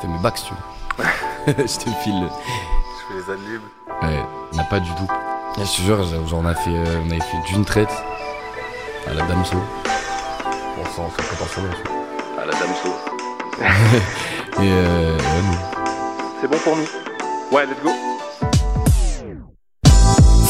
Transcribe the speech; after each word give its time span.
Fais 0.00 0.08
mes 0.08 0.18
bacs 0.18 0.38
si 0.38 0.46
tu 0.46 0.54
veux. 0.54 1.04
je 1.66 1.78
te 1.78 1.90
file. 2.02 2.28
Je 2.28 3.06
fais 3.08 3.20
les 3.20 3.32
adlibs. 3.32 3.62
Ouais, 4.02 4.24
on 4.52 4.56
n'a 4.56 4.64
pas 4.64 4.80
du 4.80 4.90
tout. 4.94 5.06
Je 5.58 5.62
te 5.62 5.82
jure, 5.82 6.02
genre, 6.04 6.40
on, 6.40 6.46
a 6.46 6.54
fait, 6.54 6.70
euh, 6.70 7.00
on 7.04 7.10
avait 7.10 7.20
fait 7.20 7.52
d'une 7.52 7.64
traite 7.64 7.92
à 9.06 9.12
la 9.12 9.26
Damso. 9.26 9.56
Bon 9.56 10.84
ça 10.84 11.02
peut 11.16 11.22
pas 11.38 12.42
À 12.42 12.46
la 12.46 12.52
Damso. 12.52 12.88
Et 14.62 14.72
euh, 14.72 15.16
ouais. 15.16 15.58
C'est 16.40 16.48
bon 16.48 16.58
pour 16.58 16.76
nous 16.76 16.88
Ouais, 17.52 17.66
let's 17.66 17.82
go. 17.82 17.90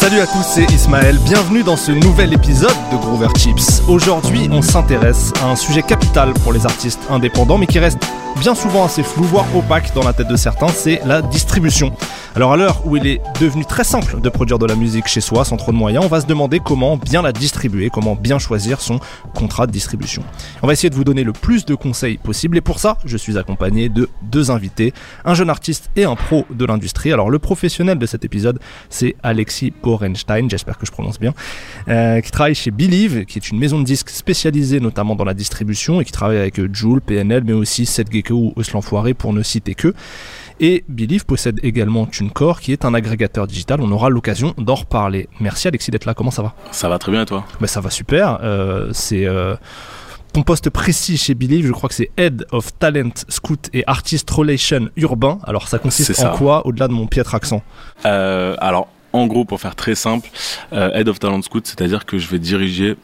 Salut 0.00 0.20
à 0.20 0.26
tous, 0.26 0.42
c'est 0.42 0.64
Ismaël. 0.72 1.18
Bienvenue 1.26 1.62
dans 1.62 1.76
ce 1.76 1.92
nouvel 1.92 2.32
épisode 2.32 2.74
de 2.90 2.96
Groover 2.96 3.28
Chips. 3.36 3.82
Aujourd'hui, 3.86 4.48
on 4.50 4.62
s'intéresse 4.62 5.30
à 5.42 5.50
un 5.50 5.56
sujet 5.56 5.82
capital 5.82 6.32
pour 6.42 6.54
les 6.54 6.64
artistes 6.64 7.00
indépendants, 7.10 7.58
mais 7.58 7.66
qui 7.66 7.78
reste 7.78 8.02
bien 8.40 8.54
souvent 8.54 8.86
assez 8.86 9.02
flou, 9.02 9.24
voire 9.24 9.44
opaque 9.54 9.92
dans 9.94 10.02
la 10.02 10.14
tête 10.14 10.28
de 10.28 10.36
certains, 10.36 10.68
c'est 10.68 11.02
la 11.04 11.20
distribution. 11.20 11.92
Alors 12.36 12.52
à 12.52 12.56
l'heure 12.56 12.86
où 12.86 12.96
il 12.96 13.06
est 13.06 13.20
devenu 13.40 13.64
très 13.64 13.82
simple 13.82 14.20
de 14.20 14.28
produire 14.28 14.58
de 14.58 14.64
la 14.64 14.76
musique 14.76 15.08
chez 15.08 15.20
soi 15.20 15.44
sans 15.44 15.56
trop 15.56 15.72
de 15.72 15.76
moyens, 15.76 16.04
on 16.04 16.08
va 16.08 16.20
se 16.20 16.26
demander 16.26 16.60
comment 16.60 16.96
bien 16.96 17.22
la 17.22 17.32
distribuer, 17.32 17.90
comment 17.90 18.14
bien 18.14 18.38
choisir 18.38 18.80
son 18.80 19.00
contrat 19.34 19.66
de 19.66 19.72
distribution. 19.72 20.22
On 20.62 20.68
va 20.68 20.72
essayer 20.72 20.90
de 20.90 20.94
vous 20.94 21.04
donner 21.04 21.24
le 21.24 21.32
plus 21.32 21.66
de 21.66 21.74
conseils 21.74 22.18
possible 22.18 22.56
et 22.56 22.60
pour 22.60 22.78
ça, 22.78 22.98
je 23.04 23.16
suis 23.16 23.36
accompagné 23.36 23.88
de 23.88 24.08
deux 24.22 24.52
invités, 24.52 24.94
un 25.24 25.34
jeune 25.34 25.50
artiste 25.50 25.90
et 25.96 26.04
un 26.04 26.14
pro 26.14 26.46
de 26.50 26.64
l'industrie. 26.64 27.12
Alors 27.12 27.30
le 27.30 27.40
professionnel 27.40 27.98
de 27.98 28.06
cet 28.06 28.24
épisode, 28.24 28.60
c'est 28.90 29.16
Alexis 29.24 29.72
Borenstein, 29.90 30.48
j'espère 30.48 30.78
que 30.78 30.86
je 30.86 30.92
prononce 30.92 31.18
bien, 31.18 31.34
euh, 31.88 32.20
qui 32.20 32.30
travaille 32.30 32.54
chez 32.54 32.70
Believe, 32.70 33.24
qui 33.24 33.38
est 33.38 33.50
une 33.50 33.58
maison 33.58 33.80
de 33.80 33.84
disques 33.84 34.10
spécialisée 34.10 34.78
notamment 34.78 35.16
dans 35.16 35.24
la 35.24 35.34
distribution 35.34 36.00
et 36.00 36.04
qui 36.04 36.12
travaille 36.12 36.36
avec 36.38 36.60
Joule, 36.74 37.00
PNL, 37.00 37.42
mais 37.44 37.52
aussi 37.52 37.86
Seth 37.86 38.12
Gecko 38.12 38.34
ou 38.34 38.60
Eus 38.60 38.70
l'Enfoiré 38.72 39.14
pour 39.14 39.32
ne 39.32 39.42
citer 39.42 39.74
que. 39.74 39.92
Et 40.60 40.84
Believe 40.88 41.24
possède 41.24 41.58
également 41.64 42.06
TuneCore 42.06 42.60
qui 42.60 42.72
est 42.72 42.84
un 42.84 42.94
agrégateur 42.94 43.46
digital. 43.46 43.80
On 43.80 43.90
aura 43.90 44.10
l'occasion 44.10 44.54
d'en 44.58 44.74
reparler. 44.76 45.28
Merci 45.40 45.66
Alexis 45.68 45.90
d'être 45.90 46.04
là. 46.04 46.14
Comment 46.14 46.30
ça 46.30 46.42
va? 46.42 46.54
Ça 46.70 46.88
va 46.88 46.98
très 46.98 47.10
bien 47.10 47.22
et 47.22 47.26
toi? 47.26 47.44
Bah, 47.60 47.66
Ça 47.66 47.80
va 47.80 47.90
super. 47.90 48.38
Euh, 48.42 48.90
c'est. 48.92 49.24
euh, 49.26 49.56
ton 50.32 50.42
poste 50.42 50.70
précis 50.70 51.16
chez 51.16 51.34
Believe, 51.34 51.66
je 51.66 51.72
crois 51.72 51.88
que 51.88 51.94
c'est 51.96 52.10
Head 52.16 52.46
of 52.52 52.78
Talent, 52.78 53.10
Scout 53.28 53.68
et 53.72 53.82
Artist 53.88 54.30
Relation 54.30 54.88
Urbain. 54.96 55.40
Alors 55.44 55.66
ça 55.66 55.80
consiste 55.80 56.22
en 56.22 56.36
quoi 56.36 56.64
au-delà 56.68 56.86
de 56.86 56.92
mon 56.92 57.08
piètre 57.08 57.34
accent? 57.34 57.62
Euh, 58.06 58.54
Alors, 58.60 58.86
en 59.12 59.26
gros, 59.26 59.44
pour 59.44 59.60
faire 59.60 59.74
très 59.74 59.94
simple, 59.94 60.28
euh, 60.72 60.92
Head 60.92 61.08
of 61.08 61.18
Talent 61.18 61.42
Scout, 61.42 61.66
c'est-à-dire 61.66 62.06
que 62.06 62.18
je 62.18 62.28
vais 62.28 62.38
diriger 62.38 62.96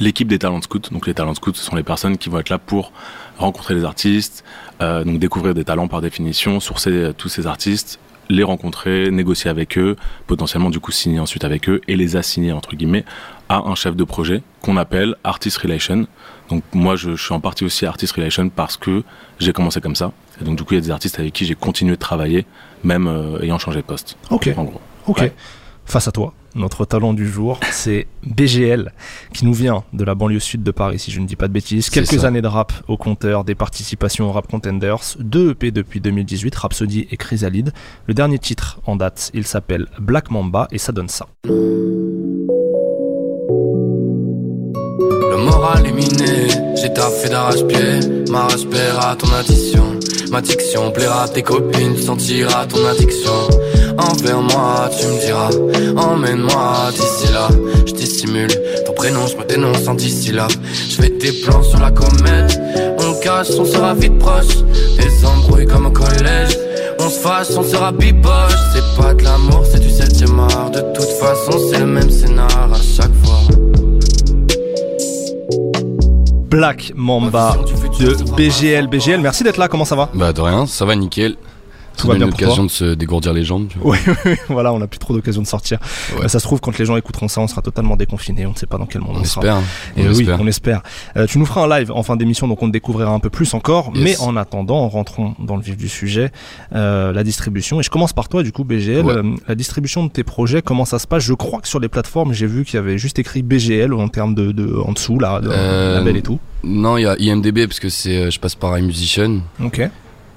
l'équipe 0.00 0.28
des 0.28 0.38
Talent 0.38 0.60
Scouts. 0.62 0.90
Donc 0.90 1.06
les 1.06 1.14
Talent 1.14 1.34
Scouts, 1.34 1.54
ce 1.54 1.64
sont 1.64 1.76
les 1.76 1.82
personnes 1.82 2.18
qui 2.18 2.28
vont 2.28 2.38
être 2.38 2.50
là 2.50 2.58
pour 2.58 2.92
rencontrer 3.38 3.74
les 3.74 3.84
artistes, 3.84 4.44
euh, 4.80 5.04
donc 5.04 5.18
découvrir 5.18 5.54
des 5.54 5.64
talents 5.64 5.88
par 5.88 6.00
définition, 6.00 6.60
sourcer 6.60 6.90
euh, 6.90 7.12
tous 7.12 7.28
ces 7.28 7.46
artistes, 7.46 7.98
les 8.28 8.42
rencontrer, 8.42 9.10
négocier 9.10 9.48
avec 9.48 9.78
eux, 9.78 9.96
potentiellement 10.26 10.70
du 10.70 10.80
coup 10.80 10.92
signer 10.92 11.20
ensuite 11.20 11.44
avec 11.44 11.68
eux 11.68 11.80
et 11.88 11.96
les 11.96 12.16
assigner 12.16 12.52
entre 12.52 12.76
guillemets 12.76 13.04
à 13.48 13.58
un 13.58 13.74
chef 13.74 13.96
de 13.96 14.04
projet 14.04 14.42
qu'on 14.60 14.76
appelle 14.76 15.14
Artist 15.24 15.56
Relation. 15.56 16.06
Donc 16.50 16.62
moi 16.72 16.96
je, 16.96 17.16
je 17.16 17.22
suis 17.22 17.32
en 17.32 17.40
partie 17.40 17.64
aussi 17.64 17.86
Artist 17.86 18.12
Relation 18.12 18.48
parce 18.50 18.76
que 18.76 19.02
j'ai 19.38 19.52
commencé 19.52 19.80
comme 19.80 19.96
ça. 19.96 20.12
Et 20.40 20.44
donc 20.44 20.56
du 20.56 20.64
coup 20.64 20.74
il 20.74 20.76
y 20.76 20.80
a 20.80 20.82
des 20.82 20.90
artistes 20.90 21.18
avec 21.18 21.32
qui 21.32 21.46
j'ai 21.46 21.54
continué 21.54 21.92
de 21.92 22.00
travailler, 22.00 22.44
même 22.84 23.06
euh, 23.06 23.40
ayant 23.40 23.58
changé 23.58 23.80
de 23.80 23.86
poste. 23.86 24.16
Ok. 24.30 24.50
En 24.56 24.64
gros. 24.64 24.80
Ok. 25.08 25.18
Ouais. 25.18 25.32
Face 25.84 26.06
à 26.06 26.12
toi, 26.12 26.34
notre 26.54 26.84
talent 26.84 27.14
du 27.14 27.26
jour, 27.26 27.58
c'est 27.70 28.06
BGL, 28.22 28.92
qui 29.32 29.46
nous 29.46 29.54
vient 29.54 29.84
de 29.94 30.04
la 30.04 30.14
banlieue 30.14 30.38
sud 30.38 30.62
de 30.62 30.70
Paris, 30.70 30.98
si 30.98 31.10
je 31.10 31.18
ne 31.18 31.26
dis 31.26 31.34
pas 31.34 31.48
de 31.48 31.52
bêtises. 31.54 31.88
Quelques 31.88 32.20
ça. 32.20 32.26
années 32.26 32.42
de 32.42 32.46
rap 32.46 32.74
au 32.88 32.98
compteur, 32.98 33.42
des 33.42 33.54
participations 33.54 34.28
au 34.28 34.32
Rap 34.32 34.48
Contenders, 34.48 35.16
deux 35.18 35.52
EP 35.52 35.70
depuis 35.70 36.02
2018, 36.02 36.54
Rhapsody 36.54 37.08
et 37.10 37.16
Chrysalide. 37.16 37.72
Le 38.06 38.12
dernier 38.12 38.38
titre 38.38 38.80
en 38.84 38.96
date, 38.96 39.30
il 39.32 39.46
s'appelle 39.46 39.86
Black 39.98 40.30
Mamba 40.30 40.68
et 40.72 40.78
ça 40.78 40.92
donne 40.92 41.08
ça. 41.08 41.26
Le 45.30 45.36
moral 45.38 45.86
est 45.86 45.92
miné, 45.92 46.48
j'ai 46.76 46.92
taffé 46.92 47.30
d'arrache-pied. 47.30 48.26
Ma 48.30 48.42
rage 48.42 48.66
paiera 48.66 49.16
ton 49.16 49.32
addition. 49.32 49.98
Ma 50.30 50.42
diction 50.42 50.90
plaira 50.90 51.22
à 51.22 51.28
tes 51.28 51.42
copines, 51.42 51.94
tu 51.94 52.02
sentiras 52.02 52.66
ton 52.66 52.84
addiction. 52.86 53.32
Envers 53.98 54.40
moi, 54.40 54.88
tu 54.98 55.06
me 55.06 55.20
diras, 55.20 55.50
emmène-moi 55.96 56.90
d'ici 56.92 57.32
là. 57.32 57.48
Je 57.86 57.92
dissimule 57.92 58.50
ton 58.86 58.92
prénom, 58.92 59.26
je 59.26 59.36
me 59.36 59.44
dénonce 59.44 59.86
en 59.88 59.94
d'ici 59.94 60.32
là. 60.32 60.46
Je 60.88 60.96
fais 60.96 61.10
des 61.10 61.32
plans 61.32 61.62
sur 61.62 61.80
la 61.80 61.90
comète, 61.90 62.60
on 63.00 63.14
cache, 63.20 63.50
on 63.58 63.64
sera 63.64 63.94
vite 63.94 64.18
proche. 64.18 64.58
Des 64.96 65.24
embrouilles 65.26 65.66
comme 65.66 65.86
au 65.86 65.90
collège. 65.90 66.56
On 67.00 67.10
se 67.10 67.18
fâche, 67.20 67.46
on 67.56 67.62
sera 67.62 67.90
bipoche. 67.90 68.52
C'est 68.74 69.02
pas 69.02 69.14
de 69.14 69.22
l'amour, 69.22 69.64
c'est 69.70 69.80
du 69.80 69.90
7 69.90 70.24
art. 70.38 70.70
De 70.70 70.80
toute 70.94 71.10
façon, 71.20 71.58
c'est 71.70 71.78
le 71.78 71.86
même 71.86 72.10
scénar 72.10 72.72
à 72.72 72.76
chaque 72.76 73.14
fois. 73.24 73.40
Black 76.50 76.92
Mamba 76.94 77.56
de 77.66 78.36
BGL. 78.36 78.88
BGL, 78.90 79.20
merci 79.20 79.44
d'être 79.44 79.58
là, 79.58 79.68
comment 79.68 79.84
ça 79.84 79.96
va? 79.96 80.08
Bah 80.14 80.32
de 80.32 80.40
rien, 80.40 80.66
ça 80.66 80.84
va 80.84 80.96
nickel. 80.96 81.36
Tout 81.98 82.06
va 82.08 82.14
bien 82.14 82.26
une 82.26 82.32
pour 82.32 82.40
occasion 82.40 82.64
de 82.64 82.70
se 82.70 82.94
dégourdir 82.94 83.32
les 83.32 83.44
jambes. 83.44 83.68
Tu 83.68 83.78
vois. 83.78 83.92
Oui, 83.92 84.14
oui, 84.24 84.32
voilà, 84.48 84.72
on 84.72 84.78
n'a 84.78 84.86
plus 84.86 84.98
trop 84.98 85.14
d'occasion 85.14 85.42
de 85.42 85.46
sortir. 85.46 85.78
Ouais. 86.16 86.24
Euh, 86.24 86.28
ça 86.28 86.38
se 86.38 86.44
trouve, 86.44 86.60
quand 86.60 86.76
les 86.78 86.84
gens 86.84 86.96
écouteront 86.96 87.28
ça, 87.28 87.40
on 87.40 87.48
sera 87.48 87.62
totalement 87.62 87.96
déconfinés, 87.96 88.46
on 88.46 88.52
ne 88.52 88.56
sait 88.56 88.66
pas 88.66 88.78
dans 88.78 88.86
quel 88.86 89.02
monde 89.02 89.16
on, 89.16 89.20
On 89.20 89.24
sera. 89.24 89.46
Et 89.96 90.02
on 90.02 90.12
oui, 90.12 90.20
espère. 90.20 90.40
on 90.40 90.46
espère. 90.46 90.82
Euh, 91.16 91.26
tu 91.26 91.38
nous 91.38 91.46
feras 91.46 91.64
un 91.64 91.78
live 91.78 91.90
en 91.92 92.02
fin 92.02 92.16
d'émission, 92.16 92.48
donc 92.48 92.62
on 92.62 92.66
te 92.66 92.72
découvrira 92.72 93.12
un 93.12 93.18
peu 93.18 93.30
plus 93.30 93.52
encore. 93.54 93.90
Yes. 93.94 94.04
Mais 94.04 94.16
en 94.20 94.36
attendant, 94.36 94.88
rentrons 94.88 95.34
dans 95.38 95.56
le 95.56 95.62
vif 95.62 95.76
du 95.76 95.88
sujet, 95.88 96.30
euh, 96.74 97.12
la 97.12 97.24
distribution. 97.24 97.80
Et 97.80 97.82
je 97.82 97.90
commence 97.90 98.12
par 98.12 98.28
toi, 98.28 98.42
du 98.42 98.52
coup, 98.52 98.64
BGL. 98.64 99.04
Ouais. 99.04 99.14
Euh, 99.14 99.34
la 99.46 99.54
distribution 99.54 100.04
de 100.04 100.10
tes 100.10 100.24
projets, 100.24 100.62
comment 100.62 100.84
ça 100.84 100.98
se 100.98 101.06
passe? 101.06 101.22
Je 101.22 101.34
crois 101.34 101.60
que 101.60 101.68
sur 101.68 101.80
les 101.80 101.88
plateformes, 101.88 102.32
j'ai 102.32 102.46
vu 102.46 102.64
qu'il 102.64 102.74
y 102.74 102.78
avait 102.78 102.98
juste 102.98 103.18
écrit 103.18 103.42
BGL 103.42 103.92
en 103.92 104.08
termes 104.08 104.34
de, 104.34 104.52
de 104.52 104.76
en 104.76 104.92
dessous, 104.92 105.18
là, 105.18 105.40
de 105.40 105.48
label 105.48 106.16
et 106.16 106.22
tout. 106.22 106.38
Non, 106.64 106.96
il 106.96 107.02
y 107.02 107.06
a 107.06 107.16
IMDB 107.18 107.66
parce 107.66 107.80
que 107.80 107.88
c'est, 107.88 108.30
je 108.30 108.40
passe 108.40 108.54
par 108.54 108.76
iMusician 108.78 109.40
Ok. 109.62 109.80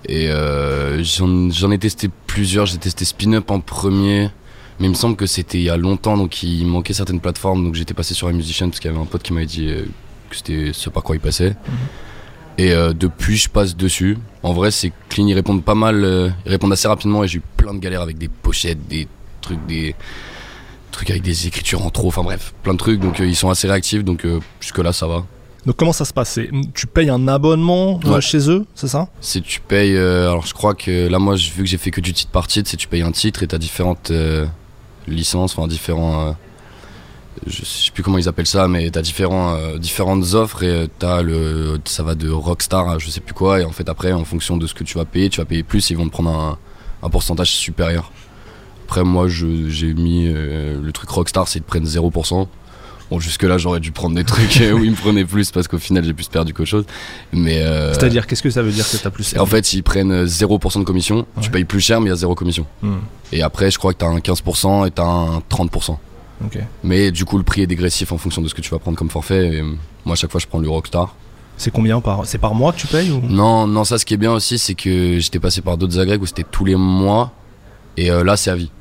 Et 0.07 0.29
euh, 0.29 1.03
j'en 1.03 1.71
ai 1.71 1.77
testé 1.77 2.09
plusieurs. 2.27 2.65
J'ai 2.65 2.77
testé 2.77 3.05
Spin-Up 3.05 3.51
en 3.51 3.59
premier, 3.59 4.29
mais 4.79 4.87
il 4.87 4.89
me 4.89 4.95
semble 4.95 5.15
que 5.15 5.25
c'était 5.25 5.59
il 5.59 5.63
y 5.63 5.69
a 5.69 5.77
longtemps, 5.77 6.17
donc 6.17 6.43
il 6.43 6.65
manquait 6.65 6.93
certaines 6.93 7.19
plateformes, 7.19 7.63
donc 7.63 7.75
j'étais 7.75 7.93
passé 7.93 8.13
sur 8.13 8.29
iMusician 8.29 8.69
parce 8.69 8.79
qu'il 8.79 8.91
y 8.91 8.93
avait 8.93 9.01
un 9.01 9.05
pote 9.05 9.23
qui 9.23 9.33
m'avait 9.33 9.45
dit 9.45 9.67
euh, 9.69 9.85
que 10.29 10.35
c'était 10.35 10.71
ce 10.73 10.89
par 10.89 11.03
quoi 11.03 11.15
il 11.15 11.19
passait. 11.19 11.55
Et 12.57 12.73
euh, 12.73 12.93
depuis, 12.93 13.37
je 13.37 13.49
passe 13.49 13.75
dessus. 13.75 14.17
En 14.43 14.53
vrai, 14.53 14.71
c'est 14.71 14.91
clean, 15.09 15.27
ils 15.27 15.33
répondent 15.33 15.63
pas 15.63 15.75
mal, 15.75 16.03
euh, 16.03 16.29
ils 16.45 16.51
répondent 16.51 16.73
assez 16.73 16.87
rapidement 16.87 17.23
et 17.23 17.27
j'ai 17.27 17.39
eu 17.39 17.43
plein 17.57 17.73
de 17.73 17.79
galères 17.79 18.01
avec 18.01 18.17
des 18.17 18.27
pochettes, 18.27 18.87
des 18.87 19.07
trucs, 19.41 19.65
des 19.65 19.95
trucs 20.91 21.09
avec 21.09 21.21
des 21.21 21.47
écritures 21.47 21.85
en 21.85 21.89
trop, 21.89 22.09
enfin 22.09 22.23
bref, 22.23 22.53
plein 22.63 22.73
de 22.73 22.77
trucs. 22.77 22.99
Donc 22.99 23.19
euh, 23.19 23.25
ils 23.25 23.35
sont 23.35 23.49
assez 23.49 23.67
réactifs, 23.67 24.03
donc 24.03 24.27
jusque 24.59 24.77
là 24.79 24.93
ça 24.93 25.07
va. 25.07 25.25
Donc 25.65 25.75
comment 25.75 25.93
ça 25.93 26.05
se 26.05 26.13
passe? 26.13 26.39
Tu 26.73 26.87
payes 26.87 27.09
un 27.09 27.27
abonnement 27.27 27.99
euh, 28.05 28.15
Ouais. 28.15 28.21
chez 28.21 28.49
eux, 28.49 28.65
c'est 28.73 28.87
ça? 28.87 29.07
C'est 29.21 29.41
tu 29.41 29.59
payes. 29.61 29.95
euh, 29.95 30.29
alors 30.29 30.45
je 30.45 30.53
crois 30.55 30.73
que 30.73 31.07
là, 31.07 31.19
moi, 31.19 31.35
vu 31.35 31.63
que 31.63 31.65
j'ai 31.69 31.77
fait 31.77 31.91
que 31.91 32.01
du 32.01 32.13
titre 32.13 32.31
par 32.31 32.47
titre, 32.47 32.69
c'est 32.69 32.77
tu 32.77 32.87
payes 32.87 33.03
un 33.03 33.11
titre 33.11 33.43
et 33.43 33.47
t'as 33.47 33.59
différentes 33.59 34.09
euh, 34.11 34.45
licences, 35.07 35.55
enfin 35.57 35.67
différents. 35.67 36.29
euh, 36.29 36.31
je 37.47 37.63
sais 37.63 37.91
plus 37.91 38.01
comment 38.03 38.17
ils 38.17 38.27
appellent 38.27 38.47
ça, 38.47 38.67
mais 38.67 38.89
t'as 38.89 39.01
différents, 39.01 39.55
euh, 39.55 39.77
différentes 39.77 40.33
offres 40.33 40.63
et 40.63 40.87
t'as 40.99 41.21
le, 41.21 41.79
ça 41.85 42.03
va 42.03 42.15
de 42.15 42.29
Rockstar 42.29 42.89
à 42.89 42.97
je 42.99 43.09
sais 43.09 43.21
plus 43.21 43.33
quoi. 43.33 43.61
Et 43.61 43.63
en 43.63 43.71
fait, 43.71 43.87
après, 43.87 44.11
en 44.13 44.25
fonction 44.25 44.57
de 44.57 44.65
ce 44.67 44.73
que 44.73 44.83
tu 44.83 44.97
vas 44.97 45.05
payer, 45.05 45.29
tu 45.29 45.39
vas 45.39 45.45
payer 45.45 45.63
plus, 45.63 45.89
ils 45.91 45.97
vont 45.97 46.05
te 46.07 46.11
prendre 46.11 46.29
un, 46.31 46.57
un 47.03 47.09
pourcentage 47.09 47.51
supérieur. 47.51 48.11
Après, 48.85 49.03
moi, 49.03 49.27
j'ai 49.29 49.93
mis 49.93 50.25
le 50.27 50.89
truc 50.91 51.09
Rockstar, 51.09 51.47
c'est 51.47 51.61
te 51.61 51.65
prennent 51.65 51.85
0%. 51.85 52.47
Bon, 53.11 53.19
jusque-là, 53.19 53.57
j'aurais 53.57 53.81
dû 53.81 53.91
prendre 53.91 54.15
des 54.15 54.23
trucs 54.23 54.63
où 54.73 54.83
ils 54.83 54.91
me 54.91 54.95
prenaient 54.95 55.25
plus 55.25 55.51
parce 55.51 55.67
qu'au 55.67 55.77
final, 55.77 56.03
j'ai 56.03 56.13
plus 56.13 56.29
perdu 56.29 56.53
qu'autre 56.53 56.69
chose. 56.69 56.85
Mais. 57.33 57.61
euh, 57.61 57.93
C'est-à-dire, 57.93 58.25
qu'est-ce 58.25 58.41
que 58.41 58.49
ça 58.49 58.61
veut 58.63 58.71
dire 58.71 58.89
que 58.89 58.95
t'as 58.97 59.09
plus 59.09 59.35
en 59.37 59.45
fait, 59.45 59.73
ils 59.73 59.83
prennent 59.83 60.11
euh, 60.13 60.25
0% 60.25 60.79
de 60.79 60.83
commission. 60.85 61.27
Tu 61.41 61.51
payes 61.51 61.65
plus 61.65 61.81
cher, 61.81 61.99
mais 61.99 62.07
il 62.07 62.09
y 62.09 62.13
a 62.13 62.15
zéro 62.15 62.33
commission. 62.35 62.65
Hmm, 62.81 62.95
Et 63.33 63.41
après, 63.43 63.69
je 63.69 63.77
crois 63.77 63.93
que 63.93 63.97
t'as 63.99 64.07
un 64.07 64.19
15% 64.19 64.87
et 64.87 64.91
t'as 64.91 65.03
un 65.03 65.39
30%. 65.49 65.97
ok. 66.45 66.57
Mais 66.83 67.11
du 67.11 67.25
coup, 67.25 67.37
le 67.37 67.43
prix 67.43 67.61
est 67.63 67.67
dégressif 67.67 68.11
en 68.13 68.17
fonction 68.17 68.41
de 68.41 68.47
ce 68.47 68.55
que 68.55 68.61
tu 68.61 68.69
vas 68.71 68.79
prendre 68.79 68.97
comme 68.97 69.09
forfait. 69.09 69.55
Et, 69.55 69.59
euh, 69.61 69.65
moi, 70.05 70.13
à 70.13 70.15
chaque 70.15 70.31
fois, 70.31 70.39
je 70.39 70.47
prends 70.47 70.59
le 70.59 70.69
Rockstar. 70.69 71.13
C'est 71.57 71.69
combien 71.71 71.99
par 72.01 72.25
C'est 72.25 72.37
par 72.39 72.55
mois 72.55 72.71
que 72.71 72.77
tu 72.79 72.87
payes 72.87 73.11
ou? 73.11 73.21
Non, 73.27 73.67
non, 73.67 73.83
ça 73.83 73.97
ce 73.99 74.05
qui 74.05 74.13
est 74.15 74.17
bien 74.17 74.31
aussi, 74.31 74.57
c'est 74.57 74.73
que 74.73 75.19
j'étais 75.19 75.39
passé 75.39 75.61
par 75.61 75.77
d'autres 75.77 75.99
agrègues 75.99 76.21
où 76.21 76.25
c'était 76.25 76.45
tous 76.49 76.63
les 76.65 76.75
mois. 76.77 77.33
Et 77.97 78.09
euh, 78.09 78.23
là, 78.23 78.37
c'est 78.37 78.49
à 78.49 78.55
vie. 78.55 78.71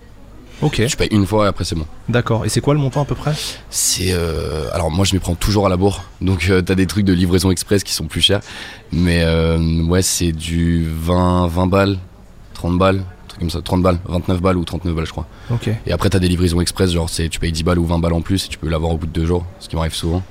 Ok. 0.62 0.82
Tu 0.86 0.96
payes 0.96 1.08
une 1.10 1.26
fois 1.26 1.46
et 1.46 1.48
après 1.48 1.64
c'est 1.64 1.74
bon. 1.74 1.86
D'accord. 2.08 2.44
Et 2.44 2.48
c'est 2.48 2.60
quoi 2.60 2.74
le 2.74 2.80
montant 2.80 3.02
à 3.02 3.04
peu 3.04 3.14
près? 3.14 3.32
C'est 3.70 4.12
euh, 4.12 4.68
alors 4.72 4.90
moi 4.90 5.04
je 5.04 5.14
m'y 5.14 5.20
prends 5.20 5.34
toujours 5.34 5.66
à 5.66 5.68
la 5.68 5.76
bourre, 5.76 6.04
donc 6.20 6.48
euh, 6.50 6.60
t'as 6.62 6.74
des 6.74 6.86
trucs 6.86 7.04
de 7.04 7.12
livraison 7.12 7.50
express 7.50 7.82
qui 7.84 7.92
sont 7.92 8.06
plus 8.06 8.20
chers, 8.20 8.40
mais 8.92 9.22
euh, 9.24 9.82
ouais 9.84 10.02
c'est 10.02 10.32
du 10.32 10.86
20 10.88 11.46
20 11.46 11.66
balles, 11.66 11.98
30 12.54 12.78
balles, 12.78 12.98
un 12.98 13.28
truc 13.28 13.40
comme 13.40 13.50
ça, 13.50 13.62
30 13.62 13.82
balles, 13.82 13.98
29 14.06 14.40
balles 14.40 14.56
ou 14.56 14.64
39 14.64 14.94
balles 14.94 15.06
je 15.06 15.12
crois. 15.12 15.26
Ok. 15.50 15.70
Et 15.86 15.92
après 15.92 16.10
t'as 16.10 16.18
des 16.18 16.28
livraisons 16.28 16.60
express 16.60 16.90
genre 16.92 17.08
c'est 17.08 17.28
tu 17.28 17.40
payes 17.40 17.52
10 17.52 17.62
balles 17.62 17.78
ou 17.78 17.86
20 17.86 17.98
balles 17.98 18.12
en 18.12 18.20
plus 18.20 18.44
et 18.44 18.48
tu 18.48 18.58
peux 18.58 18.68
l'avoir 18.68 18.92
au 18.92 18.98
bout 18.98 19.06
de 19.06 19.12
deux 19.12 19.26
jours, 19.26 19.46
ce 19.60 19.68
qui 19.68 19.76
m'arrive 19.76 19.94
souvent. 19.94 20.22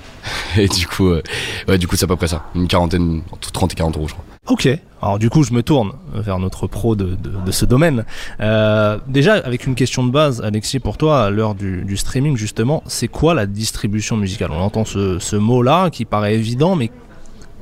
Et 0.56 0.68
du 0.68 0.86
coup 0.86 1.08
euh, 1.08 1.22
ouais 1.66 1.78
du 1.78 1.88
coup 1.88 1.96
c'est 1.96 2.04
à 2.04 2.08
peu 2.08 2.14
près 2.16 2.28
ça, 2.28 2.44
une 2.54 2.68
quarantaine 2.68 3.22
entre 3.32 3.50
30 3.50 3.72
et 3.72 3.74
40 3.74 3.96
euros 3.96 4.06
je 4.06 4.12
crois. 4.14 4.24
Ok. 4.48 4.68
Alors 5.00 5.18
du 5.18 5.30
coup, 5.30 5.44
je 5.44 5.52
me 5.52 5.62
tourne 5.62 5.92
vers 6.14 6.38
notre 6.38 6.66
pro 6.66 6.96
de, 6.96 7.14
de, 7.14 7.30
de 7.44 7.52
ce 7.52 7.64
domaine. 7.64 8.04
Euh, 8.40 8.98
déjà, 9.06 9.34
avec 9.34 9.66
une 9.66 9.74
question 9.76 10.04
de 10.04 10.10
base, 10.10 10.40
Alexis, 10.40 10.80
pour 10.80 10.96
toi, 10.96 11.24
à 11.24 11.30
l'heure 11.30 11.54
du, 11.54 11.82
du 11.84 11.96
streaming, 11.96 12.36
justement, 12.36 12.82
c'est 12.86 13.08
quoi 13.08 13.34
la 13.34 13.46
distribution 13.46 14.16
musicale? 14.16 14.50
On 14.52 14.60
entend 14.60 14.84
ce, 14.84 15.18
ce 15.20 15.36
mot-là 15.36 15.90
qui 15.90 16.04
paraît 16.04 16.34
évident, 16.34 16.74
mais 16.74 16.90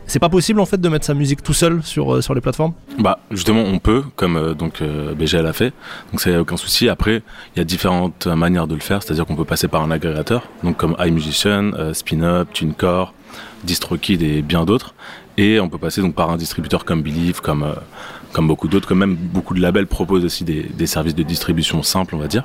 c'est 0.06 0.19
pas 0.19 0.29
possible 0.31 0.59
en 0.59 0.67
fait 0.67 0.81
de 0.81 0.88
mettre 0.88 1.05
sa 1.05 1.15
musique 1.15 1.43
tout 1.43 1.53
seul 1.53 1.82
sur, 1.85 2.15
euh, 2.15 2.21
sur 2.23 2.35
les 2.35 2.41
plateformes? 2.41 2.73
Bah 2.99 3.21
justement 3.31 3.61
on 3.62 3.79
peut, 3.79 4.03
comme 4.17 4.37
euh, 4.37 4.55
donc 4.55 4.83
euh, 4.83 5.15
BGL 5.15 5.47
a 5.47 5.53
fait, 5.53 5.73
donc 6.11 6.21
ça 6.21 6.31
a 6.35 6.41
aucun 6.41 6.56
souci. 6.56 6.88
Après 6.88 7.23
il 7.55 7.59
y 7.59 7.62
a 7.62 7.65
différentes 7.65 8.26
manières 8.26 8.67
de 8.67 8.75
le 8.75 8.81
faire, 8.81 9.03
c'est-à-dire 9.03 9.25
qu'on 9.25 9.37
peut 9.37 9.44
passer 9.44 9.69
par 9.69 9.83
un 9.83 9.91
agrégateur, 9.93 10.43
donc 10.65 10.76
comme 10.79 10.97
iMusician, 10.99 11.73
euh, 11.75 11.94
SpinUp, 11.94 12.53
TuneCore, 12.53 13.15
DistroKid 13.62 14.21
et 14.23 14.43
bien 14.43 14.65
d'autres, 14.65 14.94
et 15.37 15.61
on 15.61 15.69
peut 15.69 15.79
passer 15.79 16.00
donc 16.00 16.15
par 16.15 16.31
un 16.31 16.37
distributeur 16.37 16.85
comme 16.85 17.03
Believe, 17.03 17.41
comme 17.41 17.62
euh, 17.62 17.75
comme 18.32 18.47
beaucoup 18.47 18.69
d'autres, 18.69 18.87
comme 18.87 18.99
même 18.99 19.17
beaucoup 19.17 19.55
de 19.55 19.61
labels 19.61 19.87
proposent 19.87 20.25
aussi 20.25 20.44
des, 20.44 20.62
des 20.62 20.87
services 20.87 21.15
de 21.15 21.23
distribution 21.23 21.82
simples, 21.82 22.15
on 22.15 22.19
va 22.19 22.29
dire. 22.29 22.44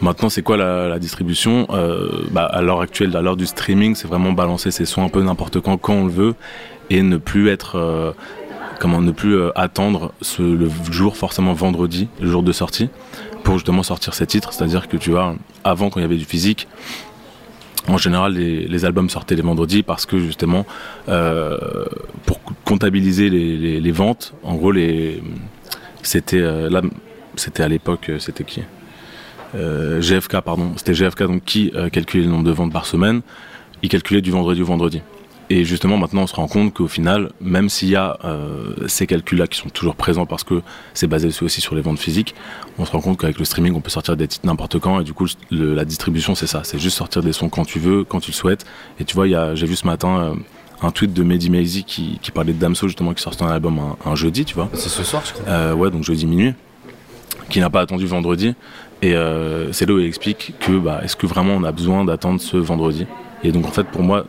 Maintenant, 0.00 0.28
c'est 0.28 0.42
quoi 0.42 0.56
la, 0.56 0.98
distribution? 0.98 1.66
Euh, 1.70 2.24
bah, 2.30 2.44
À 2.44 2.62
l'heure 2.62 2.80
actuelle, 2.80 3.14
à 3.16 3.20
l'heure 3.20 3.36
du 3.36 3.46
streaming, 3.46 3.94
c'est 3.94 4.08
vraiment 4.08 4.32
balancer 4.32 4.70
ses 4.70 4.86
sons 4.86 5.04
un 5.04 5.08
peu 5.08 5.22
n'importe 5.22 5.60
quand, 5.60 5.76
quand 5.76 5.92
on 5.92 6.06
le 6.06 6.12
veut, 6.12 6.34
et 6.90 7.02
ne 7.02 7.18
plus 7.18 7.48
être, 7.50 7.76
euh, 7.76 8.12
comment, 8.80 9.00
ne 9.00 9.12
plus 9.12 9.38
attendre 9.54 10.12
ce, 10.22 10.42
le 10.42 10.70
jour 10.90 11.16
forcément 11.16 11.52
vendredi, 11.52 12.08
le 12.20 12.28
jour 12.30 12.42
de 12.42 12.52
sortie, 12.52 12.88
pour 13.44 13.54
justement 13.54 13.82
sortir 13.82 14.14
ses 14.14 14.26
titres. 14.26 14.52
C'est-à-dire 14.52 14.88
que 14.88 14.96
tu 14.96 15.10
vois, 15.10 15.36
avant 15.64 15.90
quand 15.90 16.00
il 16.00 16.02
y 16.02 16.06
avait 16.06 16.16
du 16.16 16.24
physique, 16.24 16.66
en 17.88 17.98
général, 17.98 18.34
les, 18.34 18.84
albums 18.84 19.10
sortaient 19.10 19.34
les 19.34 19.42
vendredis 19.42 19.82
parce 19.82 20.06
que 20.06 20.18
justement, 20.18 20.66
euh, 21.08 21.56
pour 22.26 22.40
comptabiliser 22.64 23.30
les, 23.30 23.90
ventes, 23.92 24.34
en 24.42 24.54
gros, 24.54 24.72
les, 24.72 25.22
c'était 26.02 26.40
euh, 26.40 26.68
là, 26.68 26.82
c'était 27.36 27.62
à 27.62 27.68
l'époque, 27.68 28.10
euh, 28.10 28.18
c'était 28.18 28.44
qui? 28.44 28.62
GFK, 29.54 30.40
pardon. 30.42 30.72
C'était 30.76 30.92
GFK 30.92 31.22
donc 31.22 31.44
qui 31.44 31.72
calculait 31.90 32.24
le 32.24 32.30
nombre 32.30 32.44
de 32.44 32.50
ventes 32.50 32.70
par 32.70 32.84
semaine. 32.84 33.22
Il 33.82 33.88
calculait 33.88 34.20
du 34.20 34.30
vendredi 34.30 34.60
au 34.60 34.66
vendredi. 34.66 35.00
Et 35.50 35.64
justement, 35.64 35.96
maintenant, 35.96 36.22
on 36.22 36.26
se 36.26 36.34
rend 36.34 36.46
compte 36.46 36.74
qu'au 36.74 36.88
final, 36.88 37.30
même 37.40 37.70
s'il 37.70 37.88
y 37.88 37.96
a 37.96 38.18
euh, 38.24 38.74
ces 38.86 39.06
calculs-là 39.06 39.46
qui 39.46 39.58
sont 39.58 39.70
toujours 39.70 39.96
présents 39.96 40.26
parce 40.26 40.44
que 40.44 40.60
c'est 40.92 41.06
basé 41.06 41.28
aussi 41.42 41.62
sur 41.62 41.74
les 41.74 41.80
ventes 41.80 41.98
physiques, 41.98 42.34
on 42.78 42.84
se 42.84 42.92
rend 42.92 43.00
compte 43.00 43.18
qu'avec 43.18 43.38
le 43.38 43.46
streaming, 43.46 43.72
on 43.74 43.80
peut 43.80 43.88
sortir 43.88 44.14
des 44.16 44.28
titres 44.28 44.46
n'importe 44.46 44.78
quand. 44.78 45.00
Et 45.00 45.04
du 45.04 45.14
coup, 45.14 45.26
le- 45.50 45.74
la 45.74 45.86
distribution, 45.86 46.34
c'est 46.34 46.46
ça. 46.46 46.60
C'est 46.64 46.78
juste 46.78 46.98
sortir 46.98 47.22
des 47.22 47.32
sons 47.32 47.48
quand 47.48 47.64
tu 47.64 47.78
veux, 47.78 48.04
quand 48.04 48.20
tu 48.20 48.30
le 48.30 48.36
souhaites. 48.36 48.66
Et 49.00 49.04
tu 49.04 49.14
vois, 49.14 49.54
j'ai 49.54 49.66
vu 49.66 49.74
ce 49.74 49.86
matin 49.86 50.18
euh, 50.20 50.34
un 50.82 50.90
tweet 50.90 51.14
de 51.14 51.22
Mehdi 51.22 51.48
Maizi 51.48 51.82
qui, 51.84 52.18
qui 52.20 52.30
parlait 52.30 52.52
de 52.52 52.58
Damso, 52.58 52.86
justement, 52.86 53.14
qui 53.14 53.22
sortait 53.22 53.44
un 53.44 53.50
album 53.50 53.78
un, 53.78 53.96
un 54.10 54.14
jeudi, 54.14 54.44
tu 54.44 54.54
vois. 54.54 54.68
C'est 54.74 54.90
ce 54.90 55.02
soir 55.02 55.22
je 55.26 55.32
crois. 55.32 55.44
Euh, 55.48 55.72
ouais, 55.72 55.90
donc 55.90 56.04
jeudi 56.04 56.26
minuit, 56.26 56.52
qui 57.48 57.60
n'a 57.60 57.70
pas 57.70 57.80
attendu 57.80 58.04
vendredi. 58.06 58.54
Et 59.00 59.12
c'est 59.72 59.86
là 59.88 59.94
où 59.94 59.98
il 60.00 60.06
explique 60.06 60.54
que 60.60 60.72
bah, 60.76 61.00
est-ce 61.04 61.14
que 61.16 61.26
vraiment 61.26 61.54
on 61.54 61.62
a 61.62 61.70
besoin 61.72 62.04
d'attendre 62.04 62.40
ce 62.40 62.56
vendredi? 62.56 63.06
Et 63.44 63.52
donc 63.52 63.64
en 63.66 63.70
fait 63.70 63.84
pour 63.84 64.02
moi, 64.02 64.26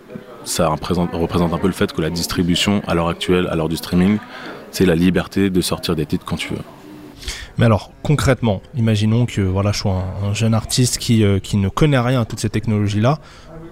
ça 0.50 0.68
représente, 0.68 1.12
représente 1.14 1.54
un 1.54 1.58
peu 1.58 1.68
le 1.68 1.74
fait 1.74 1.92
que 1.94 2.02
la 2.02 2.10
distribution 2.10 2.82
à 2.88 2.94
l'heure 2.96 3.08
actuelle, 3.10 3.48
à 3.52 3.56
l'heure 3.56 3.70
du 3.70 3.78
streaming, 3.78 4.18
c'est 4.72 4.86
la 4.86 4.96
liberté 4.96 5.50
de 5.50 5.62
sortir 5.62 5.96
des 5.96 6.06
titres 6.06 6.26
quand 6.26 6.36
tu 6.38 6.50
veux. 6.54 6.60
Mais 7.58 7.66
alors, 7.66 7.92
concrètement, 8.04 8.62
imaginons 8.76 9.26
que 9.26 9.42
voilà, 9.42 9.72
je 9.74 9.80
sois 9.80 10.04
un, 10.24 10.30
un 10.30 10.34
jeune 10.34 10.54
artiste 10.54 10.98
qui, 10.98 11.24
euh, 11.24 11.40
qui 11.40 11.58
ne 11.58 11.68
connaît 11.70 12.00
rien 12.00 12.22
à 12.22 12.26
toutes 12.26 12.40
ces 12.40 12.50
technologies-là. 12.50 13.20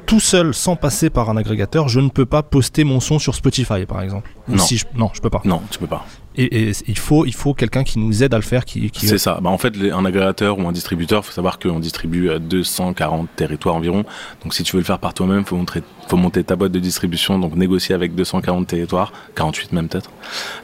Tout 0.05 0.19
seul, 0.21 0.53
sans 0.53 0.75
passer 0.77 1.09
par 1.09 1.29
un 1.29 1.35
agrégateur, 1.37 1.89
je 1.89 1.99
ne 1.99 2.07
peux 2.09 2.25
pas 2.25 2.41
poster 2.43 2.83
mon 2.85 2.99
son 3.01 3.19
sur 3.19 3.35
Spotify, 3.35 3.85
par 3.85 4.01
exemple. 4.01 4.31
Non. 4.47 4.57
Si 4.57 4.77
je, 4.77 4.85
non, 4.95 5.09
je 5.13 5.19
peux 5.21 5.29
pas. 5.29 5.41
Non, 5.43 5.61
tu 5.69 5.79
peux 5.79 5.87
pas. 5.87 6.05
Et, 6.37 6.69
et 6.69 6.71
il 6.87 6.97
faut, 6.97 7.25
il 7.25 7.33
faut 7.33 7.53
quelqu'un 7.53 7.83
qui 7.83 7.99
nous 7.99 8.23
aide 8.23 8.33
à 8.33 8.37
le 8.37 8.43
faire. 8.43 8.63
Qui, 8.63 8.89
qui... 8.91 9.05
C'est 9.07 9.17
ça. 9.17 9.39
Bah, 9.41 9.49
en 9.49 9.57
fait, 9.57 9.75
les- 9.75 9.91
un 9.91 10.05
agrégateur 10.05 10.59
ou 10.59 10.67
un 10.67 10.71
distributeur, 10.71 11.25
faut 11.25 11.33
savoir 11.33 11.59
qu'on 11.59 11.79
distribue 11.79 12.29
à 12.29 12.39
240 12.39 13.27
territoires 13.35 13.75
environ. 13.75 14.05
Donc, 14.43 14.53
si 14.53 14.63
tu 14.63 14.73
veux 14.73 14.79
le 14.81 14.85
faire 14.85 14.99
par 14.99 15.13
toi-même, 15.13 15.43
faut 15.45 15.57
montrer, 15.57 15.81
faut 16.07 16.17
monter 16.17 16.43
ta 16.43 16.55
boîte 16.55 16.71
de 16.71 16.79
distribution, 16.79 17.37
donc 17.39 17.55
négocier 17.55 17.93
avec 17.95 18.15
240 18.15 18.65
territoires, 18.67 19.11
48 19.35 19.73
même 19.73 19.87
peut-être. 19.89 20.09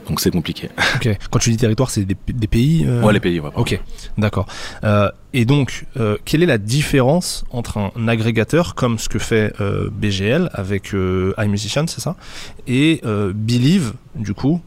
Donc, 0.07 0.19
c'est 0.19 0.31
compliqué. 0.31 0.69
Ok. 0.95 1.09
Quand 1.31 1.39
tu 1.39 1.49
dis 1.49 1.57
territoire, 1.57 1.89
c'est 1.89 2.05
des, 2.05 2.15
des 2.27 2.47
pays. 2.47 2.85
euh, 2.87 3.01
Ouais, 3.01 3.13
les 3.13 3.19
pays, 3.19 3.39
ouais. 3.39 3.49
Ok, 3.55 3.79
d'accord. 4.17 4.45
Euh, 4.83 5.09
et 5.33 5.45
donc, 5.45 5.85
euh, 5.97 6.17
quelle 6.25 6.43
est 6.43 6.47
la 6.47 6.57
différence 6.59 7.43
entre 7.51 7.77
un 7.77 8.07
agrégateur 8.07 8.75
comme 8.75 8.99
ce 8.99 9.09
que 9.09 9.19
fait 9.19 9.53
euh, 9.59 9.89
BGL 9.91 10.49
avec 10.53 10.93
iMusician, 10.93 11.85
c'est 11.87 12.01
ça, 12.01 12.15
et 12.67 13.01
Believe, 13.33 13.93
du 14.15 14.33
coup, 14.33 14.61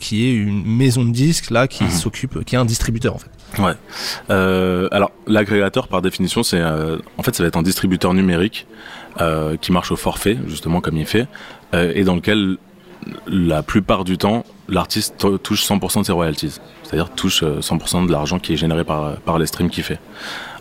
qui 0.00 0.26
est 0.28 0.34
une 0.34 0.64
maison 0.66 1.04
de 1.04 1.10
disques 1.12 1.50
là 1.50 1.68
qui 1.68 1.84
Mhm. 1.84 1.90
s'occupe, 1.90 2.44
qui 2.44 2.54
est 2.56 2.58
un 2.58 2.64
distributeur 2.64 3.14
en 3.14 3.18
fait? 3.18 3.30
Ouais. 3.62 3.74
Euh, 4.30 4.88
alors 4.92 5.10
l'agrégateur 5.26 5.86
par 5.88 6.00
définition 6.00 6.42
c'est 6.42 6.58
euh, 6.60 6.96
en 7.18 7.22
fait 7.22 7.34
ça 7.34 7.42
va 7.42 7.48
être 7.48 7.56
un 7.58 7.62
distributeur 7.62 8.14
numérique 8.14 8.66
euh, 9.20 9.56
qui 9.60 9.72
marche 9.72 9.92
au 9.92 9.96
forfait 10.02 10.36
justement 10.46 10.80
comme 10.80 10.96
il 10.96 11.06
fait 11.06 11.26
euh, 11.74 11.92
et 11.94 12.04
dans 12.04 12.16
lequel 12.16 12.58
la 13.26 13.62
plupart 13.62 14.04
du 14.04 14.18
temps 14.18 14.44
l'artiste 14.68 15.26
touche 15.42 15.64
100% 15.66 16.00
de 16.00 16.06
ses 16.06 16.12
royalties, 16.12 16.60
c'est-à-dire 16.82 17.10
touche 17.10 17.42
euh, 17.42 17.60
100% 17.60 18.06
de 18.06 18.12
l'argent 18.12 18.38
qui 18.38 18.52
est 18.52 18.56
généré 18.56 18.84
par 18.84 19.16
par 19.20 19.38
les 19.38 19.46
streams 19.46 19.70
qu'il 19.70 19.84
fait. 19.84 20.00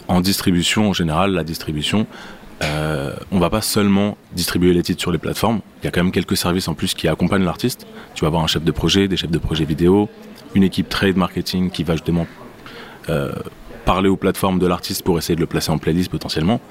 En 0.08 0.22
distribution 0.22 0.90
en 0.90 0.94
général 0.94 1.32
la 1.34 1.44
distribution 1.44 2.08
euh, 2.64 3.16
on 3.32 3.40
va 3.40 3.50
pas 3.50 3.62
seulement 3.62 4.18
distribuer 4.34 4.74
les 4.74 4.84
titres 4.84 5.02
sur 5.02 5.12
les 5.12 5.18
plateformes, 5.18 5.62
il 5.82 5.86
y 5.86 5.88
a 5.88 5.92
quand 5.92 6.04
même 6.04 6.12
quelques 6.12 6.38
services 6.38 6.68
en 6.68 6.76
plus 6.76 6.94
qui 6.94 7.08
accompagnent 7.08 7.44
l'artiste. 7.44 7.88
Tu 8.14 8.22
vas 8.22 8.28
avoir 8.28 8.44
un 8.44 8.48
chef 8.48 8.64
de 8.64 8.72
projet, 8.72 9.08
des 9.08 9.18
chefs 9.18 9.32
de 9.32 9.40
projet 9.40 9.66
vidéo, 9.66 10.10
une 10.54 10.64
équipe 10.64 10.88
trade 10.88 11.18
marketing 11.18 11.72
qui 11.72 11.84
va 11.84 11.94
justement 11.94 12.28
euh, 13.10 13.32
parler 13.86 14.10
aux 14.10 14.16
plateformes 14.16 14.60
de 14.60 14.68
l'artiste 14.68 15.04
pour 15.04 15.18
essayer 15.18 15.36
de 15.36 15.40
le 15.40 15.48
placer 15.48 15.72
en 15.72 15.80
playlist 15.80 16.12
potentiellement. 16.12 16.62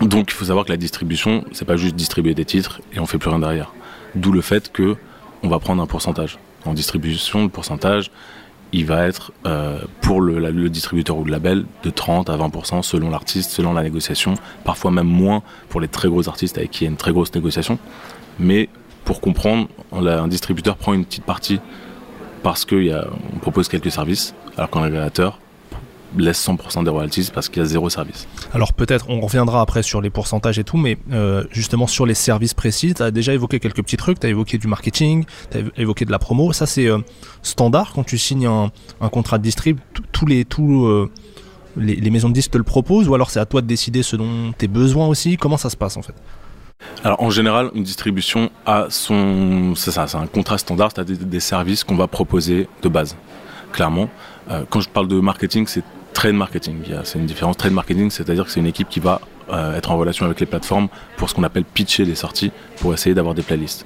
Donc 0.00 0.30
il 0.30 0.34
faut 0.34 0.44
savoir 0.44 0.64
que 0.64 0.70
la 0.70 0.76
distribution, 0.76 1.44
c'est 1.52 1.64
pas 1.64 1.76
juste 1.76 1.96
distribuer 1.96 2.34
des 2.34 2.44
titres 2.44 2.80
et 2.92 3.00
on 3.00 3.06
fait 3.06 3.18
plus 3.18 3.30
rien 3.30 3.40
derrière. 3.40 3.72
D'où 4.14 4.32
le 4.32 4.40
fait 4.40 4.70
que 4.70 4.96
on 5.42 5.48
va 5.48 5.58
prendre 5.58 5.82
un 5.82 5.86
pourcentage. 5.86 6.38
En 6.64 6.74
distribution, 6.74 7.44
le 7.44 7.48
pourcentage, 7.48 8.10
il 8.72 8.84
va 8.84 9.06
être 9.06 9.32
euh, 9.46 9.78
pour 10.00 10.20
le, 10.20 10.68
distributeur 10.68 11.16
ou 11.16 11.24
le 11.24 11.30
label 11.30 11.64
de 11.82 11.90
30 11.90 12.28
à 12.28 12.36
20% 12.36 12.82
selon 12.82 13.10
l'artiste, 13.10 13.50
selon 13.50 13.72
la 13.72 13.82
négociation, 13.82 14.34
parfois 14.64 14.90
même 14.90 15.06
moins 15.06 15.42
pour 15.68 15.80
les 15.80 15.88
très 15.88 16.08
gros 16.08 16.28
artistes 16.28 16.58
avec 16.58 16.70
qui 16.70 16.84
il 16.84 16.86
y 16.86 16.88
a 16.88 16.90
une 16.90 16.96
très 16.96 17.12
grosse 17.12 17.34
négociation. 17.34 17.78
Mais 18.38 18.68
pour 19.04 19.20
comprendre, 19.20 19.68
un 19.92 20.28
distributeur 20.28 20.76
prend 20.76 20.92
une 20.92 21.04
petite 21.04 21.24
partie 21.24 21.60
parce 22.42 22.64
qu'on 22.64 23.38
propose 23.40 23.68
quelques 23.68 23.90
services, 23.90 24.34
alors 24.56 24.70
qu'un 24.70 24.82
agrégateur 24.82 25.38
laisse 26.16 26.42
100% 26.46 26.84
des 26.84 26.90
royalties 26.90 27.30
parce 27.34 27.48
qu'il 27.48 27.62
y 27.62 27.64
a 27.64 27.68
zéro 27.68 27.90
service. 27.90 28.26
Alors 28.54 28.72
peut-être, 28.72 29.06
on 29.10 29.20
reviendra 29.20 29.60
après 29.60 29.82
sur 29.82 30.00
les 30.00 30.10
pourcentages 30.10 30.58
et 30.58 30.64
tout, 30.64 30.76
mais 30.76 30.96
euh, 31.12 31.44
justement 31.50 31.86
sur 31.86 32.06
les 32.06 32.14
services 32.14 32.54
précis, 32.54 32.94
tu 32.94 33.02
as 33.02 33.10
déjà 33.10 33.34
évoqué 33.34 33.60
quelques 33.60 33.82
petits 33.82 33.96
trucs, 33.96 34.18
tu 34.20 34.26
as 34.26 34.30
évoqué 34.30 34.56
du 34.58 34.66
marketing, 34.68 35.24
tu 35.50 35.58
as 35.58 35.80
évoqué 35.80 36.04
de 36.04 36.10
la 36.10 36.18
promo, 36.18 36.52
ça 36.52 36.66
c'est 36.66 36.86
euh, 36.86 36.98
standard 37.42 37.92
quand 37.94 38.04
tu 38.04 38.16
signes 38.18 38.46
un, 38.46 38.70
un 39.00 39.08
contrat 39.08 39.38
de 39.38 39.42
distrib, 39.42 39.78
tous- 40.12 40.26
les, 40.26 40.46
euh, 40.60 41.06
les, 41.76 41.96
les 41.96 42.10
maisons 42.10 42.28
de 42.28 42.34
disques 42.34 42.52
te 42.52 42.58
le 42.58 42.64
proposent, 42.64 43.08
ou 43.08 43.14
alors 43.14 43.30
c'est 43.30 43.40
à 43.40 43.46
toi 43.46 43.60
de 43.60 43.66
décider 43.66 44.02
ce 44.02 44.16
dont 44.16 44.52
tes 44.56 44.68
besoins 44.68 45.06
aussi, 45.08 45.36
comment 45.36 45.56
ça 45.58 45.68
se 45.70 45.76
passe 45.76 45.96
en 45.96 46.02
fait? 46.02 46.14
Alors 47.04 47.20
en 47.22 47.30
général, 47.30 47.70
une 47.74 47.82
distribution 47.82 48.50
a 48.64 48.86
son, 48.88 49.74
c'est 49.74 49.90
ça, 49.90 50.06
c'est 50.06 50.16
un 50.16 50.26
contrat 50.26 50.58
standard, 50.58 50.90
c'est-à-dire 50.94 51.18
des 51.18 51.40
services 51.40 51.82
qu'on 51.84 51.96
va 51.96 52.06
proposer 52.06 52.68
de 52.82 52.88
base. 52.88 53.16
Clairement, 53.72 54.08
Euh, 54.50 54.64
quand 54.70 54.80
je 54.80 54.88
parle 54.88 55.08
de 55.08 55.20
marketing, 55.20 55.66
c'est 55.66 55.82
trade 56.14 56.34
marketing. 56.34 56.76
C'est 57.04 57.18
une 57.18 57.26
différence. 57.26 57.58
Trade 57.58 57.72
marketing, 57.74 58.10
c'est-à-dire 58.10 58.44
que 58.46 58.50
c'est 58.50 58.60
une 58.60 58.66
équipe 58.66 58.88
qui 58.88 58.98
va 58.98 59.20
euh, 59.52 59.76
être 59.76 59.90
en 59.90 59.98
relation 59.98 60.24
avec 60.24 60.40
les 60.40 60.46
plateformes 60.46 60.88
pour 61.18 61.28
ce 61.28 61.34
qu'on 61.34 61.42
appelle 61.42 61.64
pitcher 61.64 62.06
les 62.06 62.14
sorties, 62.14 62.50
pour 62.80 62.94
essayer 62.94 63.14
d'avoir 63.14 63.34
des 63.34 63.42
playlists. 63.42 63.84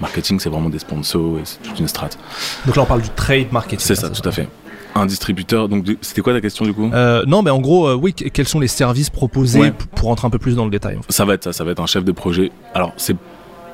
Marketing, 0.00 0.38
c'est 0.40 0.50
vraiment 0.50 0.68
des 0.68 0.78
sponsors 0.78 1.38
et 1.38 1.42
c'est 1.44 1.62
toute 1.62 1.78
une 1.80 1.88
strate. 1.88 2.18
Donc 2.66 2.76
là 2.76 2.82
on 2.82 2.86
parle 2.86 3.00
du 3.02 3.08
trade 3.10 3.50
marketing. 3.50 3.78
C'est 3.86 3.94
ça, 3.94 4.10
tout 4.10 4.28
à 4.28 4.32
fait. 4.32 4.46
Un 4.94 5.06
distributeur. 5.06 5.68
Donc, 5.68 5.86
c'était 6.02 6.20
quoi 6.20 6.32
ta 6.34 6.40
question 6.40 6.64
du 6.66 6.72
coup? 6.74 6.90
Euh, 6.92 7.24
non, 7.26 7.42
mais 7.42 7.50
en 7.50 7.60
gros, 7.60 7.88
euh, 7.88 7.94
oui, 7.94 8.12
que- 8.14 8.28
quels 8.28 8.46
sont 8.46 8.60
les 8.60 8.68
services 8.68 9.08
proposés 9.10 9.60
Ouais. 9.60 9.72
pour 9.96 10.08
rentrer 10.08 10.26
un 10.26 10.30
peu 10.30 10.38
plus 10.38 10.54
dans 10.56 10.64
le 10.66 10.70
détail 10.70 10.96
en 10.98 11.02
fait. 11.02 11.12
Ça 11.12 11.24
va 11.24 11.34
être 11.34 11.44
ça, 11.44 11.52
ça 11.52 11.64
va 11.64 11.70
être 11.72 11.80
un 11.80 11.86
chef 11.86 12.04
de 12.04 12.12
projet. 12.12 12.52
Alors 12.74 12.92
c'est 12.98 13.16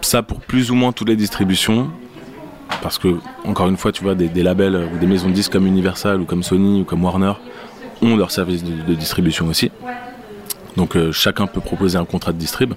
ça 0.03 0.23
pour 0.23 0.41
plus 0.41 0.71
ou 0.71 0.75
moins 0.77 0.93
toutes 0.93 1.09
les 1.09 1.17
distributions. 1.17 1.91
Parce 2.83 2.99
que, 2.99 3.19
encore 3.45 3.69
une 3.69 3.77
fois, 3.77 3.93
tu 3.93 4.03
vois, 4.03 4.15
des, 4.15 4.43
labels 4.43 4.89
ou 4.95 4.99
des 4.99 5.07
maisons 5.07 5.29
de 5.29 5.35
disques 5.35 5.53
comme 5.53 5.67
Universal 5.67 6.21
ou 6.21 6.25
comme 6.25 6.43
Sony 6.43 6.81
ou 6.81 6.85
comme 6.85 7.05
Warner 7.05 7.33
ont 8.03 8.17
leur 8.17 8.31
service 8.31 8.65
de, 8.65 8.95
distribution 8.95 9.47
aussi. 9.49 9.71
Donc 10.77 10.97
euh, 10.97 11.13
chacun 11.13 11.47
peut 11.47 11.61
proposer 11.61 11.99
un 11.99 12.05
contrat 12.05 12.33
de 12.33 12.39
distrib. 12.39 12.75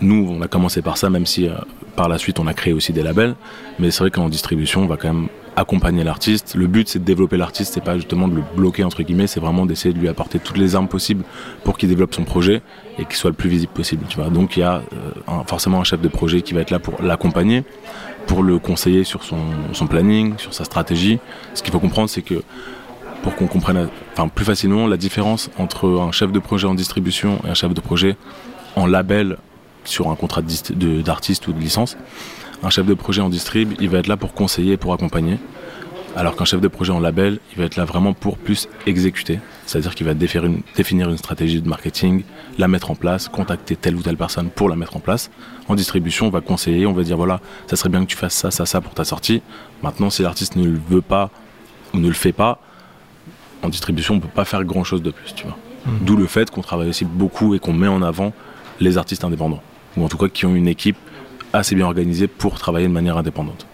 Nous, 0.00 0.28
on 0.30 0.40
a 0.42 0.48
commencé 0.48 0.82
par 0.82 0.96
ça, 0.98 1.10
même 1.10 1.26
si 1.26 1.48
euh, 1.48 1.54
par 1.96 2.08
la 2.08 2.18
suite 2.18 2.38
on 2.38 2.46
a 2.46 2.54
créé 2.54 2.72
aussi 2.72 2.92
des 2.92 3.02
labels. 3.02 3.34
Mais 3.78 3.90
c'est 3.90 4.00
vrai 4.00 4.10
qu'en 4.10 4.28
distribution, 4.28 4.82
on 4.82 4.86
va 4.86 4.96
quand 4.96 5.12
même 5.12 5.28
accompagner 5.56 6.04
l'artiste. 6.04 6.54
Le 6.54 6.66
but, 6.66 6.88
c'est 6.88 6.98
de 6.98 7.04
développer 7.04 7.38
l'artiste, 7.38 7.72
c'est 7.74 7.82
pas 7.82 7.96
justement 7.96 8.28
de 8.28 8.36
le 8.36 8.42
bloquer 8.54 8.84
entre 8.84 9.02
guillemets, 9.02 9.26
c'est 9.26 9.40
vraiment 9.40 9.64
d'essayer 9.64 9.94
de 9.94 9.98
lui 9.98 10.08
apporter 10.08 10.38
toutes 10.38 10.58
les 10.58 10.76
armes 10.76 10.86
possibles 10.88 11.24
pour 11.64 11.78
qu'il 11.78 11.88
développe 11.88 12.14
son 12.14 12.24
projet 12.24 12.60
et 12.98 13.06
qu'il 13.06 13.16
soit 13.16 13.30
le 13.30 13.36
plus 13.36 13.48
visible 13.48 13.72
possible. 13.72 14.04
Tu 14.08 14.18
vois. 14.18 14.28
Donc 14.28 14.56
il 14.56 14.60
y 14.60 14.62
a 14.62 14.82
euh, 14.92 15.42
forcément 15.46 15.80
un 15.80 15.84
chef 15.84 16.00
de 16.00 16.08
projet 16.08 16.42
qui 16.42 16.52
va 16.52 16.60
être 16.60 16.70
là 16.70 16.78
pour 16.78 17.02
l'accompagner, 17.02 17.64
pour 18.26 18.42
le 18.42 18.58
conseiller 18.58 19.04
sur 19.04 19.24
son, 19.24 19.38
son 19.72 19.86
planning, 19.86 20.36
sur 20.38 20.52
sa 20.52 20.64
stratégie. 20.64 21.18
Ce 21.54 21.62
qu'il 21.62 21.72
faut 21.72 21.80
comprendre, 21.80 22.10
c'est 22.10 22.22
que 22.22 22.42
pour 23.22 23.34
qu'on 23.34 23.46
comprenne 23.46 23.88
enfin, 24.12 24.28
plus 24.28 24.44
facilement 24.44 24.86
la 24.86 24.96
différence 24.96 25.50
entre 25.58 25.88
un 26.00 26.12
chef 26.12 26.32
de 26.32 26.38
projet 26.38 26.66
en 26.66 26.74
distribution 26.74 27.40
et 27.44 27.50
un 27.50 27.54
chef 27.54 27.74
de 27.74 27.80
projet 27.80 28.16
en 28.76 28.86
label 28.86 29.38
sur 29.84 30.10
un 30.10 30.16
contrat 30.16 30.42
d'artiste 30.42 31.48
ou 31.48 31.52
de 31.52 31.58
licence. 31.58 31.96
Un 32.62 32.70
chef 32.70 32.86
de 32.86 32.94
projet 32.94 33.22
en 33.22 33.28
distrib, 33.28 33.74
il 33.80 33.88
va 33.88 33.98
être 33.98 34.06
là 34.06 34.16
pour 34.16 34.32
conseiller, 34.32 34.76
pour 34.76 34.92
accompagner. 34.92 35.38
Alors 36.16 36.34
qu'un 36.34 36.46
chef 36.46 36.62
de 36.62 36.68
projet 36.68 36.92
en 36.92 36.98
label, 36.98 37.38
il 37.52 37.58
va 37.58 37.64
être 37.64 37.76
là 37.76 37.84
vraiment 37.84 38.14
pour 38.14 38.38
plus 38.38 38.68
exécuter. 38.86 39.38
C'est-à-dire 39.66 39.94
qu'il 39.94 40.06
va 40.06 40.14
définir 40.14 40.46
une, 40.46 40.62
définir 40.74 41.10
une 41.10 41.18
stratégie 41.18 41.60
de 41.60 41.68
marketing, 41.68 42.24
la 42.56 42.68
mettre 42.68 42.90
en 42.90 42.94
place, 42.94 43.28
contacter 43.28 43.76
telle 43.76 43.96
ou 43.96 44.02
telle 44.02 44.16
personne 44.16 44.48
pour 44.48 44.70
la 44.70 44.76
mettre 44.76 44.96
en 44.96 45.00
place. 45.00 45.30
En 45.68 45.74
distribution, 45.74 46.26
on 46.26 46.30
va 46.30 46.40
conseiller, 46.40 46.86
on 46.86 46.94
va 46.94 47.02
dire 47.02 47.18
voilà, 47.18 47.40
ça 47.66 47.76
serait 47.76 47.90
bien 47.90 48.00
que 48.00 48.10
tu 48.10 48.16
fasses 48.16 48.34
ça, 48.34 48.50
ça, 48.50 48.64
ça 48.64 48.80
pour 48.80 48.94
ta 48.94 49.04
sortie. 49.04 49.42
Maintenant, 49.82 50.08
si 50.08 50.22
l'artiste 50.22 50.56
ne 50.56 50.64
le 50.64 50.80
veut 50.88 51.02
pas 51.02 51.30
ou 51.92 51.98
ne 51.98 52.08
le 52.08 52.14
fait 52.14 52.32
pas, 52.32 52.60
en 53.62 53.68
distribution, 53.68 54.14
on 54.14 54.16
ne 54.16 54.22
peut 54.22 54.28
pas 54.28 54.46
faire 54.46 54.64
grand-chose 54.64 55.02
de 55.02 55.10
plus, 55.10 55.34
tu 55.34 55.44
vois. 55.44 55.58
Mmh. 55.84 55.90
D'où 56.00 56.16
le 56.16 56.26
fait 56.26 56.50
qu'on 56.50 56.62
travaille 56.62 56.88
aussi 56.88 57.04
beaucoup 57.04 57.54
et 57.54 57.58
qu'on 57.58 57.74
met 57.74 57.88
en 57.88 58.00
avant 58.00 58.32
les 58.80 58.96
artistes 58.96 59.22
indépendants 59.22 59.62
ou 59.96 60.04
en 60.04 60.08
tout 60.08 60.18
cas 60.18 60.28
qui 60.28 60.46
ont 60.46 60.54
une 60.54 60.68
équipe 60.68 60.96
assez 61.52 61.74
bien 61.74 61.86
organisée 61.86 62.26
pour 62.26 62.58
travailler 62.58 62.86
de 62.86 62.92
manière 62.92 63.16
indépendante. 63.16 63.66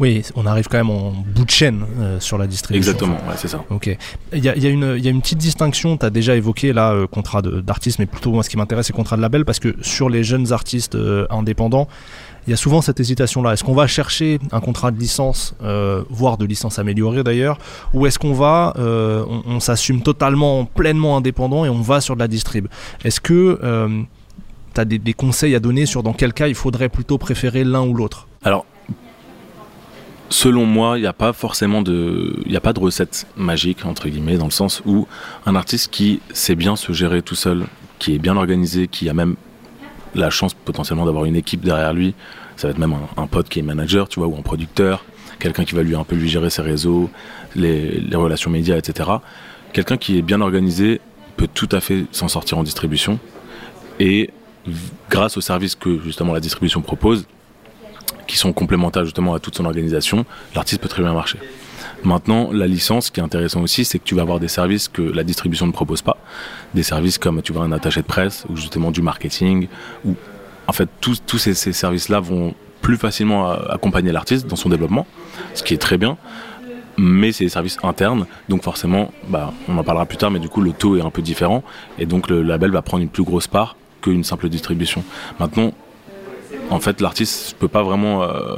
Oui, 0.00 0.22
on 0.36 0.46
arrive 0.46 0.68
quand 0.68 0.78
même 0.78 0.90
en 0.90 1.10
bout 1.10 1.44
de 1.44 1.50
chaîne 1.50 1.84
euh, 1.98 2.20
sur 2.20 2.38
la 2.38 2.46
distribution. 2.46 2.92
Exactement, 2.92 3.16
ouais, 3.28 3.34
c'est 3.36 3.48
ça. 3.48 3.64
Ok. 3.70 3.96
Il 4.32 4.44
y 4.44 4.48
a, 4.48 4.56
y, 4.56 4.66
a 4.66 4.70
y 4.70 5.06
a, 5.08 5.10
une 5.10 5.20
petite 5.20 5.38
distinction, 5.38 5.96
tu 5.96 6.06
as 6.06 6.10
déjà 6.10 6.36
évoqué 6.36 6.72
là, 6.72 6.92
euh, 6.92 7.06
contrat 7.06 7.42
d'artiste, 7.42 7.98
mais 7.98 8.06
plutôt 8.06 8.30
moi 8.30 8.42
ce 8.42 8.50
qui 8.50 8.56
m'intéresse 8.56 8.86
c'est 8.86 8.92
contrat 8.92 9.16
de 9.16 9.22
label, 9.22 9.44
parce 9.44 9.58
que 9.58 9.74
sur 9.82 10.08
les 10.08 10.22
jeunes 10.22 10.52
artistes 10.52 10.94
euh, 10.94 11.26
indépendants, 11.30 11.88
il 12.46 12.50
y 12.50 12.54
a 12.54 12.56
souvent 12.56 12.80
cette 12.80 13.00
hésitation-là. 13.00 13.52
Est-ce 13.52 13.64
qu'on 13.64 13.74
va 13.74 13.86
chercher 13.86 14.38
un 14.52 14.60
contrat 14.60 14.90
de 14.90 14.98
licence, 14.98 15.54
voire 16.08 16.38
de 16.38 16.46
licence 16.46 16.78
améliorée 16.78 17.22
d'ailleurs, 17.22 17.58
ou 17.92 18.06
est-ce 18.06 18.18
qu'on 18.18 18.32
va, 18.32 18.72
on, 18.78 19.42
on 19.46 19.60
s'assume 19.60 20.00
totalement, 20.00 20.64
pleinement 20.64 21.18
indépendant 21.18 21.66
et 21.66 21.68
on 21.68 21.82
va 21.82 22.00
sur 22.00 22.14
de 22.14 22.20
la 22.20 22.28
distrib? 22.28 22.68
Est-ce 23.04 23.20
que 23.20 23.58
tu 24.74 24.80
as 24.80 24.84
des, 24.86 25.12
conseils 25.12 25.54
à 25.54 25.60
donner 25.60 25.84
sur 25.84 26.02
dans 26.02 26.14
quel 26.14 26.32
cas 26.32 26.48
il 26.48 26.54
faudrait 26.54 26.88
plutôt 26.88 27.18
préférer 27.18 27.64
l'un 27.64 27.82
ou 27.82 27.92
l'autre? 27.92 28.28
Alors, 28.44 28.64
selon 30.30 30.66
moi, 30.66 30.98
il 30.98 31.02
n'y 31.02 31.06
a 31.06 31.12
pas 31.12 31.32
forcément 31.32 31.82
de, 31.82 32.36
il 32.46 32.56
a 32.56 32.60
pas 32.60 32.72
de 32.72 32.80
recette 32.80 33.26
magique 33.36 33.84
entre 33.84 34.08
guillemets 34.08 34.36
dans 34.36 34.46
le 34.46 34.50
sens 34.50 34.82
où 34.86 35.06
un 35.46 35.54
artiste 35.54 35.90
qui 35.90 36.20
sait 36.32 36.54
bien 36.54 36.76
se 36.76 36.92
gérer 36.92 37.22
tout 37.22 37.34
seul, 37.34 37.64
qui 37.98 38.14
est 38.14 38.18
bien 38.18 38.36
organisé, 38.36 38.88
qui 38.88 39.08
a 39.08 39.14
même 39.14 39.36
la 40.14 40.30
chance 40.30 40.54
potentiellement 40.54 41.06
d'avoir 41.06 41.24
une 41.24 41.36
équipe 41.36 41.60
derrière 41.60 41.92
lui, 41.92 42.14
ça 42.56 42.66
va 42.66 42.72
être 42.72 42.78
même 42.78 42.94
un, 43.16 43.26
pote 43.26 43.48
qui 43.48 43.60
est 43.60 43.62
manager, 43.62 44.08
tu 44.08 44.20
vois, 44.20 44.28
ou 44.28 44.36
un 44.36 44.42
producteur, 44.42 45.04
quelqu'un 45.38 45.64
qui 45.64 45.74
va 45.74 45.82
lui 45.82 45.94
un 45.94 46.04
peu 46.04 46.16
lui 46.16 46.28
gérer 46.28 46.50
ses 46.50 46.62
réseaux, 46.62 47.10
les, 47.54 48.00
les 48.00 48.16
relations 48.16 48.50
médias, 48.50 48.76
etc. 48.76 49.10
Quelqu'un 49.72 49.96
qui 49.96 50.18
est 50.18 50.22
bien 50.22 50.40
organisé 50.40 51.00
peut 51.36 51.48
tout 51.52 51.68
à 51.72 51.80
fait 51.80 52.06
s'en 52.10 52.28
sortir 52.28 52.58
en 52.58 52.62
distribution 52.62 53.20
et 54.00 54.30
grâce 55.08 55.36
aux 55.36 55.40
services 55.40 55.74
que 55.74 56.00
justement 56.00 56.32
la 56.32 56.40
distribution 56.40 56.80
propose, 56.80 57.26
qui 58.28 58.36
sont 58.36 58.52
complémentaires 58.52 59.04
justement 59.04 59.34
à 59.34 59.40
toute 59.40 59.56
son 59.56 59.64
organisation, 59.64 60.24
l'artiste 60.54 60.80
peut 60.80 60.88
très 60.88 61.02
bien 61.02 61.12
marcher. 61.12 61.38
Maintenant, 62.04 62.50
la 62.52 62.68
licence, 62.68 63.06
ce 63.06 63.10
qui 63.10 63.18
est 63.18 63.22
intéressant 63.24 63.60
aussi, 63.62 63.84
c'est 63.84 63.98
que 63.98 64.04
tu 64.04 64.14
vas 64.14 64.22
avoir 64.22 64.38
des 64.38 64.46
services 64.46 64.86
que 64.86 65.02
la 65.02 65.24
distribution 65.24 65.66
ne 65.66 65.72
propose 65.72 66.02
pas. 66.02 66.16
Des 66.74 66.84
services 66.84 67.18
comme 67.18 67.42
tu 67.42 67.52
vois 67.52 67.64
un 67.64 67.72
attaché 67.72 68.02
de 68.02 68.06
presse 68.06 68.44
ou 68.48 68.56
justement 68.56 68.92
du 68.92 69.02
marketing. 69.02 69.66
Ou 70.04 70.14
en 70.68 70.72
fait, 70.72 70.88
tous, 71.00 71.38
ces, 71.38 71.54
services-là 71.54 72.20
vont 72.20 72.54
plus 72.82 72.96
facilement 72.96 73.50
accompagner 73.50 74.12
l'artiste 74.12 74.46
dans 74.46 74.54
son 74.54 74.68
développement, 74.68 75.06
ce 75.54 75.64
qui 75.64 75.74
est 75.74 75.78
très 75.78 75.98
bien. 75.98 76.16
Mais 76.98 77.32
c'est 77.32 77.44
des 77.44 77.50
services 77.50 77.78
internes, 77.82 78.26
donc 78.48 78.62
forcément, 78.62 79.12
bah, 79.28 79.52
on 79.68 79.78
en 79.78 79.84
parlera 79.84 80.04
plus 80.04 80.18
tard, 80.18 80.30
mais 80.30 80.40
du 80.40 80.48
coup 80.48 80.60
le 80.60 80.72
taux 80.72 80.96
est 80.96 81.00
un 81.00 81.10
peu 81.10 81.22
différent, 81.22 81.62
et 81.98 82.06
donc 82.06 82.28
le 82.28 82.42
label 82.42 82.72
va 82.72 82.82
prendre 82.82 83.04
une 83.04 83.08
plus 83.08 83.22
grosse 83.22 83.46
part 83.46 83.76
qu'une 84.02 84.24
simple 84.24 84.48
distribution. 84.48 85.04
Maintenant, 85.38 85.72
en 86.70 86.80
fait, 86.80 87.00
l'artiste 87.00 87.54
ne 87.54 87.58
peut 87.58 87.68
pas 87.68 87.82
vraiment 87.82 88.22
euh, 88.22 88.56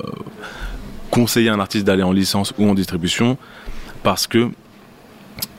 conseiller 1.11 1.50
un 1.50 1.61
artiste 1.61 1.87
d'aller 1.87 2.02
en 2.02 2.12
licence 2.12 2.52
ou 2.59 2.68
en 2.68 2.75
distribution 2.75 3.37
parce 4.02 4.26
que 4.26 4.50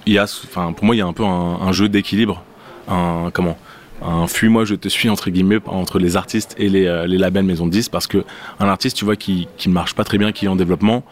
y 0.08 0.18
a, 0.18 0.24
enfin, 0.24 0.74
pour 0.74 0.86
moi, 0.86 0.96
il 0.96 1.00
y 1.00 1.02
a 1.02 1.06
un 1.06 1.14
peu 1.14 1.24
un, 1.24 1.72
jeu 1.72 1.90
d'équilibre, 1.90 2.44
un 2.88 3.30
comment, 3.34 3.58
un 4.02 4.28
fuis-moi, 4.28 4.66
je 4.66 4.76
te 4.76 4.90
suis 4.90 5.10
entre 5.10 5.30
guillemets 5.30 5.60
entre 5.68 6.00
les 6.00 6.18
artistes 6.18 6.56
et 6.58 6.70
les, 6.70 6.88
euh, 6.88 7.06
les 7.06 7.18
labels 7.18 7.46
maison 7.46 7.68
de 7.68 7.72
10 7.72 7.90
parce 7.90 8.08
que 8.08 8.24
un 8.60 8.68
artiste, 8.68 8.98
tu 8.98 9.06
vois, 9.06 9.16
qui 9.16 9.48
ne 9.66 9.72
marche 9.72 9.94
pas 9.94 10.04
très 10.04 10.18
bien, 10.18 10.32
qui 10.32 10.46
est 10.46 10.50
en 10.50 10.56
développement, 10.56 11.04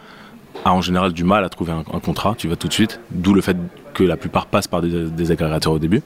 a 0.64 0.72
en 0.72 0.80
général 0.80 1.12
du 1.12 1.24
mal 1.24 1.44
à 1.44 1.48
trouver 1.48 1.72
un, 1.72 2.00
contrat, 2.00 2.34
tu 2.36 2.46
vois 2.46 2.56
tout 2.56 2.68
de 2.68 2.72
suite, 2.72 3.00
d'où 3.10 3.34
le 3.34 3.40
fait 3.40 3.56
que 3.94 4.04
la 4.04 4.16
plupart 4.16 4.46
passent 4.46 4.68
par 4.68 4.82
des, 4.82 5.10
des 5.10 5.30
agrégateurs 5.30 5.72
au 5.72 5.78
début. 5.78 6.02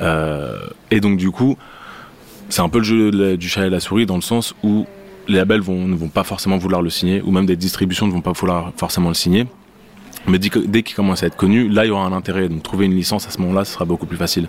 Euh, 0.00 0.58
et 0.90 1.00
donc 1.00 1.16
du 1.16 1.30
coup, 1.30 1.56
c'est 2.50 2.62
un 2.62 2.68
peu 2.68 2.78
le 2.78 2.84
jeu 2.84 3.36
du 3.36 3.48
chat 3.48 3.66
et 3.66 3.70
la 3.70 3.80
souris 3.80 4.06
dans 4.06 4.16
le 4.16 4.22
sens 4.22 4.54
où 4.62 4.86
les 5.28 5.36
labels 5.36 5.60
ne 5.60 5.94
vont 5.94 6.08
pas 6.08 6.24
forcément 6.24 6.58
vouloir 6.58 6.82
le 6.82 6.90
signer, 6.90 7.22
ou 7.22 7.30
même 7.30 7.46
des 7.46 7.56
distributions 7.56 8.06
ne 8.06 8.12
vont 8.12 8.20
pas 8.20 8.32
vouloir 8.32 8.72
forcément 8.76 9.08
le 9.08 9.14
signer. 9.14 9.46
Mais 10.26 10.38
dès 10.38 10.82
qu'il 10.82 10.94
commence 10.94 11.22
à 11.22 11.26
être 11.26 11.36
connu, 11.36 11.68
là 11.68 11.84
il 11.84 11.88
y 11.88 11.90
aura 11.90 12.04
un 12.04 12.12
intérêt. 12.12 12.48
Donc 12.48 12.62
trouver 12.62 12.86
une 12.86 12.94
licence 12.94 13.26
à 13.26 13.30
ce 13.30 13.38
moment-là, 13.38 13.64
ce 13.64 13.72
sera 13.72 13.84
beaucoup 13.84 14.06
plus 14.06 14.16
facile. 14.16 14.48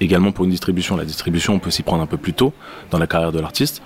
Également 0.00 0.32
pour 0.32 0.44
une 0.44 0.50
distribution, 0.50 0.96
la 0.96 1.04
distribution, 1.04 1.54
on 1.54 1.58
peut 1.58 1.70
s'y 1.70 1.82
prendre 1.82 2.02
un 2.02 2.06
peu 2.06 2.16
plus 2.16 2.32
tôt 2.32 2.54
dans 2.90 2.98
la 2.98 3.06
carrière 3.06 3.32
de 3.32 3.40
l'artiste. 3.40 3.82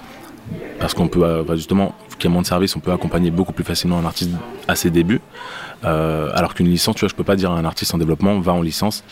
Parce 0.79 0.93
qu'on 0.93 1.09
peut, 1.09 1.25
euh, 1.25 1.57
justement, 1.57 1.95
qu'il 2.19 2.29
y 2.29 2.33
a 2.33 2.33
moins 2.33 2.43
de 2.43 2.47
services, 2.47 2.77
on 2.77 2.81
peut 2.81 2.93
accompagner 2.93 3.31
beaucoup 3.31 3.53
plus 3.53 3.65
facilement 3.65 3.99
un 3.99 4.05
artiste 4.05 4.31
à 4.69 4.77
ses 4.77 4.91
débuts. 4.91 5.21
Euh, 5.85 6.31
alors 6.35 6.55
qu'une 6.55 6.69
licence, 6.69 6.97
tu 6.97 7.01
vois, 7.01 7.09
je 7.09 7.15
peux 7.15 7.25
pas 7.25 7.37
dire 7.37 7.51
à 7.51 7.59
un 7.59 7.65
artiste 7.65 7.95
en 7.95 7.99
développement, 7.99 8.39
va 8.41 8.53
en 8.53 8.63
licence 8.63 9.03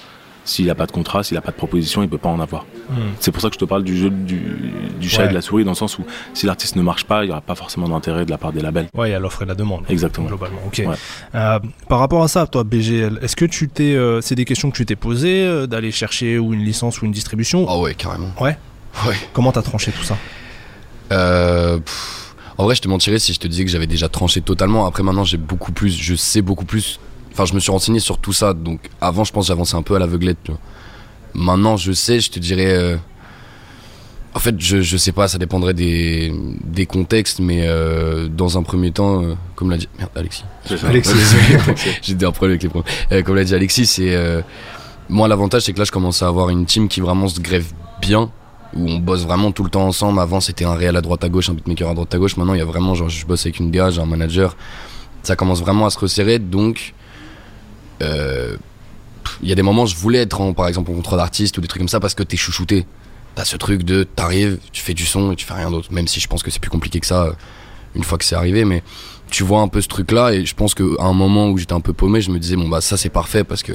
s'il 0.44 0.66
n'a 0.66 0.74
pas 0.74 0.86
de 0.86 0.92
contrat, 0.92 1.22
s'il 1.22 1.36
n'a 1.36 1.40
pas 1.40 1.52
de 1.52 1.56
proposition, 1.56 2.02
il 2.02 2.06
ne 2.06 2.10
peut 2.10 2.18
pas 2.18 2.28
en 2.28 2.40
avoir. 2.40 2.64
Hmm. 2.90 3.12
C'est 3.20 3.30
pour 3.30 3.40
ça 3.40 3.48
que 3.48 3.54
je 3.54 3.58
te 3.58 3.64
parle 3.64 3.84
du 3.84 3.96
jeu 3.96 4.10
du, 4.10 5.08
chat 5.08 5.26
et 5.26 5.28
de 5.28 5.34
la 5.34 5.40
souris, 5.40 5.64
dans 5.64 5.70
le 5.70 5.76
sens 5.76 5.98
où 5.98 6.04
si 6.34 6.46
l'artiste 6.46 6.76
ne 6.76 6.82
marche 6.82 7.04
pas, 7.04 7.22
il 7.22 7.26
n'y 7.26 7.32
aura 7.32 7.40
pas 7.40 7.54
forcément 7.54 7.88
d'intérêt 7.88 8.24
de 8.24 8.30
la 8.30 8.38
part 8.38 8.52
des 8.52 8.60
labels. 8.60 8.88
Ouais, 8.94 9.10
il 9.10 9.12
y 9.12 9.14
a 9.14 9.18
l'offre 9.18 9.42
et 9.42 9.46
la 9.46 9.54
demande. 9.54 9.84
Exactement. 9.88 10.26
Globalement, 10.26 10.60
ok. 10.66 10.82
Euh, 11.34 11.58
par 11.88 11.98
rapport 11.98 12.22
à 12.22 12.28
ça, 12.28 12.46
toi, 12.46 12.64
BGL, 12.64 13.20
est-ce 13.22 13.36
que 13.36 13.44
tu 13.44 13.68
t'es. 13.68 13.94
Euh, 13.94 14.20
c'est 14.20 14.34
des 14.34 14.44
questions 14.44 14.70
que 14.70 14.76
tu 14.76 14.86
t'es 14.86 14.96
posées, 14.96 15.44
euh, 15.44 15.66
d'aller 15.66 15.92
chercher 15.92 16.38
ou 16.38 16.54
une 16.54 16.64
licence 16.64 17.02
ou 17.02 17.06
une 17.06 17.12
distribution? 17.12 17.66
Ah 17.68 17.78
ouais, 17.78 17.94
carrément. 17.94 18.32
Ouais 18.40 18.56
Ouais. 19.06 19.16
Comment 19.32 19.52
t'as 19.52 19.62
tranché 19.62 19.90
tout 19.90 20.04
ça? 20.04 20.18
En 22.58 22.64
vrai, 22.64 22.74
je 22.74 22.82
te 22.82 22.88
mentirais 22.88 23.18
si 23.18 23.32
je 23.32 23.40
te 23.40 23.48
disais 23.48 23.64
que 23.64 23.70
j'avais 23.70 23.86
déjà 23.86 24.08
tranché 24.08 24.40
totalement. 24.42 24.86
Après, 24.86 25.02
maintenant, 25.02 25.24
j'ai 25.24 25.38
beaucoup 25.38 25.72
plus. 25.72 25.98
Je 25.98 26.14
sais 26.14 26.42
beaucoup 26.42 26.66
plus 26.66 27.00
Enfin, 27.32 27.46
je 27.46 27.54
me 27.54 27.60
suis 27.60 27.70
renseigné 27.70 27.98
sur 27.98 28.18
tout 28.18 28.32
ça. 28.32 28.52
Donc, 28.52 28.80
avant, 29.00 29.24
je 29.24 29.32
pense 29.32 29.46
j'avançais 29.46 29.76
un 29.76 29.82
peu 29.82 29.96
à 29.96 29.98
l'aveuglette. 29.98 30.50
Maintenant, 31.34 31.76
je 31.76 31.92
sais, 31.92 32.20
je 32.20 32.30
te 32.30 32.38
dirais. 32.38 32.72
Euh, 32.72 32.96
en 34.34 34.38
fait, 34.38 34.54
je, 34.58 34.80
je 34.80 34.96
sais 34.96 35.12
pas, 35.12 35.28
ça 35.28 35.38
dépendrait 35.38 35.74
des, 35.74 36.32
des 36.64 36.86
contextes, 36.86 37.40
mais 37.40 37.62
euh, 37.66 38.28
dans 38.28 38.56
un 38.56 38.62
premier 38.62 38.90
temps, 38.90 39.22
euh, 39.22 39.34
comme 39.56 39.70
l'a 39.70 39.78
dit. 39.78 39.88
Merde, 39.98 40.10
Alexis. 40.14 40.44
Alexis. 40.86 41.12
J'ai 42.02 42.14
un 42.14 42.32
problème 42.32 42.52
avec 42.52 42.62
les 42.62 42.68
problèmes. 42.68 43.24
comme 43.24 43.36
l'a 43.36 43.44
dit 43.44 43.54
Alexis, 43.54 43.86
c'est. 43.86 44.42
moi, 45.08 45.26
l'avantage, 45.26 45.62
c'est 45.62 45.72
que 45.72 45.78
là, 45.78 45.84
je 45.84 45.92
commence 45.92 46.22
à 46.22 46.28
avoir 46.28 46.50
une 46.50 46.66
team 46.66 46.88
qui 46.88 47.00
vraiment 47.00 47.28
se 47.28 47.40
grève 47.40 47.66
bien, 48.02 48.30
où 48.74 48.90
on 48.90 48.98
bosse 48.98 49.22
vraiment 49.24 49.52
tout 49.52 49.64
le 49.64 49.70
temps 49.70 49.86
ensemble. 49.86 50.20
Avant, 50.20 50.40
c'était 50.40 50.66
un 50.66 50.74
réel 50.74 50.96
à 50.96 51.00
droite 51.00 51.24
à 51.24 51.30
gauche, 51.30 51.48
un 51.48 51.54
beatmaker 51.54 51.88
à 51.88 51.94
droite 51.94 52.14
à 52.14 52.18
gauche. 52.18 52.36
Maintenant, 52.36 52.54
il 52.54 52.58
y 52.58 52.62
a 52.62 52.66
vraiment, 52.66 52.94
genre, 52.94 53.08
je 53.08 53.24
bosse 53.24 53.46
avec 53.46 53.58
une 53.58 53.70
DA, 53.70 53.90
j'ai 53.90 54.02
un 54.02 54.06
manager. 54.06 54.54
Ça 55.22 55.34
commence 55.34 55.60
vraiment 55.60 55.86
à 55.86 55.90
se 55.90 55.98
resserrer, 55.98 56.38
donc 56.38 56.94
il 58.00 59.48
y 59.48 59.52
a 59.52 59.54
des 59.54 59.62
moments 59.62 59.86
je 59.86 59.96
voulais 59.96 60.20
être 60.20 60.40
en, 60.40 60.52
par 60.52 60.68
exemple 60.68 60.90
en 60.90 60.94
contrat 60.94 61.16
d'artiste 61.16 61.58
ou 61.58 61.60
des 61.60 61.68
trucs 61.68 61.80
comme 61.80 61.88
ça 61.88 62.00
parce 62.00 62.14
que 62.14 62.22
t'es 62.22 62.36
chouchouté. 62.36 62.86
T'as 63.34 63.44
ce 63.44 63.56
truc 63.56 63.82
de 63.82 64.04
t'arrives, 64.04 64.58
tu 64.72 64.82
fais 64.82 64.92
du 64.92 65.06
son 65.06 65.32
et 65.32 65.36
tu 65.36 65.46
fais 65.46 65.54
rien 65.54 65.70
d'autre. 65.70 65.92
Même 65.92 66.06
si 66.06 66.20
je 66.20 66.28
pense 66.28 66.42
que 66.42 66.50
c'est 66.50 66.60
plus 66.60 66.70
compliqué 66.70 67.00
que 67.00 67.06
ça 67.06 67.24
euh, 67.24 67.32
une 67.94 68.04
fois 68.04 68.18
que 68.18 68.24
c'est 68.24 68.34
arrivé, 68.34 68.64
mais 68.64 68.82
tu 69.30 69.42
vois 69.42 69.60
un 69.60 69.68
peu 69.68 69.80
ce 69.80 69.88
truc 69.88 70.12
là 70.12 70.32
et 70.32 70.44
je 70.44 70.54
pense 70.54 70.74
qu'à 70.74 70.84
un 70.98 71.12
moment 71.14 71.48
où 71.48 71.56
j'étais 71.58 71.72
un 71.72 71.80
peu 71.80 71.92
paumé, 71.92 72.20
je 72.20 72.30
me 72.30 72.38
disais 72.38 72.56
bon 72.56 72.68
bah 72.68 72.80
ça 72.80 72.96
c'est 72.96 73.08
parfait 73.08 73.44
parce 73.44 73.62
que 73.62 73.72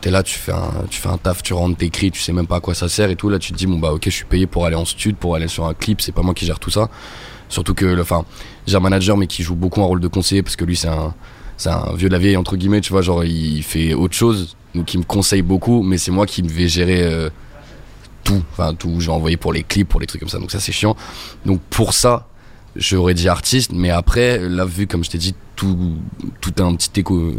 T'es 0.00 0.10
là, 0.10 0.22
tu 0.22 0.38
fais, 0.38 0.52
un, 0.52 1.18
taf, 1.18 1.42
tu 1.42 1.52
rentres, 1.52 1.76
t'écris, 1.76 2.10
tu 2.10 2.20
sais 2.20 2.32
même 2.32 2.46
pas 2.46 2.56
à 2.56 2.60
quoi 2.60 2.74
ça 2.74 2.88
sert 2.88 3.10
et 3.10 3.16
tout. 3.16 3.28
Là, 3.28 3.38
tu 3.38 3.52
te 3.52 3.58
dis, 3.58 3.66
bon, 3.66 3.78
bah, 3.78 3.92
ok, 3.92 4.04
je 4.06 4.10
suis 4.10 4.24
payé 4.24 4.46
pour 4.46 4.64
aller 4.64 4.76
en 4.76 4.86
stud, 4.86 5.16
pour 5.16 5.34
aller 5.34 5.46
sur 5.46 5.66
un 5.66 5.74
clip, 5.74 6.00
c'est 6.00 6.12
pas 6.12 6.22
moi 6.22 6.32
qui 6.32 6.46
gère 6.46 6.58
tout 6.58 6.70
ça. 6.70 6.88
Surtout 7.50 7.74
que, 7.74 8.00
enfin, 8.00 8.24
j'ai 8.66 8.76
un 8.76 8.80
manager, 8.80 9.16
mais 9.18 9.26
qui 9.26 9.42
joue 9.42 9.54
beaucoup 9.54 9.82
un 9.82 9.84
rôle 9.84 10.00
de 10.00 10.08
conseiller 10.08 10.42
parce 10.42 10.56
que 10.56 10.64
lui, 10.64 10.74
c'est 10.74 10.88
un, 10.88 11.14
c'est 11.56 11.70
un 11.70 11.94
vieux 11.94 12.08
de 12.08 12.12
la 12.12 12.18
vieille, 12.18 12.36
entre 12.36 12.56
guillemets, 12.56 12.80
tu 12.80 12.92
vois, 12.92 13.02
genre, 13.02 13.24
il 13.24 13.62
fait 13.62 13.94
autre 13.94 14.14
chose, 14.14 14.56
donc 14.74 14.92
il 14.94 14.98
me 14.98 15.04
conseille 15.04 15.42
beaucoup, 15.42 15.82
mais 15.82 15.98
c'est 15.98 16.10
moi 16.10 16.26
qui 16.26 16.42
vais 16.42 16.68
gérer 16.68 17.02
euh, 17.02 17.30
tout. 18.24 18.42
Enfin, 18.52 18.74
tout, 18.74 19.00
j'ai 19.00 19.10
envoyé 19.10 19.36
pour 19.36 19.52
les 19.52 19.62
clips, 19.62 19.88
pour 19.88 20.00
les 20.00 20.06
trucs 20.06 20.20
comme 20.20 20.28
ça, 20.28 20.38
donc 20.38 20.50
ça, 20.50 20.60
c'est 20.60 20.72
chiant. 20.72 20.96
Donc, 21.46 21.60
pour 21.70 21.94
ça, 21.94 22.26
j'aurais 22.76 23.14
dit 23.14 23.28
artiste, 23.28 23.72
mais 23.72 23.90
après, 23.90 24.38
là, 24.48 24.64
vu, 24.64 24.86
comme 24.86 25.04
je 25.04 25.10
t'ai 25.10 25.18
dit, 25.18 25.34
tout, 25.56 25.96
tout 26.40 26.54
un 26.62 26.74
petit 26.74 27.00
écho 27.00 27.32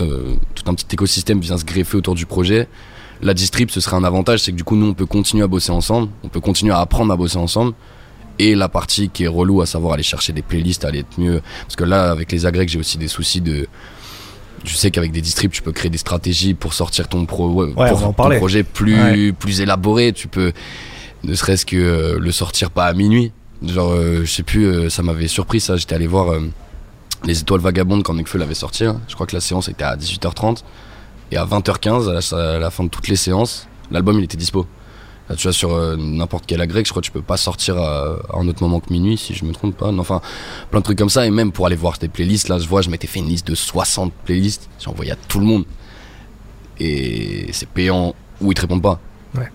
euh, 0.00 0.36
tout 0.54 0.64
un 0.70 0.74
petit 0.74 0.86
écosystème 0.92 1.40
vient 1.40 1.58
se 1.58 1.64
greffer 1.64 1.96
autour 1.96 2.14
du 2.14 2.26
projet. 2.26 2.68
La 3.20 3.34
distrib, 3.34 3.70
ce 3.70 3.80
serait 3.80 3.96
un 3.96 4.04
avantage, 4.04 4.40
c'est 4.40 4.52
que 4.52 4.56
du 4.56 4.64
coup, 4.64 4.76
nous, 4.76 4.86
on 4.86 4.94
peut 4.94 5.06
continuer 5.06 5.42
à 5.42 5.48
bosser 5.48 5.72
ensemble, 5.72 6.08
on 6.22 6.28
peut 6.28 6.40
continuer 6.40 6.72
à 6.72 6.78
apprendre 6.78 7.12
à 7.12 7.16
bosser 7.16 7.38
ensemble. 7.38 7.74
Et 8.38 8.54
la 8.54 8.68
partie 8.68 9.08
qui 9.08 9.24
est 9.24 9.28
relou, 9.28 9.60
à 9.60 9.66
savoir 9.66 9.94
aller 9.94 10.02
chercher 10.02 10.32
des 10.32 10.42
playlists, 10.42 10.84
aller 10.84 11.00
être 11.00 11.18
mieux. 11.18 11.40
Parce 11.62 11.76
que 11.76 11.84
là, 11.84 12.10
avec 12.10 12.30
les 12.30 12.46
agrègues, 12.46 12.68
j'ai 12.68 12.78
aussi 12.78 12.98
des 12.98 13.08
soucis 13.08 13.40
de. 13.40 13.66
Je 14.64 14.74
sais 14.74 14.90
qu'avec 14.90 15.12
des 15.12 15.20
distribs, 15.20 15.50
tu 15.50 15.62
peux 15.62 15.72
créer 15.72 15.90
des 15.90 15.98
stratégies 15.98 16.54
pour 16.54 16.74
sortir 16.74 17.08
ton, 17.08 17.26
pro... 17.26 17.66
pour 17.68 18.00
ton 18.00 18.12
projet 18.12 18.64
plus, 18.64 19.32
plus 19.32 19.60
élaboré. 19.60 20.12
Tu 20.12 20.26
peux, 20.28 20.52
ne 21.24 21.34
serait-ce 21.34 21.64
que 21.64 21.76
euh, 21.76 22.18
le 22.18 22.32
sortir 22.32 22.70
pas 22.70 22.86
à 22.86 22.92
minuit. 22.92 23.32
Genre, 23.64 23.92
euh, 23.92 24.24
je 24.24 24.30
sais 24.30 24.42
plus, 24.42 24.90
ça 24.90 25.02
m'avait 25.02 25.28
surpris 25.28 25.60
ça. 25.60 25.76
J'étais 25.76 25.94
allé 25.94 26.08
voir 26.08 26.34
les 27.24 27.40
Étoiles 27.40 27.60
Vagabondes 27.60 28.02
quand 28.02 28.14
Nekfeu 28.14 28.38
l'avait 28.38 28.54
sorti. 28.54 28.84
Hein. 28.84 29.00
Je 29.08 29.14
crois 29.14 29.26
que 29.26 29.34
la 29.34 29.40
séance 29.40 29.68
était 29.68 29.84
à 29.84 29.96
18h30. 29.96 30.62
Et 31.30 31.36
à 31.36 31.44
20h15, 31.44 32.34
à 32.34 32.58
la, 32.58 32.70
fin 32.70 32.84
de 32.84 32.88
toutes 32.88 33.08
les 33.08 33.16
séances, 33.16 33.68
l'album 33.90 34.18
il 34.18 34.24
était 34.24 34.36
dispo. 34.36 34.66
Tu 35.36 35.42
vois, 35.42 35.52
sur 35.52 35.74
euh, 35.74 35.96
n'importe 35.96 36.44
quel 36.46 36.60
agrég, 36.60 36.86
je 36.86 36.90
crois 36.90 37.02
que 37.02 37.06
tu 37.06 37.12
peux 37.12 37.22
pas 37.22 37.36
sortir 37.36 37.76
à, 37.76 38.16
un 38.32 38.48
autre 38.48 38.62
moment 38.62 38.80
que 38.80 38.92
minuit, 38.92 39.18
si 39.18 39.34
je 39.34 39.44
me 39.44 39.52
trompe 39.52 39.76
pas. 39.76 39.92
enfin, 39.92 40.22
plein 40.70 40.80
de 40.80 40.84
trucs 40.84 40.98
comme 40.98 41.10
ça. 41.10 41.26
Et 41.26 41.30
même 41.30 41.52
pour 41.52 41.66
aller 41.66 41.76
voir 41.76 41.98
tes 41.98 42.08
playlists, 42.08 42.48
là, 42.48 42.58
je 42.58 42.66
vois, 42.66 42.80
je 42.82 42.88
m'étais 42.88 43.06
fait 43.06 43.20
une 43.20 43.28
liste 43.28 43.46
de 43.46 43.54
60 43.54 44.12
playlists. 44.24 44.68
J'ai 44.78 44.88
envoyé 44.88 45.12
à 45.12 45.16
tout 45.16 45.38
le 45.38 45.46
monde. 45.46 45.64
Et 46.80 47.48
c'est 47.52 47.68
payant 47.68 48.14
ou 48.40 48.52
ils 48.52 48.54
te 48.54 48.62
répondent 48.62 48.82
pas. 48.82 49.00
Ouais. 49.36 49.50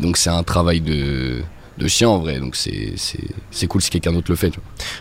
Donc 0.00 0.16
c'est 0.16 0.30
un 0.30 0.42
travail 0.42 0.80
de, 0.80 1.42
de 1.78 1.88
chien 1.88 2.08
en 2.08 2.18
vrai. 2.18 2.40
Donc 2.40 2.56
c'est 2.56 3.66
cool 3.68 3.82
si 3.82 3.90
quelqu'un 3.90 4.12
d'autre 4.12 4.30
le 4.30 4.36
fait. 4.36 4.52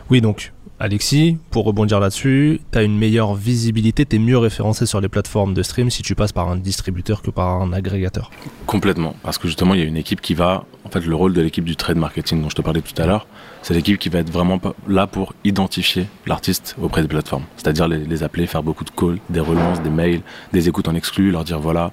Oui, 0.09 0.21
donc 0.21 0.51
Alexis, 0.83 1.37
pour 1.51 1.65
rebondir 1.65 1.99
là-dessus, 1.99 2.59
tu 2.71 2.79
as 2.79 2.81
une 2.81 2.97
meilleure 2.97 3.35
visibilité, 3.35 4.03
tu 4.03 4.15
es 4.15 4.19
mieux 4.19 4.39
référencé 4.39 4.87
sur 4.87 4.99
les 4.99 5.09
plateformes 5.09 5.53
de 5.53 5.61
stream 5.61 5.91
si 5.91 6.01
tu 6.01 6.15
passes 6.15 6.31
par 6.31 6.49
un 6.49 6.55
distributeur 6.55 7.21
que 7.21 7.29
par 7.29 7.61
un 7.61 7.71
agrégateur. 7.71 8.31
Complètement, 8.65 9.15
parce 9.21 9.37
que 9.37 9.47
justement, 9.47 9.75
il 9.75 9.79
y 9.79 9.83
a 9.83 9.85
une 9.85 9.95
équipe 9.95 10.21
qui 10.21 10.33
va, 10.33 10.65
en 10.83 10.89
fait, 10.89 11.01
le 11.01 11.13
rôle 11.13 11.33
de 11.33 11.41
l'équipe 11.41 11.63
du 11.63 11.75
trade 11.75 11.97
marketing 11.97 12.41
dont 12.41 12.49
je 12.49 12.55
te 12.55 12.63
parlais 12.63 12.81
tout 12.81 12.99
à 12.99 13.05
l'heure, 13.05 13.27
c'est 13.61 13.75
l'équipe 13.75 13.99
qui 13.99 14.09
va 14.09 14.17
être 14.17 14.31
vraiment 14.31 14.59
là 14.87 15.05
pour 15.05 15.35
identifier 15.43 16.07
l'artiste 16.25 16.75
auprès 16.81 17.03
des 17.03 17.07
plateformes. 17.07 17.43
C'est-à-dire 17.57 17.87
les, 17.87 17.99
les, 17.99 18.23
appeler, 18.23 18.47
faire 18.47 18.63
beaucoup 18.63 18.83
de 18.83 18.89
calls, 18.89 19.19
des 19.29 19.39
relances, 19.39 19.83
des 19.83 19.91
mails, 19.91 20.23
des 20.51 20.67
écoutes 20.67 20.87
en 20.87 20.95
exclu, 20.95 21.29
leur 21.29 21.43
dire 21.43 21.59
voilà, 21.59 21.91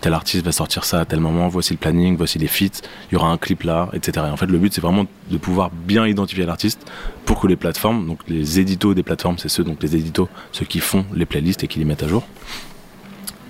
tel 0.00 0.14
artiste 0.14 0.44
va 0.44 0.52
sortir 0.52 0.84
ça 0.84 1.00
à 1.00 1.04
tel 1.04 1.20
moment, 1.20 1.48
voici 1.48 1.72
le 1.72 1.78
planning, 1.78 2.16
voici 2.16 2.38
les 2.38 2.46
feats, 2.46 2.82
il 3.10 3.14
y 3.14 3.16
aura 3.16 3.28
un 3.28 3.38
clip 3.38 3.62
là, 3.62 3.88
etc. 3.92 4.26
Et 4.28 4.30
en 4.30 4.36
fait, 4.36 4.46
le 4.46 4.58
but, 4.58 4.72
c'est 4.72 4.80
vraiment 4.80 5.06
de 5.30 5.38
pouvoir 5.38 5.70
bien 5.70 6.06
identifier 6.06 6.46
l'artiste 6.46 6.90
pour 7.24 7.40
que 7.40 7.46
les 7.46 7.56
plateformes, 7.56 8.06
donc 8.06 8.20
les 8.28 8.60
éditos 8.60 8.94
des 8.94 9.02
plateformes, 9.02 9.38
c'est 9.38 9.48
ceux, 9.48 9.64
donc 9.64 9.82
les 9.82 9.96
éditos, 9.96 10.28
ceux 10.52 10.66
qui 10.66 10.80
font 10.80 11.04
les 11.14 11.26
playlists 11.26 11.64
et 11.64 11.68
qui 11.68 11.78
les 11.78 11.84
mettent 11.84 12.02
à 12.02 12.08
jour, 12.08 12.24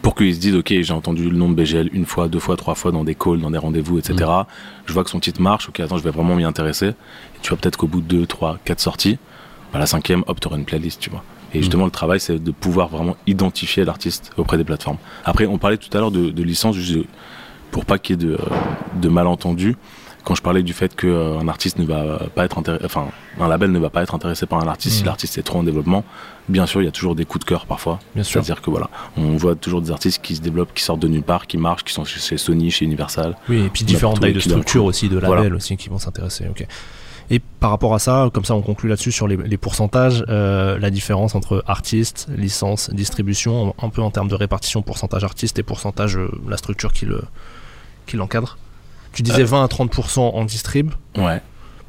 pour 0.02 0.14
qu'ils 0.14 0.34
se 0.34 0.40
disent, 0.40 0.56
ok, 0.56 0.74
j'ai 0.80 0.92
entendu 0.92 1.30
le 1.30 1.36
nom 1.36 1.48
de 1.48 1.54
BGL 1.54 1.90
une 1.92 2.06
fois, 2.06 2.28
deux 2.28 2.40
fois, 2.40 2.56
trois 2.56 2.74
fois 2.74 2.90
dans 2.90 3.04
des 3.04 3.14
calls, 3.14 3.40
dans 3.40 3.50
des 3.50 3.58
rendez-vous, 3.58 3.98
etc. 3.98 4.14
Mm. 4.18 4.44
Je 4.86 4.92
vois 4.92 5.04
que 5.04 5.10
son 5.10 5.20
titre 5.20 5.40
marche, 5.40 5.68
ok, 5.68 5.80
attends, 5.80 5.98
je 5.98 6.02
vais 6.02 6.10
vraiment 6.10 6.34
m'y 6.34 6.44
intéresser. 6.44 6.88
Et 6.88 6.94
tu 7.40 7.50
vois 7.50 7.58
peut-être 7.58 7.76
qu'au 7.76 7.86
bout 7.86 8.00
de 8.00 8.06
deux, 8.06 8.26
trois, 8.26 8.58
quatre 8.64 8.80
sorties, 8.80 9.18
bah, 9.72 9.78
la 9.78 9.86
cinquième, 9.86 10.24
hop, 10.26 10.38
une 10.54 10.64
playlist, 10.64 11.00
tu 11.00 11.08
vois. 11.08 11.22
Et 11.54 11.58
justement, 11.58 11.84
le 11.84 11.90
travail, 11.90 12.20
c'est 12.20 12.42
de 12.42 12.50
pouvoir 12.50 12.88
vraiment 12.88 13.16
identifier 13.26 13.84
l'artiste 13.84 14.30
auprès 14.36 14.56
des 14.56 14.64
plateformes. 14.64 14.98
Après, 15.24 15.46
on 15.46 15.58
parlait 15.58 15.76
tout 15.76 15.90
à 15.96 16.00
l'heure 16.00 16.10
de, 16.10 16.30
de 16.30 16.42
licence, 16.42 16.76
pour 17.70 17.84
pas 17.84 17.98
qu'il 17.98 18.20
y 18.20 18.24
ait 18.24 18.28
de, 18.28 18.38
de 19.00 19.08
malentendus. 19.08 19.76
Quand 20.24 20.36
je 20.36 20.42
parlais 20.42 20.62
du 20.62 20.72
fait 20.72 20.94
qu'un 20.94 21.08
euh, 21.08 21.48
artiste 21.48 21.78
ne 21.78 21.84
va 21.84 22.20
pas 22.32 22.44
être 22.44 22.56
intéressé, 22.56 22.84
enfin, 22.84 23.08
un 23.40 23.48
label 23.48 23.72
ne 23.72 23.78
va 23.80 23.90
pas 23.90 24.04
être 24.04 24.14
intéressé 24.14 24.46
par 24.46 24.60
un 24.60 24.68
artiste 24.68 24.98
si 24.98 25.02
mmh. 25.02 25.06
l'artiste 25.06 25.36
est 25.38 25.42
trop 25.42 25.58
en 25.58 25.64
développement, 25.64 26.04
bien 26.48 26.64
sûr, 26.64 26.80
il 26.80 26.84
y 26.84 26.88
a 26.88 26.92
toujours 26.92 27.16
des 27.16 27.24
coups 27.24 27.44
de 27.44 27.48
cœur 27.48 27.66
parfois. 27.66 27.98
C'est-à-dire 28.14 28.62
que 28.62 28.70
voilà, 28.70 28.88
on 29.16 29.36
voit 29.36 29.56
toujours 29.56 29.82
des 29.82 29.90
artistes 29.90 30.22
qui 30.22 30.36
se 30.36 30.40
développent, 30.40 30.72
qui 30.74 30.84
sortent 30.84 31.00
de 31.00 31.08
nulle 31.08 31.24
part, 31.24 31.48
qui 31.48 31.58
marchent, 31.58 31.82
qui 31.82 31.92
sont 31.92 32.04
chez 32.04 32.36
Sony, 32.36 32.70
chez 32.70 32.84
Universal. 32.84 33.36
Oui, 33.48 33.64
et 33.64 33.68
puis 33.68 33.82
différentes 33.84 34.20
tailles 34.20 34.32
de 34.32 34.38
structure 34.38 34.84
aussi, 34.84 35.08
de 35.08 35.18
labels 35.18 35.56
aussi 35.56 35.76
qui 35.76 35.88
vont 35.88 35.98
s'intéresser. 35.98 36.46
Ok. 36.48 36.68
Et 37.30 37.38
par 37.38 37.70
rapport 37.70 37.94
à 37.94 37.98
ça, 37.98 38.30
comme 38.32 38.44
ça 38.44 38.54
on 38.54 38.62
conclut 38.62 38.88
là-dessus 38.88 39.12
sur 39.12 39.28
les, 39.28 39.56
pourcentages, 39.56 40.24
euh, 40.28 40.78
la 40.78 40.90
différence 40.90 41.34
entre 41.34 41.62
artiste, 41.66 42.26
licence, 42.36 42.90
distribution, 42.90 43.74
un 43.80 43.88
peu 43.88 44.02
en 44.02 44.10
termes 44.10 44.28
de 44.28 44.34
répartition 44.34 44.82
pourcentage 44.82 45.24
artiste 45.24 45.58
et 45.58 45.62
pourcentage 45.62 46.16
euh, 46.16 46.30
la 46.48 46.56
structure 46.56 46.92
qui 46.92 47.06
le 47.06 47.22
qui 48.06 48.16
l'encadre. 48.16 48.58
Tu 49.12 49.22
disais 49.22 49.44
20 49.44 49.60
euh. 49.60 49.64
à 49.64 49.66
30% 49.68 50.20
en 50.20 50.44
distrib. 50.44 50.92
Ouais. 51.16 51.40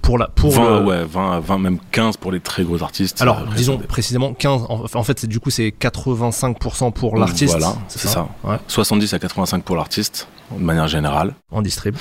Pour 0.02 0.18
la, 0.18 0.28
pour 0.28 0.52
20, 0.52 0.84
ouais, 0.84 1.06
20, 1.06 1.40
20, 1.40 1.58
même 1.60 1.80
15 1.92 2.18
pour 2.18 2.34
les 2.34 2.42
très 2.42 2.64
gros 2.64 2.84
artistes. 2.84 3.22
Alors, 3.22 3.46
disons 3.56 3.78
précisément 3.78 4.34
15. 4.34 4.64
En, 4.70 5.04
fait, 5.04 5.26
du 5.26 5.40
coup, 5.40 5.50
c'est 5.50 5.70
85% 5.70 6.92
pour 6.92 7.16
l'artiste. 7.16 7.58
Voilà, 7.58 7.74
c'est 7.88 8.10
ça. 8.10 8.28
70 8.68 9.14
à 9.14 9.20
85 9.20 9.64
pour 9.64 9.78
l'artiste, 9.78 10.28
de 10.52 10.62
manière 10.62 10.90
générale. 10.90 11.36
En 11.52 11.62
distrib. 11.62 11.96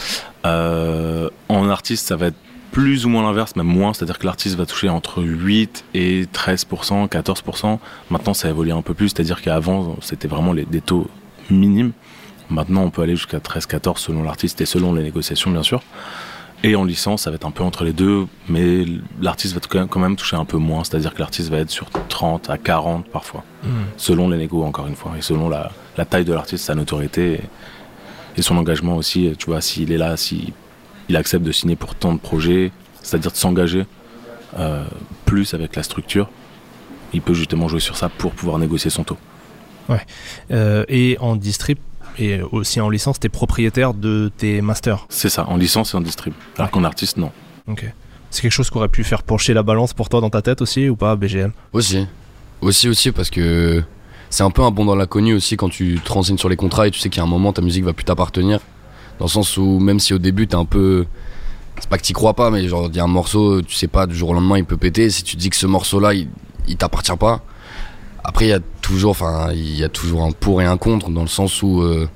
en 0.45 1.69
artiste, 1.71 2.09
ça 2.09 2.17
va 2.17 2.27
être 2.27 2.37
plus 2.73 3.05
ou 3.05 3.11
moins 3.11 3.23
l'inverse, 3.23 3.55
même 3.55 3.67
moins, 3.67 3.93
c'est-à-dire 3.93 4.19
que 4.19 4.27
l'artiste 4.27 4.57
va 4.57 4.67
toucher 4.67 4.89
entre 4.89 5.23
8 5.23 5.85
et 5.95 6.25
13%, 6.25 7.07
14%. 7.07 7.79
Maintenant, 8.11 8.35
ça 8.35 8.49
évolue 8.49 8.73
un 8.73 8.83
peu 8.83 8.95
plus, 8.95 9.11
c'est-à-dire 9.11 9.43
qu'avant, 9.43 9.97
c'était 10.01 10.27
vraiment 10.27 10.55
les, 10.55 10.65
des 10.65 10.81
taux 10.81 11.07
minimes. 11.51 11.93
Maintenant, 12.49 12.83
on 12.83 12.91
peut 12.91 13.03
aller 13.03 13.15
jusqu'à 13.15 13.41
13, 13.41 13.67
14 13.67 14.01
selon 14.01 14.23
l'artiste 14.23 14.61
et 14.63 14.67
selon 14.67 14.95
les 14.95 15.03
négociations, 15.03 15.51
bien 15.51 15.63
sûr. 15.63 15.83
Et 16.65 16.75
en 16.75 16.85
licence, 16.85 17.23
ça 17.23 17.31
va 17.31 17.37
être 17.37 17.47
un 17.47 17.51
peu 17.51 17.63
entre 17.63 17.85
les 17.85 17.93
deux, 17.93 18.27
mais 18.49 18.87
l'artiste 19.21 19.55
va 19.55 19.87
quand 19.87 20.01
même 20.01 20.17
toucher 20.17 20.37
un 20.37 20.45
peu 20.45 20.57
moins, 20.57 20.83
c'est-à-dire 20.83 21.13
que 21.13 21.19
l'artiste 21.19 21.51
va 21.51 21.59
être 21.59 21.71
sur 21.71 21.91
30 21.91 22.49
à 22.49 22.57
40 22.57 23.07
parfois, 23.09 23.45
hmm. 23.65 23.69
selon 23.97 24.31
les 24.31 24.39
négos, 24.39 24.63
encore 24.63 24.87
une 24.87 24.95
fois, 24.95 25.13
et 25.19 25.23
selon 25.23 25.49
la, 25.49 25.73
taille 26.09 26.25
de 26.25 26.33
l'artiste, 26.33 26.65
sa 26.65 26.75
notoriété 26.75 27.33
et, 27.33 27.41
et, 28.39 28.43
son 28.43 28.57
engagement 28.57 28.97
aussi. 28.97 29.33
Tu 29.39 29.47
vois, 29.47 29.61
s'il 29.61 29.91
est 29.93 29.99
là, 29.99 30.17
s'il 30.17 30.53
il 31.09 31.17
accepte 31.17 31.45
de 31.45 31.53
signer 31.53 31.77
pour 31.77 31.95
tant 31.95 32.13
de 32.13 32.19
projets, 32.19 32.73
c'est-à-dire 33.03 33.33
de 33.33 33.37
s'engager 33.37 33.87
euh, 34.59 34.85
plus 35.25 35.55
avec 35.55 35.77
la 35.77 35.83
structure. 35.83 36.29
Il 37.13 37.23
peut 37.23 37.35
justement 37.35 37.69
jouer 37.69 37.81
sur 37.81 37.97
ça 37.97 38.09
pour 38.09 38.33
pouvoir 38.33 38.59
négocier 38.59 38.91
son 38.91 39.05
taux. 39.05 39.19
Ouais. 39.89 40.05
Euh, 40.51 40.85
et 40.89 41.17
en 41.21 41.37
distrib 41.37 41.79
et 42.19 42.41
aussi 42.43 42.81
en 42.81 42.91
licence, 42.91 43.19
tu 43.21 43.27
es 43.27 43.31
propriétaire 43.31 43.95
de 43.95 44.31
tes 44.37 44.61
masters 44.61 45.07
C'est 45.09 45.29
ça, 45.29 45.47
en 45.49 45.57
licence 45.57 45.95
et 45.95 45.97
en 45.97 46.01
distrib. 46.01 46.35
Alors 46.59 46.71
qu'en 46.71 46.85
artiste, 46.85 47.17
non. 47.17 47.31
Ok. 47.67 47.85
C'est 48.31 48.43
quelque 48.43 48.53
chose 48.53 48.71
qui 48.71 48.79
aurait 48.79 48.89
pu 48.89 49.05
faire 49.05 49.23
pencher 49.23 49.55
la 49.55 49.63
balance 49.63 49.93
pour 49.93 50.09
toi 50.09 50.21
dans 50.21 50.31
ta 50.31 50.43
tête 50.43 50.63
aussi 50.63 50.89
ou 50.89 50.97
pas, 50.97 51.17
BGM 51.17 51.53
Aussi. 51.73 52.07
Aussi, 52.61 52.89
aussi, 52.89 53.13
parce 53.13 53.29
que 53.29 53.83
c'est 54.31 54.43
un 54.43 54.51
peu 54.51 54.63
un 54.63 54.71
bon 54.71 54.85
dans 54.85 54.95
l'inconnu 54.95 55.35
aussi 55.35 55.57
quand 55.57 55.69
tu 55.69 56.01
te 56.03 56.13
renseignes 56.13 56.39
sur 56.39 56.49
les 56.49 56.57
contrats 56.57 56.87
et 56.87 56.91
tu 56.91 56.99
sais 56.99 57.11
qu'il 57.11 57.19
y 57.19 57.21
a 57.21 57.25
un 57.25 57.31
moment 57.31 57.53
ta 57.53 57.61
musique 57.61 57.85
va 57.85 57.93
plus 57.93 58.05
t'appartenir. 58.05 58.61
Dans 59.19 59.27
le 59.27 59.31
sens 59.31 59.57
où 59.57 59.79
même 59.79 60.01
si 60.01 60.15
au 60.15 60.19
début 60.19 60.47
t'es 60.47 60.57
un 60.57 60.65
peu 60.65 61.07
c'est 61.81 61.89
pas 61.89 61.99
que 61.99 62.03
t'y 62.03 62.13
crois 62.13 62.35
pas 62.35 62.51
mais 62.51 62.69
genre 62.69 62.89
il 62.91 62.97
y 62.97 63.01
a 63.01 63.05
un 63.05 63.09
morceau 63.09 63.63
tu 63.63 63.75
sais 63.75 63.89
pas 63.89 64.07
du 64.07 64.15
jour 64.15 64.31
au 64.31 64.35
lendemain 64.35 64.59
il 64.59 64.65
peut 64.65 64.77
péter. 64.77 65.11
Si 65.11 65.23
tu 65.23 65.37
dis 65.37 65.51
que 65.51 65.57
ce 65.57 65.67
morceau 65.67 66.01
là 66.01 66.13
il, 66.15 66.29
t'appartient 66.77 67.17
pas 67.19 67.43
après 68.25 68.47
il 68.47 68.49
y 68.49 68.55
a 68.55 68.61
toujours 68.81 69.11
enfin 69.11 69.51
il 69.53 69.77
y 69.77 69.85
a 69.85 69.89
toujours 69.89 70.23
un 70.23 70.33
pour 70.33 70.63
et 70.63 70.65
un 70.65 70.77
contre 70.77 71.11
dans 71.11 71.23
le 71.23 71.29
sens 71.29 71.63
où 71.63 71.83
euh, 71.83 72.09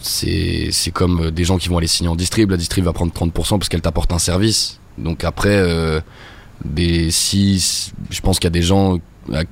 c'est 0.00 0.70
comme 0.92 1.30
des 1.30 1.44
gens 1.44 1.58
qui 1.58 1.68
vont 1.68 1.78
aller 1.78 1.86
signer 1.86 2.08
en 2.08 2.16
distrib. 2.16 2.50
La 2.50 2.56
distrib 2.56 2.84
va 2.84 2.92
prendre 2.92 3.12
30% 3.12 3.58
parce 3.58 3.68
qu'elle 3.68 3.80
t'apporte 3.80 4.12
un 4.12 4.18
service. 4.18 4.80
Donc 4.98 5.24
après 5.24 5.56
euh, 5.56 6.00
des 6.64 7.10
si 7.10 7.92
je 8.10 8.20
pense 8.20 8.38
qu'il 8.38 8.46
y 8.46 8.48
a 8.48 8.50
des 8.50 8.62
gens 8.62 8.98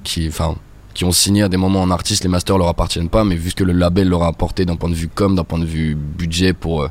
qui 0.02 0.28
enfin 0.28 0.56
qui 0.94 1.04
ont 1.04 1.12
signé 1.12 1.42
à 1.42 1.48
des 1.48 1.56
moments 1.56 1.82
en 1.82 1.90
artiste, 1.90 2.24
les 2.24 2.28
masters 2.28 2.58
leur 2.58 2.68
appartiennent 2.68 3.08
pas, 3.08 3.24
mais 3.24 3.36
vu 3.36 3.52
que 3.52 3.64
le 3.64 3.72
label 3.72 4.08
leur 4.08 4.22
a 4.22 4.28
apporté 4.28 4.64
d'un 4.64 4.76
point 4.76 4.90
de 4.90 4.94
vue 4.94 5.08
com, 5.08 5.34
d'un 5.34 5.44
point 5.44 5.58
de 5.58 5.64
vue 5.64 5.94
budget 5.94 6.52
pour 6.52 6.82
euh, 6.82 6.88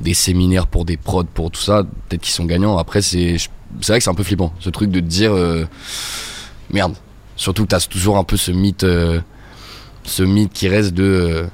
des 0.00 0.14
séminaires, 0.14 0.66
pour 0.66 0.84
des 0.84 0.96
prods, 0.96 1.24
pour 1.24 1.50
tout 1.50 1.60
ça, 1.60 1.84
peut-être 2.08 2.22
qu'ils 2.22 2.34
sont 2.34 2.44
gagnants. 2.44 2.76
Après, 2.78 3.02
c'est 3.02 3.36
vrai 3.86 3.98
que 3.98 4.04
c'est 4.04 4.10
un 4.10 4.14
peu 4.14 4.22
flippant, 4.22 4.52
ce 4.60 4.70
truc 4.70 4.90
de 4.90 5.00
dire 5.00 5.32
euh, 5.32 5.66
merde. 6.70 6.94
Surtout 7.36 7.62
que 7.64 7.68
t'as 7.68 7.80
toujours 7.80 8.18
un 8.18 8.24
peu 8.24 8.36
ce 8.36 8.52
mythe, 8.52 8.84
euh, 8.84 9.20
ce 10.04 10.22
mythe 10.22 10.52
qui 10.52 10.68
reste 10.68 10.92
de 10.92 11.46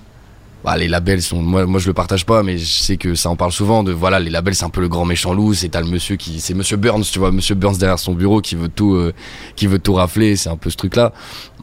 bah, 0.69 0.77
les 0.77 0.87
labels 0.87 1.23
sont 1.23 1.41
moi 1.41 1.65
moi 1.65 1.81
je 1.81 1.87
le 1.87 1.95
partage 1.95 2.27
pas 2.27 2.43
mais 2.43 2.59
je 2.59 2.67
sais 2.67 2.99
que 2.99 3.15
ça 3.15 3.31
en 3.31 3.37
parle 3.37 3.53
souvent 3.53 3.83
de 3.83 3.91
voilà 3.91 4.21
les 4.21 4.29
labels 4.29 4.55
c'est 4.55 4.67
un 4.67 4.71
peu 4.71 4.83
le 4.83 4.89
grand 4.89 5.07
méchant 5.07 5.33
loup 5.33 5.55
c'est 5.55 5.71
t'as 5.71 5.81
le 5.81 5.87
monsieur 5.87 6.17
qui 6.17 6.41
c'est 6.41 6.53
monsieur 6.53 6.77
Burns 6.77 7.05
tu 7.11 7.19
vois 7.19 7.33
monsieur 7.33 7.55
Burns 7.55 7.79
derrière 7.79 7.99
son 7.99 8.13
bureau 8.13 8.43
qui 8.43 8.55
veut 8.55 8.69
tout 8.69 8.95
euh, 8.95 9.15
qui 9.57 9.67
veut 9.67 9.79
tout 9.79 9.95
rafler 9.95 10.37
c'est 10.37 10.51
un 10.51 10.59
peu 10.59 10.69
ce 10.69 10.77
truc 10.77 10.95
là 10.95 11.15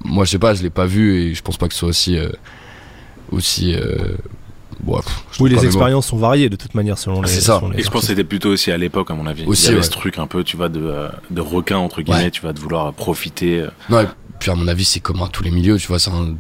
moi 0.04 0.26
je 0.26 0.32
sais 0.32 0.40
pas 0.40 0.56
je 0.56 0.64
l'ai 0.64 0.72
pas 0.72 0.88
vu 0.88 1.22
et 1.22 1.36
je 1.36 1.42
pense 1.44 1.58
pas 1.58 1.68
que 1.68 1.74
ce 1.76 1.82
soit 1.82 1.90
aussi 1.90 2.18
euh, 2.18 2.30
aussi. 3.32 3.76
Bon, 4.82 5.00
oui, 5.40 5.50
les 5.50 5.66
expériences 5.66 6.08
sont 6.08 6.18
variées 6.18 6.50
de 6.50 6.56
toute 6.56 6.76
manière 6.76 6.98
selon 6.98 7.22
ah, 7.22 7.26
les. 7.26 7.32
C'est 7.32 7.42
ça. 7.42 7.62
et 7.78 7.82
je 7.82 7.90
pense 7.90 8.02
que 8.02 8.08
c'était 8.08 8.24
plutôt 8.24 8.50
aussi 8.50 8.72
à 8.72 8.78
l'époque, 8.78 9.10
à 9.10 9.14
mon 9.14 9.26
avis. 9.26 9.46
Aussi, 9.46 9.64
Il 9.64 9.66
y 9.66 9.70
avait 9.70 9.78
ouais. 9.78 9.84
ce 9.84 9.90
truc 9.90 10.20
un 10.20 10.28
peu, 10.28 10.44
tu 10.44 10.58
vois, 10.58 10.70
de, 10.70 11.08
de 11.32 11.42
requin 11.42 11.78
entre 11.78 12.02
guillemets, 12.02 12.30
tu 12.30 12.42
vas 12.42 12.54
de 12.54 12.60
vouloir 12.60 12.94
profiter. 12.94 13.66
Non, 13.90 14.02
et 14.02 14.08
puis 14.40 14.52
à 14.52 14.56
mon 14.56 14.68
avis, 14.68 14.86
c'est 14.86 15.00
commun 15.00 15.26
à 15.26 15.30
tous 15.30 15.44
les 15.44 15.52
milieux, 15.52 15.78
tu 15.78 15.88
vois. 15.88 15.98
c'est 15.98 16.12
un- 16.12 16.36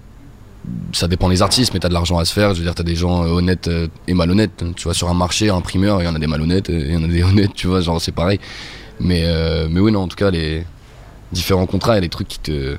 Ça 0.93 1.07
dépend 1.07 1.29
des 1.29 1.41
artistes, 1.41 1.73
mais 1.73 1.79
t'as 1.79 1.89
de 1.89 1.93
l'argent 1.93 2.17
à 2.17 2.25
se 2.25 2.33
faire. 2.33 2.53
Je 2.53 2.59
veux 2.59 2.65
dire, 2.65 2.75
t'as 2.75 2.83
des 2.83 2.95
gens 2.95 3.23
euh, 3.23 3.29
honnêtes 3.29 3.67
euh, 3.67 3.87
et 4.07 4.13
malhonnêtes. 4.13 4.63
Tu 4.75 4.83
vois, 4.83 4.93
sur 4.93 5.09
un 5.09 5.13
marché, 5.13 5.49
un 5.49 5.57
imprimeur, 5.57 6.01
il 6.01 6.05
y 6.05 6.07
en 6.07 6.15
a 6.15 6.19
des 6.19 6.27
malhonnêtes, 6.27 6.69
et 6.69 6.77
il 6.79 6.93
y 6.93 6.95
en 6.97 7.03
a 7.03 7.07
des 7.07 7.23
honnêtes, 7.29 7.53
tu 7.53 7.67
vois, 7.67 7.81
genre 7.81 8.01
c'est 8.01 8.11
pareil. 8.11 8.39
Mais, 8.99 9.23
euh, 9.25 9.67
mais 9.69 9.79
oui, 9.79 9.91
non, 9.91 10.01
en 10.01 10.07
tout 10.07 10.15
cas, 10.15 10.31
les 10.31 10.65
différents 11.31 11.65
contrats, 11.65 11.93
il 11.93 11.95
y 11.95 11.97
a 11.99 12.01
des 12.01 12.09
trucs 12.09 12.27
qui 12.27 12.39
te. 12.39 12.77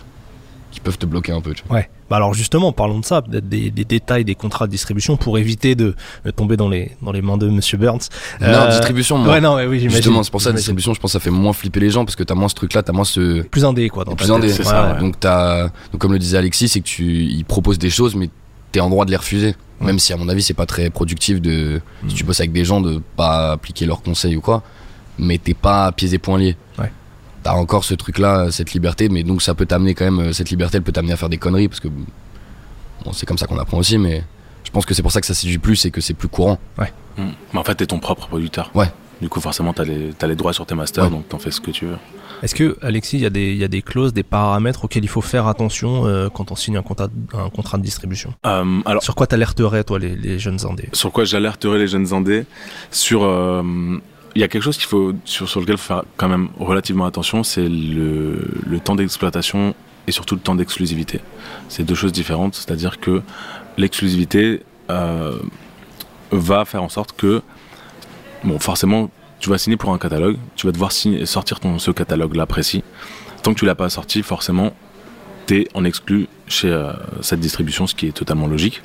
qui 0.71 0.81
peuvent 0.81 0.99
te 0.99 1.07
bloquer 1.07 1.33
un 1.33 1.41
peu, 1.41 1.53
tu 1.53 1.63
vois. 1.67 1.77
Ouais. 1.79 1.91
Bah 2.09 2.17
alors 2.17 2.35
justement, 2.35 2.73
parlons 2.73 3.01
de 3.01 3.05
ça, 3.05 3.21
peut-être 3.23 3.49
des, 3.49 3.71
des 3.71 3.85
détails 3.85 4.25
des 4.25 4.35
contrats 4.37 4.67
de 4.67 4.71
distribution 4.71 5.17
pour 5.17 5.39
éviter 5.39 5.75
de, 5.75 5.95
de 6.25 6.31
tomber 6.31 6.57
dans 6.57 6.69
les 6.69 6.93
dans 7.03 7.11
les 7.13 7.21
mains 7.23 7.37
de 7.37 7.49
Monsieur 7.49 7.79
Burns. 7.79 7.99
Non, 8.41 8.47
Euh, 8.47 8.71
distribution, 8.71 9.19
moi. 9.19 9.35
Ouais, 9.35 9.41
non, 9.41 9.55
ouais, 9.57 9.67
oui, 9.67 9.79
j'imagine. 9.81 9.97
Justement, 9.99 10.23
c'est 10.23 10.31
pour 10.31 10.41
ça, 10.41 10.51
la 10.51 10.57
distribution, 10.57 10.95
je 10.95 11.01
pense 11.01 11.11
que 11.13 11.19
ça 11.19 11.21
fait 11.21 11.31
moins 11.31 11.53
flipper 11.53 11.81
les 11.81 11.91
gens 11.91 12.05
parce 12.05 12.15
que 12.17 12.23
t'as 12.23 12.35
moins 12.37 12.49
ce 12.49 12.55
truc-là, 12.55 12.83
t'as 12.83 12.93
moins 12.93 13.05
ce. 13.05 13.43
Plus 13.43 13.65
indé 13.65 13.89
quoi. 13.89 14.05
Dans 14.05 14.15
plus 14.15 14.31
indé. 14.31 14.49
C'est 14.51 14.63
ça, 14.63 14.93
Ouais. 14.95 15.01
Donc, 15.01 15.19
t'as, 15.19 15.65
donc, 15.65 15.99
comme 15.99 16.13
le 16.13 16.19
disait 16.19 16.39
Alexis, 16.39 16.69
c'est 16.69 16.81
que 16.81 16.87
tu, 16.87 17.25
ils 17.25 17.45
proposent 17.45 17.79
des 17.79 17.91
choses, 17.91 18.15
mais 18.15 18.31
t'es 18.73 18.81
en 18.81 18.89
droit 18.91 19.05
de 19.05 19.11
les 19.11 19.17
refuser. 19.17 19.57
Ouais. 19.81 19.87
Même 19.89 19.99
si, 19.99 20.13
à 20.13 20.17
mon 20.17 20.29
avis, 20.29 20.43
c'est 20.43 20.55
pas 20.55 20.67
très 20.67 20.89
productif 20.91 21.41
de, 21.43 21.81
si 22.09 22.15
tu 22.15 22.25
bosses 22.25 22.41
avec 22.41 22.53
des 22.53 22.65
gens, 22.65 22.81
de 22.81 23.03
pas 23.17 23.53
appliquer 23.53 23.85
leurs 23.85 24.01
conseils 24.03 24.37
ou 24.37 24.41
quoi. 24.41 24.63
Mais 25.19 25.39
t'es 25.39 25.55
pas 25.55 25.91
pieds 25.93 26.15
et 26.15 26.19
poings 26.19 26.39
liés. 26.39 26.57
Ouais. 26.79 26.91
T'as 27.47 27.53
encore 27.55 27.85
ce 27.85 27.95
truc-là, 27.95 28.51
cette 28.51 28.73
liberté, 28.73 29.09
mais 29.09 29.23
donc 29.23 29.41
ça 29.41 29.55
peut 29.55 29.67
t'amener 29.67 29.95
quand 29.95 30.11
même, 30.11 30.33
cette 30.33 30.51
liberté, 30.51 30.79
elle 30.79 30.83
peut 30.83 30.91
t'amener 30.91 31.13
à 31.13 31.17
faire 31.17 31.29
des 31.29 31.39
conneries 31.39 31.69
parce 31.69 31.79
que, 31.79 31.87
bon, 31.87 33.13
c'est 33.13 33.25
comme 33.25 33.39
ça 33.39 33.47
qu'on 33.47 33.57
apprend 33.59 33.79
aussi, 33.79 33.99
mais 33.99 34.25
je 34.65 34.71
pense 34.73 34.85
que 34.85 34.95
c'est 34.95 35.03
pour 35.03 35.13
ça 35.13 35.21
que 35.21 35.29
ça 35.29 35.35
séduit 35.35 35.59
plus 35.59 35.85
et 35.85 35.93
que 35.93 36.01
c'est 36.01 36.15
plus 36.15 36.27
courant. 36.27 36.59
Mm. 36.77 37.23
Mais 37.53 37.59
en 37.61 37.63
fait, 37.63 37.77
t'es 37.77 37.87
ton 37.87 38.01
propre 38.01 38.27
producteur. 38.27 38.73
Ouais. 38.75 38.91
Du 39.23 39.29
coup, 39.29 39.41
forcément, 39.41 39.73
t'as 39.73 39.85
les, 39.85 40.11
t'as 40.19 40.27
les 40.27 40.35
droits 40.35 40.53
sur 40.53 40.67
tes 40.67 40.75
masters, 40.75 41.05
Ouais. 41.05 41.11
donc 41.11 41.29
t'en 41.29 41.39
fais 41.39 41.53
ce 41.53 41.61
que 41.61 41.71
tu 41.71 41.87
veux. 41.87 41.97
Est-ce 42.43 42.57
que 42.57 42.77
Alexis, 42.83 43.17
il 43.17 43.23
y 43.23 43.27
a 43.27 43.31
des 43.31 43.55
y 43.55 43.63
a 43.63 43.69
des 43.69 43.81
clauses, 43.81 44.13
des 44.13 44.25
paramètres 44.25 44.85
auxquels 44.85 45.05
il 45.05 45.09
faut 45.09 45.21
faire 45.23 45.47
attention 45.47 46.05
euh, 46.05 46.29
quand 46.29 46.51
on 46.51 46.57
signe 46.57 46.77
un 46.77 46.83
contrat 46.83 47.07
un 47.33 47.49
contrat 47.49 47.79
de 47.79 47.83
distribution? 47.85 48.35
Euh, 48.45 48.81
alors, 48.85 49.05
Sur 49.05 49.15
quoi 49.15 49.29
t'alerterais 49.29 49.85
toi 49.85 50.01
les, 50.01 50.17
les 50.17 50.41
jeunes 50.41 50.59
indés? 50.69 50.89
Sur 50.93 51.13
quoi 51.13 51.25
j'alerterai 51.25 51.79
les 51.79 51.87
jeunes 51.87 52.13
indés? 52.13 52.45
Sur. 52.91 53.23
euh, 53.23 53.63
Il 54.37 54.41
y 54.41 54.43
a 54.43 54.49
quelque 54.49 54.65
chose 54.65 54.77
qu'il 54.77 54.87
faut, 54.87 55.15
sur, 55.25 55.49
sur 55.49 55.61
lequel 55.61 55.79
faire 55.79 56.03
quand 56.19 56.29
même 56.29 56.51
relativement 56.61 57.07
attention, 57.07 57.43
c'est 57.43 57.67
le, 57.67 58.79
temps 58.85 58.95
d'exploitation 58.95 59.75
et 60.07 60.13
surtout 60.13 60.35
le 60.35 60.43
temps 60.43 60.55
d'exclusivité. 60.55 61.23
C'est 61.71 61.85
deux 61.85 61.95
choses 61.95 62.13
différentes, 62.13 62.55
c'est-à-dire 62.55 63.01
que 63.01 63.23
l'exclusivité 63.79 64.63
euh, 64.91 65.39
va 66.33 66.67
faire 66.67 66.83
en 66.83 66.91
sorte 66.91 67.13
que, 67.17 67.41
bon, 68.45 68.59
forcément, 68.59 69.11
tu 69.41 69.49
vas 69.49 69.57
signer 69.57 69.79
pour 69.79 69.95
un 69.95 69.97
catalogue, 69.97 70.37
tu 70.55 70.67
vas 70.67 70.73
devoir 70.73 70.93
sortir 70.93 71.59
ton, 71.59 71.79
ce 71.79 71.91
catalogue-là 71.91 72.45
précis. 72.45 72.85
Tant 73.43 73.55
que 73.55 73.59
tu 73.59 73.65
l'as 73.65 73.75
pas 73.75 73.89
sorti, 73.89 74.23
forcément, 74.23 74.75
tu 75.47 75.63
es 75.63 75.69
en 75.73 75.83
exclu 75.83 76.29
chez 76.47 76.69
euh, 76.69 76.93
cette 77.23 77.41
distribution, 77.41 77.87
ce 77.87 77.95
qui 77.95 78.07
est 78.07 78.13
totalement 78.13 78.49
logique. 78.49 78.83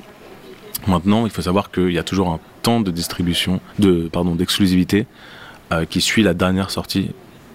Maintenant, 0.86 1.26
il 1.26 1.30
faut 1.30 1.42
savoir 1.42 1.70
qu'il 1.70 1.92
y 1.92 1.98
a 1.98 2.04
toujours 2.04 2.30
un 2.30 2.40
temps 2.62 2.80
de 2.80 2.90
distribution, 2.90 3.60
de 3.78 4.08
pardon, 4.10 4.34
d'exclusivité 4.34 5.06
euh, 5.72 5.84
qui 5.84 6.00
suit 6.00 6.22
la 6.22 6.34
dernière 6.34 6.70
sortie 6.70 7.10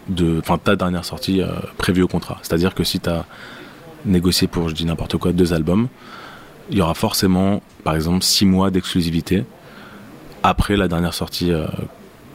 de, 0.10 0.42
ta 0.64 0.76
dernière 0.76 1.06
sortie 1.06 1.42
euh, 1.42 1.48
prévue 1.78 2.02
au 2.04 2.08
contrat. 2.08 2.38
C'est-à-dire 2.42 2.74
que 2.74 2.84
si 2.84 3.00
tu 3.00 3.10
as 3.10 3.26
négocié 4.06 4.48
pour, 4.48 4.70
je 4.70 4.74
dis 4.74 4.86
n'importe 4.86 5.18
quoi, 5.18 5.34
deux 5.34 5.54
albums, 5.54 5.88
il 6.70 6.78
y 6.78 6.82
aura 6.82 6.94
forcément, 6.94 7.62
par 7.84 7.96
exemple, 7.96 8.24
six 8.24 8.46
mois 8.46 8.72
d'exclusivité 8.72 9.46
après 10.44 10.78
la 10.78 10.88
dernière 10.88 11.14
sortie 11.14 11.52
euh, 11.52 11.68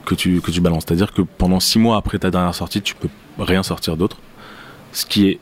que 0.04 0.14
tu 0.14 0.60
balances. 0.60 0.84
C'est-à-dire 0.86 1.12
que 1.12 1.22
pendant 1.22 1.60
six 1.60 1.78
mois 1.78 1.96
après 1.96 2.18
ta 2.18 2.30
dernière 2.30 2.54
sortie, 2.54 2.82
tu 2.82 2.94
peux 2.94 3.08
rien 3.38 3.62
sortir 3.62 3.96
d'autre, 3.96 4.18
ce 4.92 5.06
qui 5.06 5.28
est 5.28 5.40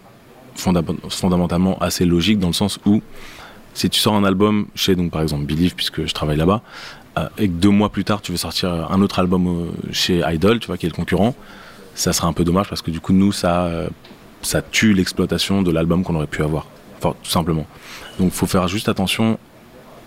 fonda- 0.56 0.82
fondamentalement 1.08 1.78
assez 1.78 2.04
logique 2.04 2.38
dans 2.38 2.48
le 2.48 2.52
sens 2.52 2.78
où 2.86 3.02
si 3.74 3.88
tu 3.88 4.00
sors 4.00 4.14
un 4.14 4.24
album 4.24 4.66
chez 4.74 4.96
donc 4.96 5.12
par 5.12 5.22
exemple 5.22 5.44
Believe 5.44 5.74
puisque 5.74 6.04
je 6.04 6.12
travaille 6.12 6.36
là-bas 6.36 6.62
et 7.38 7.48
que 7.48 7.52
deux 7.52 7.70
mois 7.70 7.90
plus 7.90 8.04
tard 8.04 8.22
tu 8.22 8.32
veux 8.32 8.38
sortir 8.38 8.70
un 8.90 9.02
autre 9.02 9.18
album 9.18 9.46
euh, 9.46 9.92
chez 9.92 10.22
Idol 10.26 10.58
tu 10.60 10.68
vois 10.68 10.78
qui 10.78 10.86
est 10.86 10.88
le 10.88 10.94
concurrent 10.94 11.34
ça 11.94 12.12
serait 12.12 12.28
un 12.28 12.32
peu 12.32 12.44
dommage 12.44 12.68
parce 12.68 12.82
que 12.82 12.90
du 12.90 13.00
coup 13.00 13.12
nous 13.12 13.32
ça 13.32 13.64
euh, 13.64 13.88
ça 14.42 14.62
tue 14.62 14.94
l'exploitation 14.94 15.62
de 15.62 15.70
l'album 15.70 16.02
qu'on 16.02 16.14
aurait 16.14 16.26
pu 16.26 16.42
avoir. 16.42 16.66
Enfin 16.98 17.14
tout 17.22 17.30
simplement. 17.30 17.66
Donc 18.18 18.32
faut 18.32 18.46
faire 18.46 18.68
juste 18.68 18.88
attention 18.88 19.38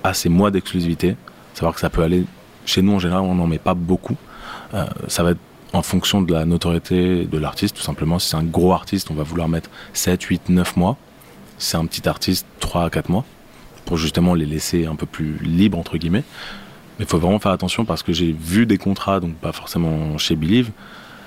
à 0.04 0.14
ces 0.14 0.30
mois 0.30 0.52
d'exclusivité 0.52 1.16
savoir 1.54 1.76
que 1.76 1.80
ça 1.80 1.90
peut 1.90 2.02
aller. 2.02 2.26
Chez 2.66 2.82
nous 2.82 2.94
en 2.94 3.00
général 3.00 3.24
on 3.24 3.36
n'en 3.36 3.48
met 3.48 3.60
pas 3.60 3.74
beaucoup. 3.74 4.16
Euh, 4.74 4.86
ça 5.08 5.24
va 5.24 5.32
être 5.32 5.40
en 5.74 5.82
fonction 5.82 6.22
de 6.22 6.34
la 6.34 6.46
notoriété 6.46 7.26
de 7.26 7.38
l'artiste 7.38 7.76
tout 7.76 7.84
simplement. 7.84 8.20
Si 8.20 8.30
c'est 8.30 8.38
un 8.38 8.44
gros 8.44 8.74
artiste 8.74 9.12
on 9.12 9.16
va 9.16 9.24
vouloir 9.24 9.50
mettre 9.50 9.70
7, 9.94 10.22
8, 10.22 10.50
9 10.50 10.78
mois. 10.78 10.98
Si 11.58 11.72
c'est 11.72 11.78
un 11.78 11.86
petit 11.86 12.08
artiste 12.08 12.46
3 12.60 12.86
à 12.86 12.90
4 12.90 13.10
mois 13.10 13.26
pour 13.86 13.98
justement 13.98 14.34
les 14.34 14.46
laisser 14.46 14.86
un 14.86 14.96
peu 14.96 15.06
plus 15.06 15.38
libres 15.44 15.78
entre 15.78 15.98
guillemets. 15.98 16.24
Mais 17.00 17.06
il 17.06 17.08
faut 17.08 17.18
vraiment 17.20 17.40
faire 17.40 17.52
attention 17.52 17.86
parce 17.86 18.04
que 18.04 18.14
j'ai 18.14 18.32
vu 18.32 18.66
des 18.66 18.78
contrats, 18.78 19.20
donc 19.20 19.36
pas 19.36 19.52
forcément 19.52 20.18
chez 20.18 20.36
Believe, 20.36 20.72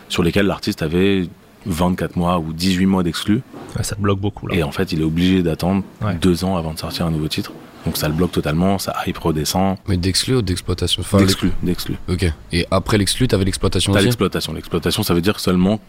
sur 0.09 0.22
lesquels 0.22 0.46
l'artiste 0.46 0.83
avait 0.83 1.29
24 1.66 2.16
mois 2.16 2.38
ou 2.38 2.52
18 2.52 2.87
mois 2.87 3.02
d'exclus. 3.02 3.42
Ouais, 3.76 3.83
Ça 3.83 3.96
te 3.96 4.00
bloque 4.00 4.20
beaucoup 4.20 4.46
là. 4.46 4.55
Et 4.55 4.62
en 4.62 4.70
fait, 4.70 4.92
il 4.92 5.00
est 5.00 5.05
obligé 5.05 5.42
d'attendre 5.42 5.83
Ouais. 6.02 6.14
deux 6.14 6.44
ans 6.44 6.57
avant 6.57 6.72
de 6.72 6.79
sortir 6.79 7.07
un 7.07 7.11
nouveau 7.11 7.29
titre. 7.29 7.52
Donc 7.85 7.96
ça 7.96 8.09
le 8.09 8.14
bloque 8.14 8.33
totalement, 8.33 8.79
ça 8.79 8.94
hype 9.07 9.18
redescend. 9.18 9.76
Mais 9.88 9.96
d'exclus 9.96 10.37
ou 10.37 10.42
d'exploitation? 10.42 11.02
Enfin, 11.02 11.18
D'exclus, 11.18 11.52
d'exclus. 11.62 11.96
Ok. 12.09 12.26
Et 12.52 12.66
après 12.70 12.98
l'exclus, 12.98 13.29
t'avais 13.29 13.44
l'exploitation 13.44 13.92
T'as 13.92 14.00
l'exploitation. 14.00 14.52
L'exploitation, 14.52 15.02
ça 15.05 15.14
veut 15.14 15.20
dire 15.20 15.38
seulement 15.40 15.81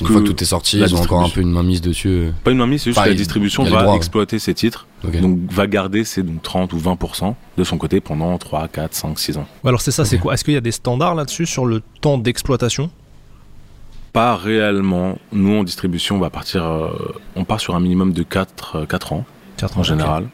Une 0.00 0.06
que 0.06 0.12
fois 0.12 0.22
que 0.22 0.26
tout 0.28 0.42
est 0.42 0.46
sorti, 0.46 0.78
la 0.78 0.86
ils 0.86 0.94
ont 0.94 0.98
encore 1.00 1.20
un 1.20 1.24
distribution. 1.24 1.34
peu 1.34 1.40
une 1.58 1.62
mainmise 1.62 1.80
dessus. 1.80 2.08
euh. 2.08 2.30
pas 2.44 2.50
une 2.50 2.58
mainmise, 2.58 2.82
c'est 2.82 2.90
juste 2.90 2.98
Enfin, 2.98 3.06
que 3.06 3.10
la 3.12 3.16
distribution 3.16 3.64
va 3.64 3.70
droits, 3.70 3.90
ouais. 3.92 3.96
exploiter 3.96 4.38
ses 4.38 4.54
titres, 4.54 4.86
donc 5.20 5.38
va 5.50 5.66
garder 5.66 6.04
ses 6.04 6.22
donc, 6.22 6.42
30 6.42 6.72
ou 6.72 6.78
20% 6.78 7.34
de 7.56 7.64
son 7.64 7.78
côté 7.78 8.00
pendant 8.00 8.36
3, 8.38 8.68
4, 8.68 8.94
5, 8.94 9.18
6 9.18 9.36
ans. 9.38 9.46
Ouais, 9.64 9.68
alors 9.68 9.80
c'est 9.80 9.90
ça, 9.90 10.04
c'est 10.04 10.18
quoi? 10.18 10.34
Est-ce 10.34 10.44
qu'il 10.44 10.54
y 10.54 10.56
a 10.58 10.60
des 10.60 10.72
standards 10.72 11.14
là-dessus 11.14 11.46
sur 11.46 11.66
le 11.66 11.82
temps 12.00 12.18
d'exploitation? 12.18 12.90
Pas 14.12 14.36
réellement. 14.36 15.18
Nous, 15.32 15.54
en 15.58 15.64
distribution, 15.64 16.16
on 16.16 16.20
va 16.20 16.30
partir, 16.30 16.64
euh, 16.64 16.88
on 17.36 17.44
part 17.44 17.60
sur 17.60 17.74
un 17.76 17.80
minimum 17.80 18.12
de 18.12 18.22
4, 18.22 18.86
4 18.86 19.12
ans, 19.12 19.24
Quatre 19.56 19.76
en 19.76 19.80
ans, 19.80 19.84
général. 19.84 20.28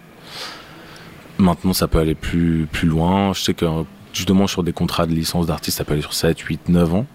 Maintenant, 1.39 1.73
ça 1.73 1.89
peut 1.89 1.99
aller 1.99 2.15
plus, 2.15 2.69
plus 2.71 2.87
loin. 2.87 3.33
Je 3.33 3.41
sais 3.41 3.55
que, 3.55 3.65
euh, 3.65 3.83
justement, 4.13 4.47
sur 4.47 4.63
des 4.63 4.73
contrats 4.73 5.07
de 5.07 5.13
licence 5.13 5.47
d'artiste, 5.47 5.79
ça 5.79 5.85
peut 5.85 5.93
aller 5.95 6.03
sur 6.03 6.15
7, 6.15 6.39
8, 6.39 6.69
9 6.69 6.95
ans. 6.95 7.07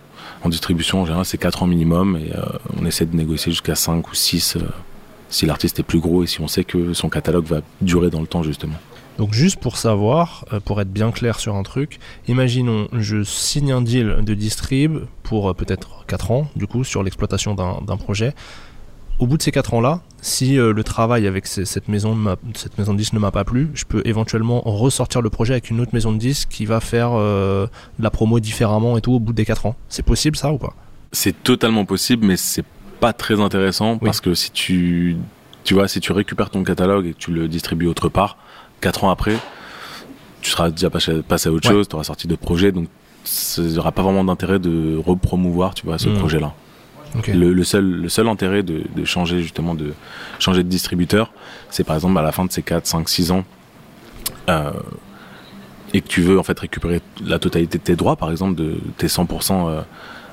En 0.43 0.49
distribution, 0.49 1.01
en 1.01 1.05
général, 1.05 1.25
c'est 1.25 1.37
4 1.37 1.63
ans 1.63 1.67
minimum 1.67 2.17
et 2.17 2.33
euh, 2.35 2.43
on 2.79 2.85
essaie 2.85 3.05
de 3.05 3.15
négocier 3.15 3.51
jusqu'à 3.51 3.75
5 3.75 4.09
ou 4.09 4.15
6 4.15 4.55
euh, 4.55 4.61
si 5.29 5.45
l'artiste 5.45 5.79
est 5.79 5.83
plus 5.83 5.99
gros 5.99 6.23
et 6.23 6.27
si 6.27 6.39
on 6.41 6.47
sait 6.47 6.63
que 6.63 6.93
son 6.93 7.09
catalogue 7.09 7.45
va 7.45 7.61
durer 7.81 8.09
dans 8.09 8.21
le 8.21 8.27
temps, 8.27 8.41
justement. 8.41 8.75
Donc 9.17 9.33
juste 9.33 9.59
pour 9.59 9.75
savoir, 9.75 10.45
euh, 10.53 10.61
pour 10.61 10.79
être 10.79 10.91
bien 10.91 11.11
clair 11.11 11.39
sur 11.39 11.55
un 11.55 11.63
truc, 11.63 11.99
imaginons 12.27 12.87
je 12.93 13.21
signe 13.23 13.73
un 13.73 13.81
deal 13.81 14.19
de 14.21 14.33
distrib 14.33 14.99
pour 15.23 15.53
peut-être 15.55 16.05
4 16.07 16.31
ans, 16.31 16.47
du 16.55 16.67
coup, 16.67 16.85
sur 16.85 17.03
l'exploitation 17.03 17.53
d'un 17.53 17.97
projet. 17.97 18.33
Au 19.19 19.27
bout 19.27 19.37
de 19.37 19.41
ces 19.41 19.51
4 19.51 19.73
ans-là, 19.73 19.99
si 20.21 20.57
euh, 20.57 20.71
le 20.71 20.83
travail 20.83 21.27
avec 21.27 21.45
ces- 21.45 21.65
cette, 21.65 21.89
maison 21.89 22.15
de 22.15 22.19
ma- 22.21 22.35
cette 22.55 22.77
maison 22.77 22.93
de 22.93 22.97
disque 22.97 23.13
ne 23.13 23.19
m'a 23.19 23.31
pas 23.31 23.43
plu, 23.43 23.69
je 23.73 23.83
peux 23.85 24.01
éventuellement 24.05 24.61
ressortir 24.61 25.21
le 25.21 25.29
projet 25.29 25.53
avec 25.53 25.69
une 25.69 25.81
autre 25.81 25.91
maison 25.93 26.11
de 26.13 26.17
disque 26.17 26.47
qui 26.49 26.65
va 26.65 26.79
faire 26.79 27.09
euh, 27.13 27.67
de 27.97 28.03
la 28.03 28.09
promo 28.11 28.39
différemment 28.39 28.97
et 28.97 29.01
tout 29.01 29.11
au 29.11 29.19
bout 29.19 29.33
des 29.33 29.43
4 29.45 29.65
ans. 29.65 29.75
C'est 29.89 30.03
possible 30.05 30.37
ça 30.37 30.51
ou 30.53 30.57
pas? 30.57 30.73
C'est 31.11 31.43
totalement 31.43 31.83
possible, 31.85 32.25
mais 32.25 32.37
c'est 32.37 32.63
pas 33.01 33.11
très 33.13 33.39
intéressant 33.41 33.93
Oui. 33.93 33.99
parce 34.05 34.21
que 34.21 34.33
si 34.33 34.51
tu, 34.51 35.17
tu 35.65 35.73
vois, 35.73 35.87
si 35.89 35.99
tu 35.99 36.11
récupères 36.13 36.49
ton 36.49 36.63
catalogue 36.63 37.07
et 37.07 37.11
que 37.13 37.17
tu 37.17 37.31
le 37.31 37.47
distribues 37.49 37.87
autre 37.87 38.07
part, 38.09 38.37
4 38.79 39.03
ans 39.03 39.09
après, 39.09 39.35
tu 40.41 40.49
seras 40.51 40.69
déjà 40.69 40.89
passé, 40.89 41.21
passé 41.27 41.49
à 41.49 41.51
autre 41.51 41.67
Ouais. 41.67 41.75
chose, 41.75 41.87
tu 41.89 41.95
auras 41.95 42.05
sorti 42.05 42.27
d'autres 42.27 42.41
projets, 42.41 42.71
donc 42.71 42.87
il 43.57 43.63
n'y 43.65 43.77
aura 43.77 43.91
pas 43.91 44.01
vraiment 44.01 44.23
d'intérêt 44.23 44.59
de 44.59 44.95
repromouvoir, 44.97 45.73
tu 45.73 45.85
vois, 45.85 45.97
ce 45.97 46.07
Mhm. 46.07 46.19
projet-là. 46.19 46.53
Le, 47.27 47.63
seul, 47.63 47.85
le 47.85 48.09
seul 48.09 48.27
intérêt 48.27 48.63
de, 48.63 48.83
changer 49.05 49.41
justement 49.41 49.73
de 49.73 49.93
changer 50.37 50.63
de 50.63 50.69
distributeur, 50.69 51.31
c'est 51.69 51.83
par 51.83 51.95
exemple 51.95 52.17
à 52.17 52.21
la 52.21 52.31
fin 52.31 52.45
de 52.45 52.51
ces 52.51 52.61
4, 52.61 52.85
5, 52.85 53.09
6 53.09 53.31
ans, 53.31 53.43
euh, 54.49 54.71
et 55.93 56.01
que 56.01 56.07
tu 56.07 56.21
veux 56.21 56.37
en 56.37 56.43
fait 56.43 56.59
récupérer 56.59 57.01
la 57.25 57.39
totalité 57.39 57.79
de 57.79 57.83
tes 57.83 57.95
droits, 57.95 58.15
par 58.15 58.29
exemple 58.29 58.55
de 58.55 58.75
tes 58.97 59.07
100% 59.07 59.69
euh, 59.69 59.81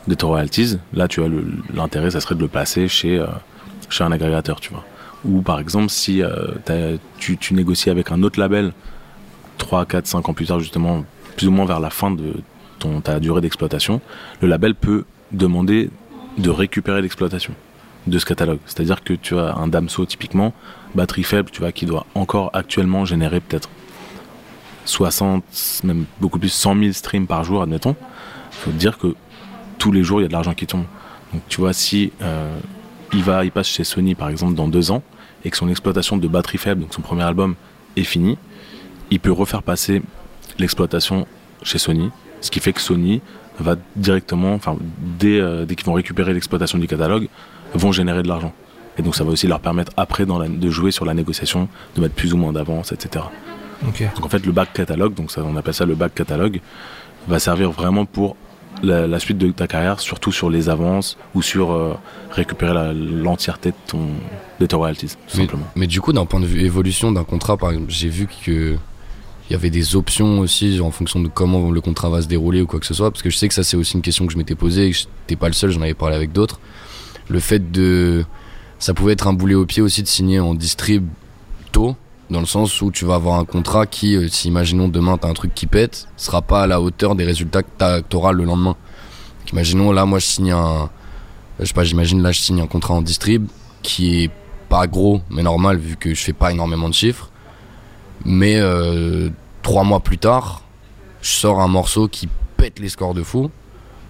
de 0.07 0.15
tes 0.15 0.27
royalties, 0.27 0.79
là 0.93 1.09
tu 1.09 1.23
as 1.23 1.29
l'intérêt, 1.75 2.11
ça 2.11 2.21
serait 2.21 2.35
de 2.35 2.41
le 2.41 2.49
placer 2.49 2.89
chez, 2.89 3.19
euh, 3.19 3.27
chez 3.89 4.05
un 4.05 4.13
agrégateur, 4.13 4.61
tu 4.61 4.71
vois. 4.71 4.85
Ou 5.25 5.41
par 5.41 5.59
exemple 5.59 5.89
si 5.89 6.23
tu, 7.19 7.39
tu 7.39 7.55
négocies 7.55 7.91
avec 7.91 8.13
un 8.13 8.23
autre 8.23 8.39
label 8.39 8.73
3, 9.59 9.87
4, 9.87 10.07
5 10.07 10.29
ans 10.29 10.35
plus 10.35 10.47
tard 10.47 10.61
justement, 10.61 11.05
plus 11.37 11.49
ou 11.49 11.51
moins 11.51 11.65
vers 11.65 11.81
la 11.81 11.91
fin 11.91 12.11
de 12.11 12.35
ton, 12.79 13.01
ta 13.01 13.19
durée 13.19 13.41
d'exploitation, 13.41 14.01
le 14.43 14.49
label 14.49 14.75
peut 14.75 15.05
demander 15.33 15.91
de 16.39 16.51
récupérer 16.51 17.03
l'exploitation 17.03 17.55
de 18.07 18.19
ce 18.19 18.25
catalogue. 18.25 18.59
C'est-à-dire 18.67 19.03
que 19.03 19.15
tu 19.15 19.39
as 19.39 19.55
un 19.57 19.69
Damso 19.69 20.07
typiquement, 20.07 20.53
batterie 20.95 21.25
faible, 21.25 21.51
tu 21.51 21.61
vois, 21.61 21.73
qui 21.73 21.87
doit 21.87 22.07
encore 22.15 22.51
actuellement 22.53 23.05
générer 23.05 23.41
peut-être 23.41 23.69
60, 24.85 25.45
même 25.85 26.05
beaucoup 26.21 26.39
plus, 26.39 26.51
100 26.51 26.79
000 26.79 26.93
streams 26.93 27.27
par 27.27 27.43
jour, 27.43 27.63
admettons, 27.63 27.97
il 28.53 28.57
faut 28.57 28.71
dire 28.71 28.99
que 28.99 29.15
tous 29.79 29.93
les 29.93 30.05
jours, 30.05 30.21
il 30.21 30.23
y 30.23 30.27
a 30.27 30.29
de 30.29 30.33
l'argent 30.33 30.55
qui 30.55 30.67
tombe. 30.67 30.85
Donc 31.33 31.43
tu 31.49 31.61
vois, 31.61 31.73
si 31.73 32.13
euh, 32.23 32.57
il, 33.13 33.23
va, 33.23 33.45
il 33.45 33.51
passe 33.51 33.69
chez 33.69 33.85
Sony, 33.85 34.15
par 34.15 34.29
exemple, 34.29 34.55
dans 34.55 34.69
deux 34.69 34.91
ans, 34.91 35.03
et 35.45 35.51
que 35.51 35.57
son 35.57 35.69
exploitation 35.69 36.17
de 36.17 36.29
batterie 36.29 36.59
faible, 36.59 36.83
donc 36.83 36.95
son 36.95 37.03
premier 37.03 37.23
album, 37.23 37.57
est 37.97 38.05
finie, 38.05 38.39
il 39.11 39.21
peut 39.21 39.33
refaire 39.33 39.63
passer 39.63 40.03
l'exploitation 40.59 41.27
chez 41.63 41.79
Sony, 41.79 42.11
ce 42.41 42.51
qui 42.51 42.61
fait 42.61 42.73
que 42.73 42.81
Sony 42.81 43.21
va 43.59 43.77
directement, 43.97 44.55
enfin, 44.55 44.77
dès, 45.19 45.41
euh, 45.41 45.65
dès 45.65 45.75
qu'ils 45.75 45.87
vont 45.87 45.95
récupérer 45.95 46.35
l'exploitation 46.35 46.79
du 46.79 46.87
catalogue, 46.87 47.29
vont 47.75 47.93
générer 47.93 48.23
de 48.23 48.29
l'argent. 48.29 48.53
Et 48.99 49.03
donc 49.03 49.15
ça 49.15 49.25
va 49.25 49.31
aussi 49.31 49.47
leur 49.47 49.61
permettre 49.61 49.93
après 49.97 50.25
dans 50.27 50.39
la, 50.39 50.49
de 50.49 50.71
jouer 50.71 50.91
sur 50.91 51.05
la 51.05 51.15
négociation, 51.15 51.69
de 51.95 52.01
mettre 52.01 52.15
plus 52.15 52.33
ou 52.33 52.37
moins 52.37 52.53
d'avance, 52.53 52.93
etc. 52.93 53.25
Donc 53.83 54.25
en 54.25 54.29
fait 54.29 54.45
le 54.47 54.53
back 54.53 54.73
catalogue, 54.73 55.15
donc 55.15 55.31
ça, 55.31 55.43
on 55.45 55.57
appelle 55.57 55.75
ça 55.75 55.85
le 55.85 55.95
back 55.95 56.15
catalogue, 56.15 56.61
va 57.29 57.39
servir 57.39 57.71
vraiment 57.71 58.07
pour 58.07 58.37
la, 58.83 59.19
suite 59.19 59.39
de 59.39 59.51
ta 59.51 59.67
carrière, 59.67 60.01
surtout 60.01 60.33
sur 60.33 60.51
les 60.51 60.69
avances 60.69 61.17
ou 61.35 61.43
sur 61.43 61.73
euh, 61.73 61.95
récupérer 62.31 62.93
l'entièreté 62.95 63.71
de, 63.71 63.77
ton, 63.87 64.09
de 64.61 64.67
tes 64.67 64.77
royalties, 64.77 65.09
tout 65.09 65.17
mais, 65.35 65.43
simplement. 65.43 65.67
Mais 65.77 65.87
du 65.87 66.01
coup, 66.01 66.13
d'un 66.13 66.27
point 66.27 66.41
de 66.41 66.47
vue 66.47 66.61
évolution 66.61 67.13
d'un 67.13 67.25
contrat, 67.25 67.57
par 67.57 67.71
exemple, 67.71 67.91
j'ai 67.91 68.09
vu 68.09 68.27
que 68.27 68.77
il 69.49 69.53
y 69.53 69.57
avait 69.57 69.71
des 69.71 69.95
options 69.95 70.41
aussi 70.41 70.81
en 70.81 70.91
fonction 70.91 71.21
de 71.21 71.29
comment 71.29 71.71
le 71.71 71.81
contrat 71.81 72.09
va 72.09 72.21
se 72.21 72.27
dérouler 72.27 72.63
ou 72.63 72.67
quoi 72.67 72.81
que 72.81 72.87
ce 72.87 72.95
soit 72.95 73.11
parce 73.11 73.23
que 73.23 73.31
je 73.31 73.37
sais 73.37 73.47
que 73.47 73.55
ça 73.55 73.63
c'est 73.63 73.77
aussi 73.77 73.95
une 73.95 74.03
question 74.03 74.27
que 74.27 74.33
je 74.33 74.39
m'étais 74.39 74.57
posée 74.57 74.87
et 74.87 74.91
que 74.91 74.97
j'étais 74.97 75.37
pas 75.37 75.47
le 75.47 75.55
seul 75.55 75.71
j'en 75.71 75.83
avais 75.83 75.95
parlé 75.95 76.17
avec 76.17 76.33
d'autres. 76.33 76.59
Le 77.29 77.39
fait 77.39 77.71
de 77.71 78.25
ça 78.79 78.93
pouvait 78.93 79.13
être 79.13 79.29
un 79.29 79.33
boulet 79.33 79.55
au 79.55 79.65
pied 79.65 79.83
aussi 79.83 80.03
de 80.03 80.09
signer 80.09 80.41
en 80.41 80.55
distrib 80.55 81.07
tôt 81.73 81.97
dans 82.29 82.41
le 82.41 82.47
sens 82.47 82.83
où 82.83 82.91
tu 82.91 83.05
vas 83.05 83.15
avoir 83.15 83.39
un 83.39 83.45
contrat 83.45 83.87
qui 83.87 84.17
euh, 84.17 84.27
si 84.29 84.49
imaginons 84.49 84.89
demain 84.89 85.17
t'as 85.17 85.29
un 85.29 85.35
truc 85.35 85.55
qui 85.55 85.67
pète 85.67 86.09
sera 86.17 86.43
pas 86.43 86.63
à 86.63 86.67
la 86.67 86.81
hauteur 86.81 87.15
des 87.15 87.25
résultats 87.25 87.63
que 87.63 88.01
t'auras 88.01 88.33
le 88.33 88.45
lendemain. 88.45 88.77
Imaginons 89.53 89.93
là 89.93 90.07
moi 90.07 90.19
je 90.19 90.27
signe 90.27 90.51
un 90.51 90.91
je 91.61 91.67
sais 91.67 91.75
pas 91.75 91.85
j'imagine 91.85 92.21
là 92.21 92.33
je 92.33 92.41
signe 92.41 92.61
un 92.61 92.67
contrat 92.67 92.95
en 92.95 93.03
distrib 93.03 93.47
qui 93.83 94.25
est 94.25 94.31
pas 94.69 94.89
gros 94.89 95.21
mais 95.31 95.45
normal 95.45 95.79
vu 95.79 95.97
que 95.97 96.15
je 96.15 96.21
fais 96.21 96.33
pas 96.33 96.51
énormément 96.51 96.89
de 96.89 96.95
chiffres 96.95 97.31
mais 98.25 98.57
euh, 98.57 99.29
trois 99.63 99.85
mois 99.85 100.01
plus 100.01 100.19
tard, 100.19 100.63
je 101.23 101.31
sors 101.31 101.61
un 101.61 101.69
morceau 101.69 102.09
qui 102.09 102.29
pète 102.57 102.79
les 102.79 102.89
scores 102.89 103.15
de 103.15 103.23
fou. 103.23 103.51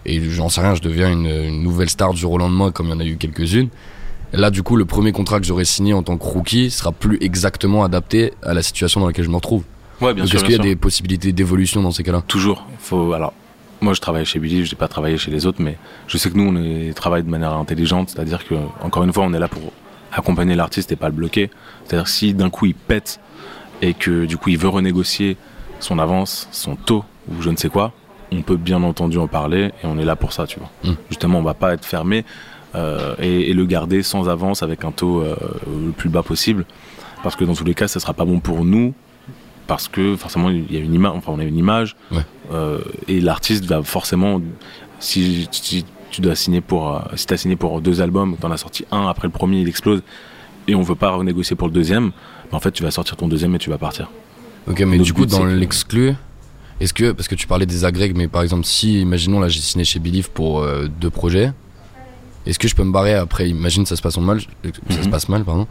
Et 0.05 0.21
j'en 0.31 0.49
sais 0.49 0.61
rien, 0.61 0.75
je 0.75 0.83
deviens 0.83 1.11
une, 1.11 1.63
nouvelle 1.63 1.91
star 1.91 2.13
du 2.13 2.21
jour 2.21 2.33
au 2.33 2.39
lendemain, 2.39 2.71
comme 2.71 2.87
il 2.87 2.91
y 2.91 2.95
en 2.95 3.01
a 3.01 3.05
eu 3.05 3.17
quelques-unes. 3.17 3.69
Là, 4.33 4.51
du 4.51 4.63
coup, 4.63 4.77
le 4.77 4.85
premier 4.85 5.13
contrat 5.13 5.41
que 5.41 5.47
j'aurais 5.47 5.65
signé 5.65 5.95
en 5.95 6.03
tant 6.03 6.17
que 6.17 6.25
rookie 6.25 6.71
sera 6.71 6.93
plus 6.93 7.19
exactement 7.21 7.83
adapté 7.83 8.35
à 8.43 8.55
la 8.55 8.63
situation 8.63 9.01
dans 9.01 9.07
laquelle 9.07 9.25
je 9.25 9.31
me 9.31 9.37
retrouve. 9.37 9.65
Ouais, 10.01 10.15
bien 10.15 10.25
Donc, 10.25 10.31
sûr. 10.31 10.37
est-ce 10.37 10.45
qu'il 10.45 10.57
y 10.57 10.61
a 10.61 10.63
des 10.63 10.77
possibilités 10.77 11.33
d'évolution 11.33 11.83
dans 11.83 11.91
ces 11.91 12.03
cas-là? 12.03 12.23
Toujours. 12.29 12.67
Faut, 12.79 13.13
alors, 13.15 13.33
moi, 13.81 13.95
je 13.95 14.01
travaille 14.01 14.25
chez 14.25 14.39
Billy, 14.39 14.65
je 14.65 14.73
n'ai 14.73 14.79
pas 14.79 14.89
travaillé 14.89 15.19
chez 15.19 15.31
les 15.31 15.47
autres, 15.47 15.61
mais 15.61 15.77
je 16.07 16.19
sais 16.19 16.31
que 16.31 16.37
nous, 16.37 16.49
on 16.49 16.57
est, 16.57 16.93
travaille 16.95 17.25
de 17.25 17.31
manière 17.31 17.55
intelligente, 17.55 18.11
c'est-à-dire 18.11 18.47
que, 18.47 18.55
encore 18.83 19.05
une 19.05 19.13
fois, 19.13 19.25
on 19.25 19.33
est 19.33 19.39
là 19.39 19.49
pour 19.49 19.73
accompagner 20.13 20.55
l'artiste 20.55 20.93
et 20.93 20.97
pas 20.97 21.09
le 21.09 21.15
bloquer. 21.15 21.51
C'est-à-dire 21.85 22.09
si 22.09 22.35
d'un 22.35 22.51
coup 22.51 22.67
il 22.67 22.75
pète 22.75 23.21
et 23.83 23.95
que 23.95 24.25
du 24.25 24.37
coup 24.37 24.51
il 24.51 24.59
veut 24.59 24.69
renégocier 24.69 25.37
son 25.81 25.99
avance, 25.99 26.49
son 26.53 26.77
taux 26.77 27.05
ou 27.29 27.43
je 27.43 27.51
ne 27.51 27.57
sais 27.57 27.69
quoi, 27.69 27.93
on 28.33 28.43
peut 28.43 28.57
bien 28.57 28.83
entendu 28.83 29.19
en 29.19 29.27
parler 29.29 29.67
et 29.83 29.87
on 29.87 29.99
est 29.99 30.05
là 30.05 30.17
pour 30.17 30.33
ça, 30.33 30.47
tu 30.47 30.59
vois. 30.59 30.71
Mm. 30.85 30.97
Justement, 31.11 31.39
on 31.39 31.43
va 31.43 31.55
pas 31.55 31.75
être 31.75 31.85
fermé 31.85 32.25
euh, 32.75 33.15
et, 33.21 33.51
et 33.51 33.55
le 33.55 33.65
garder 33.67 34.03
sans 34.03 34.29
avance 34.29 34.63
avec 34.63 34.85
un 34.85 34.91
taux 34.93 35.21
euh, 35.21 35.37
le 35.67 35.93
plus 35.93 36.09
bas 36.09 36.23
possible 36.23 36.65
parce 37.23 37.37
que 37.37 37.45
dans 37.45 37.55
tous 37.55 37.65
les 37.65 37.75
cas, 37.75 37.89
ça 37.89 38.01
sera 38.01 38.15
pas 38.15 38.25
bon 38.25 38.41
pour 38.41 38.65
nous 38.65 38.95
parce 39.67 39.89
que 39.89 40.17
forcément 40.17 40.49
il 40.51 40.73
y 40.73 40.77
a 40.77 40.81
une 40.81 40.95
image, 40.95 41.13
enfin 41.17 41.33
on 41.35 41.39
a 41.41 41.45
une 41.45 41.57
image 41.59 41.97
Ouais. 42.13 42.23
euh, 42.53 42.79
et 43.09 43.21
l'artiste 43.21 43.65
va 43.65 43.83
forcément 43.83 44.41
si, 45.01 45.49
si 45.51 45.85
tu 46.11 46.21
dois 46.21 46.37
signer 46.37 46.61
pour 46.61 47.03
si 47.17 47.27
t'as 47.27 47.37
signé 47.37 47.57
pour 47.57 47.81
deux 47.81 48.01
albums, 48.01 48.37
t'en 48.41 48.51
as 48.53 48.57
sorti 48.59 48.85
un 48.93 49.09
après 49.09 49.27
le 49.27 49.33
premier 49.33 49.61
il 49.61 49.69
explose 49.69 50.03
et 50.69 50.75
on 50.75 50.83
veut 50.83 50.95
pas 50.95 51.11
renégocier 51.11 51.57
pour 51.57 51.69
le 51.69 51.73
deuxième, 51.75 52.11
bah, 52.51 52.57
en 52.57 52.61
fait 52.61 52.73
tu 52.73 52.83
vas 52.83 52.91
sortir 52.91 53.17
ton 53.17 53.29
deuxième 53.29 53.55
et 53.55 53.59
tu 53.59 53.71
vas 53.71 53.79
partir. 53.79 54.11
Ok, 54.69 54.81
mais 54.81 54.99
du 54.99 55.13
coup, 55.13 55.23
but, 55.23 55.31
dans 55.31 55.45
l'exclu, 55.45 56.15
est-ce 56.81 56.93
que, 56.93 57.13
parce 57.13 57.29
que 57.29 57.35
tu 57.37 57.47
parlais 57.47 57.67
des 57.67 57.85
agrègues, 57.85 58.17
mais 58.17 58.29
par 58.29 58.43
exemple, 58.43 58.65
si, 58.65 59.01
imaginons, 59.01 59.39
là, 59.41 59.49
j'ai 59.49 59.61
signé 59.61 59.85
chez 59.85 59.99
Believe 60.01 60.31
pour 60.31 60.61
euh, 60.61 60.89
deux 61.01 61.11
projets, 61.11 61.53
est-ce 62.47 62.59
que 62.59 62.69
je 62.69 62.75
peux 62.75 62.85
me 62.85 62.93
barrer 62.93 63.15
après, 63.15 63.49
imagine, 63.49 63.87
ça 63.87 63.97
se 63.97 64.03
passe 64.03 64.19
mal, 64.19 64.41
ça 64.41 64.95
se 64.97 65.01
Mhm. 65.05 65.11
passe 65.11 65.29
mal, 65.29 65.45
pardon, 65.45 65.67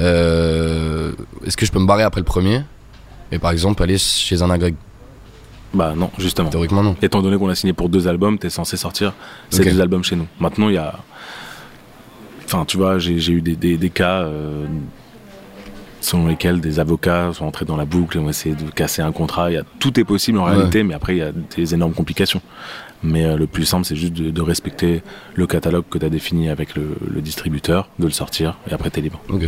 euh, 0.00 1.12
est-ce 1.46 1.56
que 1.56 1.66
je 1.66 1.72
peux 1.72 1.78
me 1.78 1.86
barrer 1.86 2.02
après 2.02 2.20
le 2.20 2.24
premier, 2.24 2.62
et 3.32 3.38
par 3.38 3.50
exemple, 3.50 3.82
aller 3.82 3.98
chez 3.98 4.40
un 4.42 4.50
agrègue 4.50 4.74
Bah 5.74 5.92
non, 5.96 6.10
justement. 6.18 6.48
Théoriquement, 6.48 6.82
non. 6.82 6.96
Étant 7.02 7.20
donné 7.20 7.36
qu'on 7.36 7.50
a 7.50 7.54
signé 7.54 7.74
pour 7.74 7.88
deux 7.90 8.08
albums, 8.08 8.38
t'es 8.38 8.48
censé 8.50 8.76
sortir 8.78 9.12
ces 9.50 9.62
deux 9.64 9.80
albums 9.80 10.02
chez 10.02 10.16
nous. 10.16 10.26
Maintenant, 10.40 10.68
il 10.70 10.74
y 10.76 10.78
a. 10.78 10.94
Enfin, 12.50 12.64
tu 12.64 12.78
vois, 12.78 12.98
j'ai 12.98 13.12
eu 13.30 13.42
des, 13.42 13.56
des- 13.56 13.76
des 13.76 13.90
cas 13.90 14.22
euh, 14.22 14.64
selon 16.00 16.28
lesquels 16.28 16.60
des 16.62 16.80
avocats 16.80 17.30
sont 17.34 17.44
entrés 17.44 17.66
dans 17.66 17.76
la 17.76 17.84
boucle 17.84 18.16
et 18.16 18.20
ont 18.20 18.30
essayé 18.30 18.54
de 18.54 18.70
casser 18.70 19.02
un 19.02 19.12
contrat. 19.12 19.50
Il 19.50 19.54
y 19.54 19.58
a, 19.58 19.64
tout 19.80 20.00
est 20.00 20.04
possible 20.04 20.38
en 20.38 20.46
Ouais. 20.46 20.54
réalité, 20.54 20.82
mais 20.82 20.94
après, 20.94 21.14
il 21.16 21.18
y 21.18 21.22
a 21.22 21.32
des 21.32 21.74
énormes 21.74 21.92
complications. 21.92 22.40
Mais 23.02 23.26
euh, 23.26 23.36
le 23.36 23.46
plus 23.46 23.64
simple, 23.66 23.84
c'est 23.84 23.94
juste 23.96 24.14
de, 24.14 24.30
de 24.30 24.40
respecter 24.42 25.02
le 25.34 25.46
catalogue 25.46 25.84
que 25.90 25.98
tu 25.98 26.06
as 26.06 26.08
défini 26.08 26.48
avec 26.48 26.74
le, 26.74 26.96
le 27.06 27.20
distributeur, 27.20 27.90
de 27.98 28.06
le 28.06 28.10
sortir, 28.12 28.56
et 28.68 28.72
après, 28.72 28.88
t'es 28.90 29.00
libre. 29.02 29.20
Ok. 29.28 29.42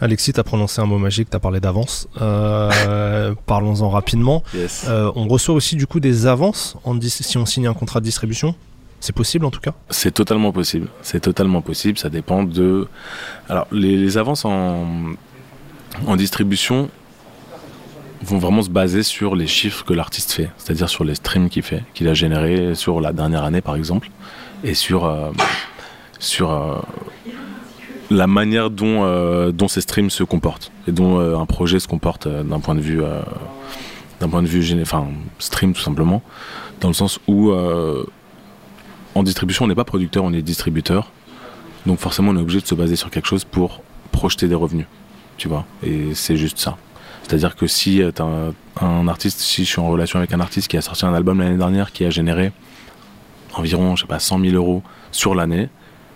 Alexis, 0.00 0.32
t'as 0.32 0.42
prononcé 0.42 0.82
un 0.82 0.86
mot 0.86 0.98
magique, 0.98 1.30
t'as 1.30 1.38
parlé 1.38 1.60
d'avance. 1.60 2.08
Euh, 2.20 3.34
Parlons-en 3.46 3.88
rapidement. 3.88 4.42
Yes. 4.52 4.86
Euh, 4.88 5.10
on 5.14 5.28
reçoit 5.28 5.54
aussi 5.54 5.76
du 5.76 5.86
coup 5.86 6.00
des 6.00 6.26
avances 6.26 6.76
en 6.84 7.00
si 7.00 7.38
on 7.38 7.46
signe 7.46 7.66
un 7.68 7.72
contrat 7.74 8.00
de 8.00 8.04
distribution? 8.04 8.54
C'est 9.02 9.16
possible 9.16 9.44
en 9.44 9.50
tout 9.50 9.58
cas 9.58 9.74
C'est 9.90 10.14
totalement 10.14 10.52
possible. 10.52 10.86
C'est 11.02 11.18
totalement 11.18 11.60
possible. 11.60 11.98
Ça 11.98 12.08
dépend 12.08 12.44
de. 12.44 12.86
Alors, 13.48 13.66
les, 13.72 14.16
avances 14.16 14.44
en, 14.44 15.16
distribution 16.16 16.88
vont 18.22 18.38
vraiment 18.38 18.62
se 18.62 18.70
baser 18.70 19.02
sur 19.02 19.34
les 19.34 19.48
chiffres 19.48 19.84
que 19.84 19.92
l'artiste 19.92 20.30
fait, 20.30 20.50
c'est-à-dire 20.56 20.88
sur 20.88 21.02
les 21.02 21.16
streams 21.16 21.48
qu'il 21.48 21.64
fait, 21.64 21.82
qu'il 21.94 22.06
a 22.06 22.14
générés 22.14 22.76
sur 22.76 23.00
la 23.00 23.12
dernière 23.12 23.42
année, 23.42 23.60
par 23.60 23.74
exemple, 23.74 24.08
et 24.62 24.74
sur 24.74 25.04
euh, 25.04 25.32
sur 26.20 26.52
euh, 26.52 26.76
la 28.08 28.28
manière 28.28 28.70
dont 28.70 29.02
euh, 29.02 29.50
dont 29.50 29.66
ces 29.66 29.80
streams 29.80 30.10
se 30.10 30.22
comportent 30.22 30.70
et 30.86 30.92
dont 30.92 31.18
un 31.18 31.46
projet 31.46 31.80
se 31.80 31.88
comporte 31.88 32.28
d'un 32.28 32.60
point 32.60 32.76
de 32.76 32.80
vue 32.80 33.02
d'un 34.20 34.28
point 34.28 34.42
de 34.42 34.46
vue 34.46 34.80
enfin 34.80 35.08
stream 35.40 35.72
tout 35.72 35.82
simplement, 35.82 36.22
dans 36.80 36.86
le 36.86 36.94
sens 36.94 37.18
où 37.26 37.52
en 39.14 39.22
distribution, 39.22 39.64
on 39.64 39.68
n'est 39.68 39.74
pas 39.74 39.84
producteur, 39.84 40.24
on 40.24 40.32
est 40.32 40.42
distributeur. 40.42 41.10
Donc 41.86 41.98
forcément, 41.98 42.30
on 42.30 42.36
est 42.36 42.40
obligé 42.40 42.60
de 42.60 42.66
se 42.66 42.74
baser 42.74 42.96
sur 42.96 43.10
quelque 43.10 43.26
chose 43.26 43.44
pour 43.44 43.82
projeter 44.10 44.48
des 44.48 44.54
revenus. 44.54 44.86
Tu 45.36 45.48
vois 45.48 45.64
Et 45.82 46.14
c'est 46.14 46.36
juste 46.36 46.58
ça. 46.58 46.76
C'est-à-dire 47.22 47.56
que 47.56 47.66
si 47.66 48.02
tu 48.14 48.22
un, 48.22 48.52
un 48.80 49.08
artiste, 49.08 49.40
si 49.40 49.64
je 49.64 49.70
suis 49.70 49.80
en 49.80 49.88
relation 49.88 50.18
avec 50.18 50.32
un 50.32 50.40
artiste 50.40 50.68
qui 50.68 50.76
a 50.76 50.82
sorti 50.82 51.04
un 51.06 51.14
album 51.14 51.40
l'année 51.40 51.56
dernière 51.56 51.92
qui 51.92 52.04
a 52.04 52.10
généré 52.10 52.52
environ, 53.54 53.96
je 53.96 54.02
sais 54.02 54.08
pas, 54.08 54.18
100 54.18 54.40
000 54.40 54.54
euros 54.54 54.82
sur 55.10 55.34
l'année, 55.34 55.68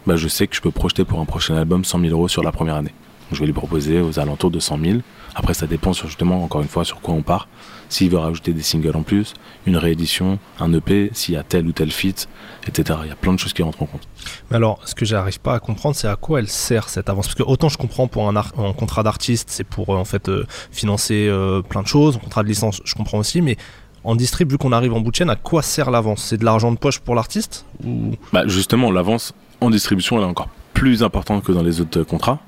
bah 0.07 0.17
je 0.17 0.29
sais 0.29 0.47
que 0.47 0.57
je 0.57 0.61
peux 0.61 0.71
projeter 0.71 1.05
pour 1.05 1.21
un 1.21 1.25
prochain 1.25 1.57
album 1.57 1.85
100 1.85 2.01
000 2.01 2.13
euros 2.13 2.29
sur 2.29 2.43
la 2.43 2.53
première 2.53 2.77
année. 2.77 2.95
Je 3.33 3.41
vais 3.41 3.47
lui 3.47 3.53
proposer 3.53 4.01
aux 4.01 4.19
alentours 4.19 4.51
de 4.51 4.61
100 4.61 4.79
000. 4.79 4.99
Après, 5.35 5.53
ça 5.53 5.67
dépend 5.67 5.93
sur, 5.93 6.07
justement, 6.07 6.45
encore 6.45 6.63
une 6.63 6.69
fois, 6.69 6.85
sur 6.85 7.01
quoi 7.01 7.15
on 7.15 7.23
part. 7.23 7.49
S'il 7.89 8.11
veut 8.11 8.19
rajouter 8.19 8.53
des 8.53 8.63
singles 8.63 8.97
en 8.97 9.03
plus, 9.03 9.35
une 9.67 9.77
réédition, 9.77 10.39
un 10.59 10.73
EP, 10.73 11.11
s'il 11.13 11.35
y 11.35 11.37
a 11.37 11.43
tel 11.43 11.67
ou 11.67 11.73
tel 11.73 11.91
feat, 11.91 12.29
etc. 12.67 12.99
Il 13.05 13.09
y 13.09 13.13
a 13.13 13.17
plein 13.17 13.33
de 13.33 13.39
choses 13.39 13.53
qui 13.53 13.63
rentrent 13.63 13.83
en 13.83 13.87
compte. 13.87 14.09
Mais 14.51 14.57
alors, 14.57 14.81
ce 14.85 14.95
que 14.95 15.05
j'arrive 15.05 15.41
pas 15.41 15.55
à 15.55 15.61
comprendre, 15.61 15.95
c'est 15.95 16.09
à 16.09 16.17
quoi 16.17 16.41
elle 16.41 16.49
sert 16.49 16.89
cette 16.89 17.09
avance? 17.09 17.27
Parce 17.27 17.37
que 17.37 17.43
autant 17.43 17.69
je 17.69 17.79
comprends 17.79 18.09
pour 18.09 18.29
un, 18.29 18.43
contrat 18.73 19.03
d'artiste, 19.03 19.49
c'est 19.51 19.65
pour 19.65 19.91
euh, 19.91 19.99
en 19.99 20.05
fait 20.05 20.29
euh, 20.29 20.45
financer 20.71 21.29
euh, 21.29 21.63
plein 21.63 21.83
de 21.83 21.89
choses. 21.89 22.17
Un 22.17 22.21
contrat 22.21 22.43
de 22.43 22.49
licence, 22.49 22.81
je 22.85 22.95
comprends 22.95 23.19
aussi, 23.19 23.41
mais 23.41 23.57
en 24.05 24.15
distrib, 24.15 24.51
vu 24.51 24.59
qu'on 24.59 24.73
arrive 24.73 24.93
en 24.93 25.01
bout 25.01 25.11
de 25.11 25.17
chaîne, 25.17 25.31
à 25.31 25.37
quoi 25.37 25.63
sert 25.63 25.91
l'avance? 25.91 26.23
C'est 26.23 26.37
de 26.37 26.45
l'argent 26.45 26.73
de 26.73 26.79
poche 26.79 27.01
pour 27.01 27.15
l'artiste 27.15 27.67
ou? 27.85 28.13
Bah 28.33 28.45
justement, 28.47 28.91
l'avance 28.91 29.33
en 29.61 29.71
distribution 29.71 30.19
elle 30.19 30.25
est 30.25 30.27
encore 30.27 30.49
plus 30.75 31.03
importante 31.03 31.43
que 31.43 31.53
dans 31.53 31.63
les 31.63 31.81
autres 31.81 32.03
contrats, 32.03 32.39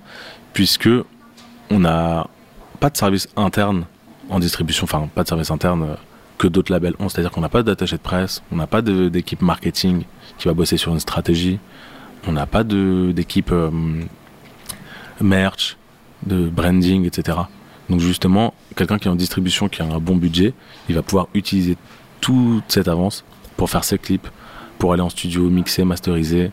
puisque 0.53 0.91
on 1.71 1.81
n'a 1.81 2.27
pas 2.81 2.91
de 2.91 2.97
service 2.97 3.29
interne 3.37 3.87
en 4.29 4.39
distribution, 4.39 4.85
enfin 4.85 5.09
pas 5.15 5.23
de 5.23 5.29
service 5.29 5.51
interne 5.51 5.83
euh, 5.83 5.95
que 6.39 6.47
d'autres 6.47 6.73
labels 6.73 6.95
ont. 6.99 7.09
C'est-à-dire 7.09 7.31
qu'on 7.31 7.41
n'a 7.41 7.49
pas 7.49 7.63
d'attaché 7.63 7.97
de 7.97 8.03
presse, 8.03 8.43
on 8.53 8.57
n'a 8.57 8.67
pas 8.67 8.83
d'équipe 8.83 9.43
marketing 9.43 10.05
qui 10.39 10.49
va 10.49 10.55
bosser 10.55 10.77
sur 10.77 10.93
une 10.93 11.01
stratégie, 11.01 11.59
on 12.27 12.33
n'a 12.33 12.47
pas 12.47 12.65
d'équipe 12.65 13.51
euh, 13.53 13.71
merch, 15.21 15.77
de 16.27 16.49
branding, 16.49 17.05
etc. 17.07 17.39
Donc 17.89 18.01
justement, 18.01 18.55
quelqu'un 18.77 18.99
qui 18.99 19.09
est 19.09 19.11
en 19.11 19.17
distribution, 19.17 19.69
qui 19.69 19.83
a 19.83 19.85
un 19.85 19.99
bon 19.99 20.17
budget, 20.17 20.53
il 20.89 20.95
va 20.95 21.03
pouvoir 21.03 21.29
utiliser 21.35 21.77
toute 22.21 22.65
cette 22.69 22.89
avance 22.89 23.25
pour 23.57 23.71
faire 23.71 23.85
ses 23.85 23.99
clips, 23.99 24.29
pour 24.79 24.93
aller 24.93 25.03
en 25.03 25.09
studio, 25.09 25.49
mixer, 25.49 25.85
masteriser, 25.85 26.51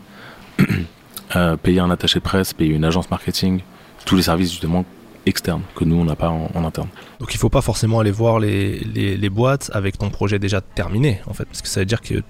euh, 1.36 1.56
payer 1.56 1.80
un 1.80 1.90
attaché 1.90 2.18
de 2.18 2.24
presse, 2.24 2.52
payer 2.52 2.74
une 2.74 2.84
agence 2.84 3.10
marketing, 3.10 3.60
tous 4.04 4.16
les 4.16 4.22
services 4.22 4.50
justement 4.50 4.84
externe 5.26 5.62
que 5.74 5.84
nous 5.84 5.96
on 5.96 6.04
n'a 6.04 6.16
pas 6.16 6.30
en, 6.30 6.64
interne. 6.64 6.88
Donc 7.20 7.34
il 7.34 7.38
faut 7.38 7.48
pas 7.48 7.60
forcément 7.60 8.00
aller 8.00 8.10
voir 8.10 8.38
les, 8.38 8.78
les, 8.78 9.30
boîtes 9.30 9.70
avec 9.74 9.98
ton 9.98 10.08
projet 10.08 10.38
déjà 10.38 10.60
terminé 10.60 11.20
en 11.26 11.34
fait, 11.34 11.44
parce 11.44 11.62
que 11.62 11.68
ça 11.68 11.80
veut 11.80 11.86
dire 11.86 12.00
que, 12.00 12.22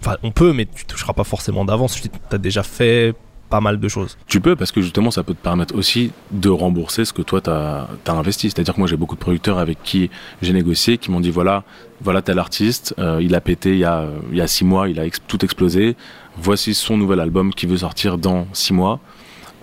enfin 0.00 0.16
on 0.22 0.32
peut, 0.32 0.52
mais 0.52 0.66
tu 0.66 0.84
toucheras 0.86 1.12
pas 1.12 1.24
forcément 1.24 1.64
d'avance. 1.64 2.00
Tu 2.00 2.08
as 2.32 2.38
déjà 2.38 2.62
fait 2.62 3.14
pas 3.50 3.60
mal 3.60 3.78
de 3.78 3.88
choses. 3.88 4.16
Tu 4.26 4.40
peux 4.40 4.56
parce 4.56 4.72
que 4.72 4.80
justement 4.80 5.10
ça 5.10 5.22
peut 5.22 5.34
te 5.34 5.42
permettre 5.42 5.74
aussi 5.74 6.12
de 6.30 6.48
rembourser 6.48 7.04
ce 7.04 7.12
que 7.12 7.20
toi 7.20 7.40
tu 7.40 7.50
as, 7.50 7.88
investi. 8.06 8.48
C'est-à-dire 8.48 8.74
que 8.74 8.78
moi 8.78 8.88
j'ai 8.88 8.96
beaucoup 8.96 9.16
de 9.16 9.20
producteurs 9.20 9.58
avec 9.58 9.82
qui 9.82 10.08
j'ai 10.40 10.52
négocié 10.52 10.98
qui 10.98 11.10
m'ont 11.10 11.20
dit 11.20 11.30
voilà, 11.30 11.64
voilà 12.00 12.22
tel 12.22 12.38
artiste, 12.38 12.94
euh, 12.98 13.18
il 13.20 13.34
a 13.34 13.40
pété 13.40 13.72
il 13.72 13.78
y 13.78 13.84
a, 13.84 14.06
il 14.30 14.38
y 14.38 14.40
a 14.40 14.46
six 14.46 14.64
mois, 14.64 14.88
il 14.88 14.98
a 14.98 15.04
tout 15.26 15.44
explosé. 15.44 15.96
Voici 16.38 16.72
son 16.74 16.96
nouvel 16.96 17.20
album 17.20 17.52
qui 17.52 17.66
veut 17.66 17.78
sortir 17.78 18.16
dans 18.16 18.46
six 18.52 18.72
mois. 18.72 19.00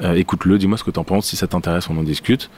Euh, 0.02 0.14
écoute-le, 0.14 0.58
dis-moi 0.58 0.78
ce 0.78 0.84
que 0.84 0.92
tu 0.92 1.00
en 1.00 1.04
penses, 1.04 1.28
si 1.28 1.36
ça 1.36 1.48
t'intéresse 1.48 1.90
on 1.90 1.98
en 1.98 2.04
discute. 2.04 2.50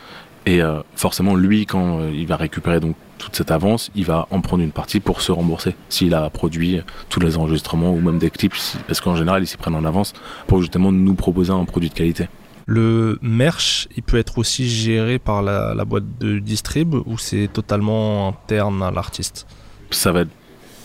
Et 0.46 0.62
euh, 0.62 0.82
forcément, 0.96 1.36
lui, 1.36 1.66
quand 1.66 2.02
il 2.12 2.26
va 2.26 2.38
récupérer 2.38 2.80
donc 2.80 2.96
toute 3.18 3.36
cette 3.36 3.52
avance, 3.52 3.92
il 3.96 4.06
va 4.06 4.28
en 4.32 4.42
prendre 4.42 4.64
une 4.64 4.72
partie 4.72 5.00
pour 5.00 5.22
se 5.22 5.32
rembourser. 5.32 5.76
S'il 5.90 6.14
a 6.14 6.30
produit 6.30 6.82
tous 7.10 7.20
les 7.20 7.38
enregistrements 7.38 7.92
ou 7.92 8.00
même 8.00 8.18
des 8.18 8.30
clips, 8.30 8.56
parce 8.88 9.02
qu'en 9.02 9.16
général, 9.16 9.44
ils 9.44 9.48
s'y 9.48 9.58
prennent 9.58 9.76
en 9.76 9.86
avance 9.86 10.14
pour 10.48 10.62
justement 10.62 10.92
nous 10.92 11.14
proposer 11.14 11.52
un 11.52 11.66
produit 11.66 11.90
de 11.90 11.94
qualité. 11.94 12.30
Le 12.66 13.18
merch, 13.24 13.88
il 13.98 14.04
peut 14.04 14.18
être 14.18 14.38
aussi 14.38 14.70
géré 14.70 15.18
par 15.18 15.42
la, 15.42 15.86
boîte 15.86 16.04
de 16.20 16.38
distrib 16.38 16.94
ou 16.94 17.18
c'est 17.18 17.50
totalement 17.52 18.28
interne 18.28 18.84
à 18.84 18.92
l'artiste? 18.92 19.48
Ça 19.90 20.12
va 20.12 20.22
être 20.22 20.30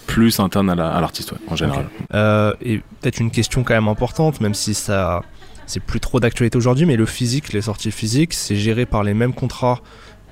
plus 0.07 0.41
interne 0.41 0.71
à 0.71 0.75
l'artiste, 0.75 1.35
en 1.47 1.57
général. 1.57 1.87
Euh, 2.15 2.55
et 2.63 2.79
peut-être 2.79 3.21
une 3.21 3.31
question 3.31 3.65
quand 3.65 3.75
même 3.75 3.89
importante, 3.89 4.41
même 4.41 4.55
si 4.55 4.73
ça 4.73 5.23
c'est 5.67 5.81
plus 5.81 6.01
trop 6.01 6.21
d'actualité 6.21 6.57
aujourd'hui, 6.57 6.87
mais 6.87 6.97
le 6.97 7.07
physique, 7.07 7.53
les 7.53 7.63
sorties 7.63 7.91
physiques, 7.91 8.35
c'est 8.35 8.57
géré 8.57 8.87
par 8.87 9.03
les 9.03 9.15
mêmes 9.15 9.35
contrats 9.35 9.81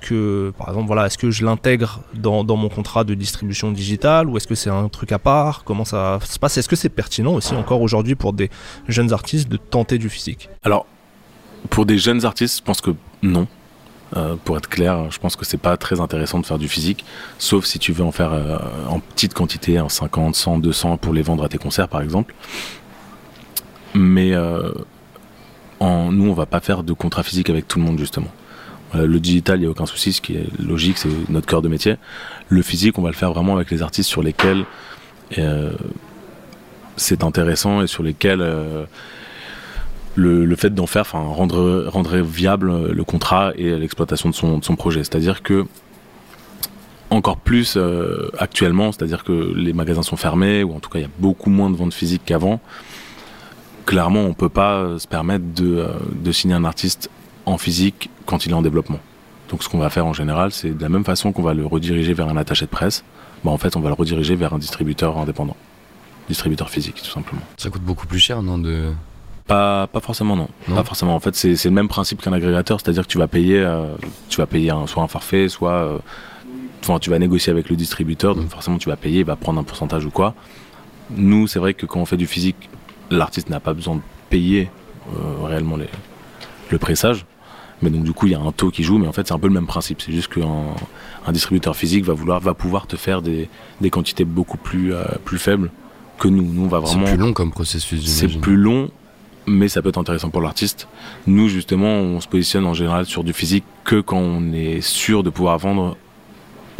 que, 0.01 0.53
par 0.57 0.69
exemple, 0.69 0.87
voilà, 0.87 1.05
est-ce 1.05 1.17
que 1.17 1.31
je 1.31 1.45
l'intègre 1.45 2.01
dans, 2.13 2.43
mon 2.43 2.69
contrat 2.69 3.03
de 3.03 3.13
distribution 3.13 3.71
digitale 3.71 4.29
ou 4.29 4.37
est-ce 4.37 4.47
que 4.47 4.55
c'est 4.55 4.69
un 4.69 4.89
truc 4.89 5.11
à 5.11 5.19
part? 5.19 5.63
Comment 5.63 5.85
ça 5.85 6.19
se 6.23 6.37
passe? 6.37 6.57
Est-ce 6.57 6.69
que 6.69 6.75
c'est 6.75 6.89
pertinent 6.89 7.33
aussi 7.33 7.55
encore 7.55 7.81
aujourd'hui 7.81 8.15
pour 8.15 8.33
des 8.33 8.49
jeunes 8.87 9.13
artistes 9.13 9.49
de 9.49 9.57
tenter 9.57 9.97
du 9.97 10.09
physique? 10.09 10.49
Alors, 10.63 10.85
pour 11.69 11.85
des 11.85 11.97
jeunes 11.97 12.25
artistes, 12.25 12.59
je 12.59 12.63
pense 12.63 12.81
que 12.81 12.91
non. 13.21 13.47
Euh, 14.15 14.35
pour 14.43 14.57
être 14.57 14.69
clair, 14.69 15.09
je 15.09 15.17
pense 15.17 15.35
que 15.35 15.43
c'est 15.43 15.57
pas 15.57 15.75
très 15.75 15.99
intéressant 15.99 16.39
de 16.39 16.45
faire 16.45 16.59
du 16.59 16.67
physique, 16.67 17.03
sauf 17.39 17.65
si 17.65 17.79
tu 17.79 17.93
veux 17.93 18.03
en 18.03 18.11
faire 18.11 18.31
euh, 18.31 18.59
en 18.87 18.99
petite 18.99 19.33
quantité, 19.33 19.79
en 19.79 19.89
50, 19.89 20.35
100, 20.35 20.59
200 20.59 20.97
pour 20.97 21.13
les 21.13 21.23
vendre 21.23 21.43
à 21.43 21.49
tes 21.49 21.57
concerts 21.57 21.87
par 21.87 22.01
exemple. 22.01 22.35
Mais 23.95 24.33
euh, 24.33 24.71
nous, 25.83 26.29
on 26.29 26.33
va 26.33 26.45
pas 26.45 26.59
faire 26.59 26.83
de 26.83 26.93
contrat 26.93 27.23
physique 27.23 27.49
avec 27.49 27.67
tout 27.67 27.79
le 27.79 27.85
monde 27.85 27.99
justement. 27.99 28.29
Euh, 28.95 29.07
le 29.07 29.19
digital, 29.19 29.57
il 29.57 29.61
n'y 29.61 29.67
a 29.67 29.71
aucun 29.71 29.85
souci, 29.85 30.13
ce 30.13 30.21
qui 30.21 30.35
est 30.35 30.47
logique, 30.59 30.97
c'est 30.97 31.09
notre 31.29 31.47
cœur 31.47 31.61
de 31.61 31.67
métier. 31.67 31.95
Le 32.49 32.61
physique, 32.61 32.97
on 32.97 33.01
va 33.01 33.09
le 33.09 33.15
faire 33.15 33.33
vraiment 33.33 33.55
avec 33.55 33.71
les 33.71 33.81
artistes 33.81 34.09
sur 34.09 34.21
lesquels 34.21 34.65
euh, 35.37 35.71
c'est 36.95 37.23
intéressant 37.23 37.81
et 37.81 37.87
sur 37.87 38.03
lesquels 38.03 38.41
euh, 38.41 38.85
le, 40.15 40.55
fait 40.55 40.69
d'en 40.69 40.85
faire 40.85 41.11
rendrait, 41.11 41.87
rendrait, 41.87 42.21
viable 42.21 42.91
le 42.91 43.03
contrat 43.03 43.51
et 43.57 43.77
l'exploitation 43.77 44.29
de 44.29 44.35
son, 44.35 44.59
de 44.59 44.63
son, 44.63 44.75
projet. 44.75 44.99
C'est-à-dire 44.99 45.41
que 45.41 45.65
encore 47.09 47.37
plus 47.37 47.77
actuellement, 48.39 48.91
c'est-à-dire 48.91 49.23
que 49.23 49.53
les 49.55 49.73
magasins 49.73 50.01
sont 50.03 50.15
fermés, 50.17 50.63
ou 50.63 50.73
en 50.73 50.79
tout 50.79 50.89
cas 50.89 50.99
il 50.99 51.03
y 51.03 51.05
a 51.05 51.11
beaucoup 51.19 51.49
moins 51.49 51.69
de 51.69 51.75
ventes 51.75 51.93
physiques 51.93 52.23
qu'avant. 52.25 52.59
Clairement, 53.85 54.21
on 54.21 54.29
ne 54.29 54.33
peut 54.33 54.49
pas 54.49 54.97
se 54.97 55.07
permettre 55.07 55.45
de, 55.53 55.87
de 56.13 56.31
signer 56.31 56.53
un 56.55 56.63
artiste 56.63 57.09
en 57.45 57.57
physique 57.57 58.09
quand 58.25 58.45
il 58.45 58.51
est 58.51 58.55
en 58.55 58.61
développement. 58.61 58.99
Donc 59.49 59.63
ce 59.63 59.69
qu'on 59.69 59.77
va 59.77 59.89
faire 59.89 60.05
en 60.05 60.13
général, 60.13 60.51
c'est 60.51 60.71
de 60.71 60.81
la 60.81 60.89
même 60.89 61.03
façon 61.03 61.31
qu'on 61.31 61.43
va 61.43 61.53
le 61.53 61.65
rediriger 61.65 62.13
vers 62.13 62.27
un 62.29 62.37
attaché 62.37 62.65
de 62.65 62.71
presse, 62.71 63.03
bah 63.43 63.51
en 63.51 63.57
fait 63.57 63.75
on 63.75 63.81
va 63.81 63.89
le 63.89 63.95
rediriger 63.95 64.35
vers 64.35 64.53
un 64.53 64.57
distributeur 64.57 65.17
indépendant. 65.17 65.55
Distributeur 66.27 66.69
physique 66.69 66.95
tout 67.03 67.11
simplement. 67.11 67.41
Ça 67.57 67.69
coûte 67.69 67.83
beaucoup 67.83 68.07
plus 68.07 68.19
cher 68.19 68.41
non 68.41 68.57
de... 68.57 68.91
Pas, 69.45 69.87
pas 69.87 69.99
forcément 69.99 70.37
non. 70.37 70.47
Pas 70.73 70.85
forcément. 70.85 71.13
En 71.13 71.19
fait 71.19 71.35
c'est 71.35 71.65
le 71.65 71.71
même 71.71 71.89
principe 71.89 72.21
qu'un 72.21 72.31
agrégateur, 72.33 72.79
c'est-à-dire 72.79 73.03
que 73.03 73.11
tu 73.11 73.17
vas 73.17 73.27
payer, 73.27 73.59
euh, 73.59 73.93
tu 74.29 74.37
vas 74.37 74.47
payer 74.47 74.71
soit 74.87 75.03
un 75.03 75.07
forfait, 75.07 75.49
soit 75.49 75.71
euh, 75.73 75.97
enfin, 76.81 76.97
tu 76.99 77.09
vas 77.09 77.19
négocier 77.19 77.51
avec 77.51 77.69
le 77.69 77.75
distributeur, 77.75 78.35
donc 78.35 78.47
forcément 78.47 78.77
tu 78.77 78.89
vas 78.89 78.95
payer, 78.95 79.19
il 79.19 79.25
va 79.25 79.35
prendre 79.35 79.59
un 79.59 79.63
pourcentage 79.63 80.05
ou 80.05 80.11
quoi. 80.11 80.33
Nous 81.11 81.47
c'est 81.47 81.59
vrai 81.59 81.73
que 81.73 81.85
quand 81.85 81.99
on 81.99 82.05
fait 82.05 82.17
du 82.17 82.25
physique, 82.25 82.69
l'artiste 83.09 83.49
n'a 83.49 83.59
pas 83.59 83.73
besoin 83.73 83.95
de 83.95 84.01
payer 84.29 84.69
euh, 85.09 85.45
réellement 85.45 85.77
les, 85.77 85.89
le 86.69 86.77
pressage. 86.77 87.25
Mais 87.81 87.89
donc 87.89 88.03
du 88.03 88.13
coup, 88.13 88.27
il 88.27 88.31
y 88.31 88.35
a 88.35 88.39
un 88.39 88.51
taux 88.51 88.71
qui 88.71 88.83
joue, 88.83 88.97
mais 88.97 89.07
en 89.07 89.11
fait, 89.11 89.27
c'est 89.27 89.33
un 89.33 89.39
peu 89.39 89.47
le 89.47 89.53
même 89.53 89.67
principe. 89.67 90.01
C'est 90.01 90.13
juste 90.13 90.33
qu'un 90.33 90.73
un 91.25 91.31
distributeur 91.31 91.75
physique 91.75 92.05
va 92.05 92.13
vouloir, 92.13 92.39
va 92.39 92.53
pouvoir 92.53 92.87
te 92.87 92.95
faire 92.95 93.21
des, 93.21 93.49
des 93.81 93.89
quantités 93.89 94.25
beaucoup 94.25 94.57
plus, 94.57 94.93
euh, 94.93 95.03
plus 95.25 95.37
faibles 95.37 95.69
que 96.17 96.27
nous. 96.27 96.43
Nous, 96.43 96.63
on 96.63 96.67
va 96.67 96.79
vraiment. 96.79 97.05
C'est 97.05 97.13
plus 97.13 97.21
long 97.21 97.33
comme 97.33 97.51
processus. 97.51 98.05
C'est 98.05 98.27
plus 98.27 98.55
long, 98.55 98.89
mais 99.45 99.67
ça 99.67 99.81
peut 99.81 99.89
être 99.89 99.97
intéressant 99.97 100.29
pour 100.29 100.41
l'artiste. 100.41 100.87
Nous, 101.27 101.49
justement, 101.49 101.87
on 101.87 102.21
se 102.21 102.27
positionne 102.27 102.65
en 102.65 102.73
général 102.73 103.05
sur 103.05 103.23
du 103.23 103.33
physique 103.33 103.65
que 103.83 103.99
quand 103.99 104.19
on 104.19 104.53
est 104.53 104.81
sûr 104.81 105.23
de 105.23 105.29
pouvoir 105.29 105.57
vendre 105.57 105.97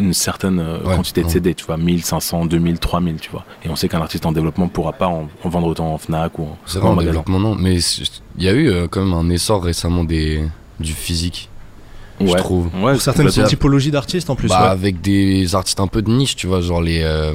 une 0.03 0.13
certaine 0.13 0.59
euh, 0.59 0.79
quantité 0.79 1.23
de 1.23 1.29
CD, 1.29 1.53
tu 1.53 1.65
vois, 1.65 1.77
1500, 1.77 2.45
2000, 2.45 2.79
3000, 2.79 3.15
tu 3.15 3.31
vois. 3.31 3.45
Et 3.63 3.69
on 3.69 3.75
sait 3.75 3.87
qu'un 3.87 4.01
artiste 4.01 4.25
en 4.25 4.31
développement 4.31 4.67
pourra 4.67 4.93
pas 4.93 5.07
en, 5.07 5.29
vendre 5.43 5.67
autant 5.67 5.93
en 5.93 5.97
Fnac 5.97 6.37
ou 6.37 6.43
en, 6.43 6.57
C'est 6.65 6.79
vrai, 6.79 6.89
en, 6.89 6.95
développement, 6.95 7.39
non. 7.39 7.55
Mais 7.55 7.77
il 8.37 8.43
y 8.43 8.49
a 8.49 8.53
eu 8.53 8.69
euh, 8.69 8.87
quand 8.89 9.03
même 9.03 9.13
un 9.13 9.29
essor 9.29 9.63
récemment 9.63 10.03
des, 10.03 10.43
du 10.79 10.93
physique. 10.93 11.49
Ouais. 12.19 12.27
Je 12.27 12.35
trouve. 12.35 12.67
Ouais, 12.81 12.93
Pour 12.93 13.01
certaines 13.01 13.29
typologies 13.29 13.91
d'artistes 13.91 14.29
en 14.29 14.35
plus. 14.35 14.47
Bah, 14.47 14.69
Avec 14.69 15.01
des 15.01 15.55
artistes 15.55 15.79
un 15.79 15.87
peu 15.87 16.01
de 16.01 16.11
niche, 16.11 16.35
tu 16.35 16.47
vois, 16.47 16.61
genre 16.61 16.81
les. 16.81 17.01
Euh, 17.03 17.33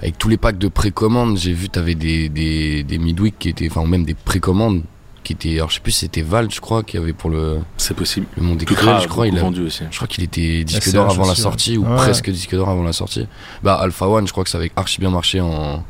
avec 0.00 0.16
tous 0.16 0.28
les 0.28 0.38
packs 0.38 0.56
de 0.56 0.68
précommande, 0.68 1.36
j'ai 1.36 1.52
vu, 1.52 1.68
t'avais 1.68 1.94
des, 1.94 2.30
des, 2.30 2.84
des 2.84 2.98
midweek 2.98 3.38
qui 3.38 3.48
étaient. 3.48 3.68
Enfin, 3.70 3.84
même 3.86 4.04
des 4.04 4.14
précommandes 4.14 4.82
qui 5.22 5.32
était 5.34 5.56
alors 5.56 5.70
je 5.70 5.76
sais 5.76 5.80
plus 5.80 5.92
c'était 5.92 6.22
Val 6.22 6.50
je 6.50 6.60
crois 6.60 6.82
qu'il 6.82 6.98
y 6.98 7.02
avait 7.02 7.12
pour 7.12 7.30
le 7.30 7.60
c'est 7.76 7.94
possible. 7.94 8.26
le 8.36 8.42
monde 8.42 8.58
des 8.58 8.66
je 8.66 9.06
crois 9.06 9.26
il 9.26 9.38
a 9.38 9.40
vendu 9.40 9.62
aussi. 9.62 9.84
je 9.90 9.96
crois 9.96 10.08
qu'il 10.08 10.24
était 10.24 10.64
disque 10.64 10.92
d'or 10.92 11.10
avant 11.10 11.26
la 11.26 11.34
sortie 11.34 11.76
ou 11.76 11.84
presque 11.84 12.30
disque 12.30 12.54
d'or 12.54 12.68
avant 12.68 12.82
la 12.82 12.92
sortie. 12.92 13.26
Bah 13.62 13.74
Alpha 13.74 14.08
One 14.08 14.26
je 14.26 14.32
crois 14.32 14.44
que 14.44 14.50
ça 14.50 14.58
avait 14.58 14.72
archi 14.76 15.00
bien 15.00 15.10
marché 15.10 15.40
en 15.40 15.84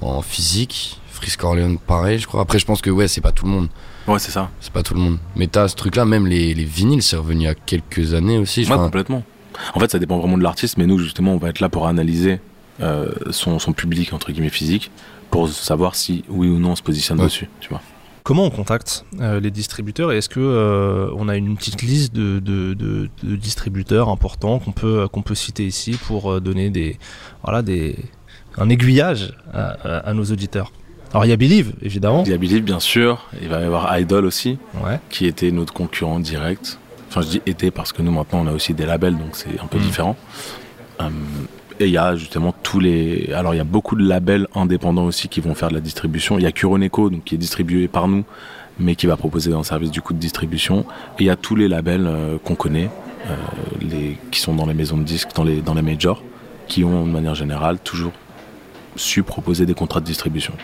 en 0.00 0.22
physique. 0.22 1.00
Frisk 1.10 1.44
Orleans 1.44 1.76
pareil 1.76 2.18
je 2.18 2.26
crois. 2.26 2.42
Après 2.42 2.58
je 2.58 2.66
pense 2.66 2.82
que 2.82 2.90
ouais 2.90 3.08
c'est 3.08 3.20
pas 3.20 3.32
tout 3.32 3.46
le 3.46 3.50
monde. 3.50 3.68
Ouais 4.06 4.18
c'est 4.18 4.30
ça. 4.30 4.50
C'est 4.60 4.72
pas 4.72 4.82
tout 4.82 4.94
le 4.94 5.00
monde. 5.00 5.18
Mais 5.34 5.46
t'as 5.46 5.68
ce 5.68 5.74
truc 5.74 5.96
là 5.96 6.04
même 6.04 6.26
les, 6.26 6.54
les 6.54 6.64
vinyles 6.64 7.02
c'est 7.02 7.16
revenu 7.16 7.40
il 7.40 7.44
y 7.44 7.48
a 7.48 7.54
quelques 7.54 8.14
années 8.14 8.38
aussi 8.38 8.64
je 8.64 8.70
ouais, 8.70 8.76
complètement. 8.76 9.22
En 9.74 9.80
fait 9.80 9.90
ça 9.90 9.98
dépend 9.98 10.18
vraiment 10.18 10.38
de 10.38 10.42
l'artiste 10.42 10.76
mais 10.76 10.86
nous 10.86 10.98
justement 10.98 11.32
on 11.32 11.38
va 11.38 11.48
être 11.48 11.60
là 11.60 11.68
pour 11.68 11.86
analyser 11.86 12.40
euh, 12.82 13.10
son, 13.30 13.58
son 13.58 13.72
public 13.72 14.12
entre 14.12 14.32
guillemets 14.32 14.50
physique 14.50 14.90
pour 15.30 15.48
savoir 15.48 15.94
si 15.94 16.24
oui 16.28 16.48
ou 16.48 16.58
non 16.58 16.72
on 16.72 16.76
se 16.76 16.82
positionne 16.82 17.18
dessus 17.18 17.48
tu 17.60 17.70
vois 17.70 17.80
Comment 18.26 18.42
on 18.42 18.50
contacte 18.50 19.04
euh, 19.20 19.38
les 19.38 19.52
distributeurs 19.52 20.10
et 20.10 20.18
est-ce 20.18 20.28
que 20.28 20.40
euh, 20.40 21.08
on 21.16 21.28
a 21.28 21.36
une 21.36 21.56
petite 21.56 21.80
liste 21.82 22.12
de, 22.12 23.08
distributeurs 23.22 24.08
importants 24.08 24.58
qu'on 24.58 24.72
peut 24.72 25.06
qu'on 25.06 25.22
peut 25.22 25.36
citer 25.36 25.64
ici 25.64 25.92
pour 25.92 26.32
euh, 26.32 26.40
donner 26.40 26.70
des 26.70 26.98
voilà 27.44 27.62
des 27.62 27.94
un 28.58 28.68
aiguillage 28.68 29.32
à, 29.54 30.12
nos 30.12 30.24
auditeurs? 30.24 30.72
Alors 31.12 31.24
il 31.24 31.28
y 31.28 31.32
a 31.32 31.36
Believe 31.36 31.74
évidemment. 31.82 32.24
Il 32.26 32.32
y 32.32 32.34
a 32.34 32.36
Believe 32.36 32.64
bien 32.64 32.80
sûr. 32.80 33.28
Il 33.40 33.48
va 33.48 33.60
y 33.60 33.64
avoir 33.64 33.96
Idol 33.96 34.24
aussi, 34.24 34.58
qui 35.08 35.26
était 35.26 35.52
notre 35.52 35.72
concurrent 35.72 36.18
direct. 36.18 36.80
Enfin 37.08 37.22
je 37.22 37.28
dis 37.28 37.42
était 37.46 37.70
parce 37.70 37.92
que 37.92 38.02
nous 38.02 38.10
maintenant 38.10 38.40
on 38.40 38.48
a 38.48 38.52
aussi 38.52 38.74
des 38.74 38.86
labels 38.86 39.16
donc 39.16 39.36
c'est 39.36 39.60
un 39.62 39.68
peu 39.68 39.78
hmm. 39.78 39.82
différent. 39.82 40.16
Et 41.78 41.86
il 41.86 41.92
y 41.92 41.98
a 41.98 42.16
justement 42.16 42.54
tous 42.62 42.80
les. 42.80 43.32
Alors 43.34 43.54
il 43.54 43.58
y 43.58 43.60
a 43.60 43.64
beaucoup 43.64 43.96
de 43.96 44.06
labels 44.06 44.46
indépendants 44.54 45.04
aussi 45.04 45.28
qui 45.28 45.40
vont 45.40 45.54
faire 45.54 45.68
de 45.68 45.74
la 45.74 45.80
distribution. 45.80 46.38
Il 46.38 46.42
y 46.42 46.46
a 46.46 46.52
Curoneco, 46.52 47.10
donc 47.10 47.24
qui 47.24 47.34
est 47.34 47.38
distribué 47.38 47.86
par 47.86 48.08
nous, 48.08 48.24
mais 48.78 48.94
qui 48.94 49.06
va 49.06 49.16
proposer 49.16 49.52
un 49.52 49.62
service 49.62 49.90
du 49.90 50.00
coup 50.00 50.14
de 50.14 50.18
distribution. 50.18 50.86
Et 51.18 51.24
il 51.24 51.26
y 51.26 51.30
a 51.30 51.36
tous 51.36 51.54
les 51.54 51.68
labels 51.68 52.06
euh, 52.06 52.38
qu'on 52.42 52.54
connaît, 52.54 52.88
euh, 53.26 53.36
les, 53.82 54.16
qui 54.30 54.40
sont 54.40 54.54
dans 54.54 54.66
les 54.66 54.74
maisons 54.74 54.96
de 54.96 55.02
disques, 55.02 55.30
dans 55.34 55.44
les, 55.44 55.60
dans 55.60 55.74
les 55.74 55.82
majors, 55.82 56.22
qui 56.66 56.82
ont 56.82 57.06
de 57.06 57.12
manière 57.12 57.34
générale 57.34 57.78
toujours 57.78 58.12
su 58.96 59.22
proposer 59.22 59.66
des 59.66 59.74
contrats 59.74 60.00
de 60.00 60.06
distribution. 60.06 60.54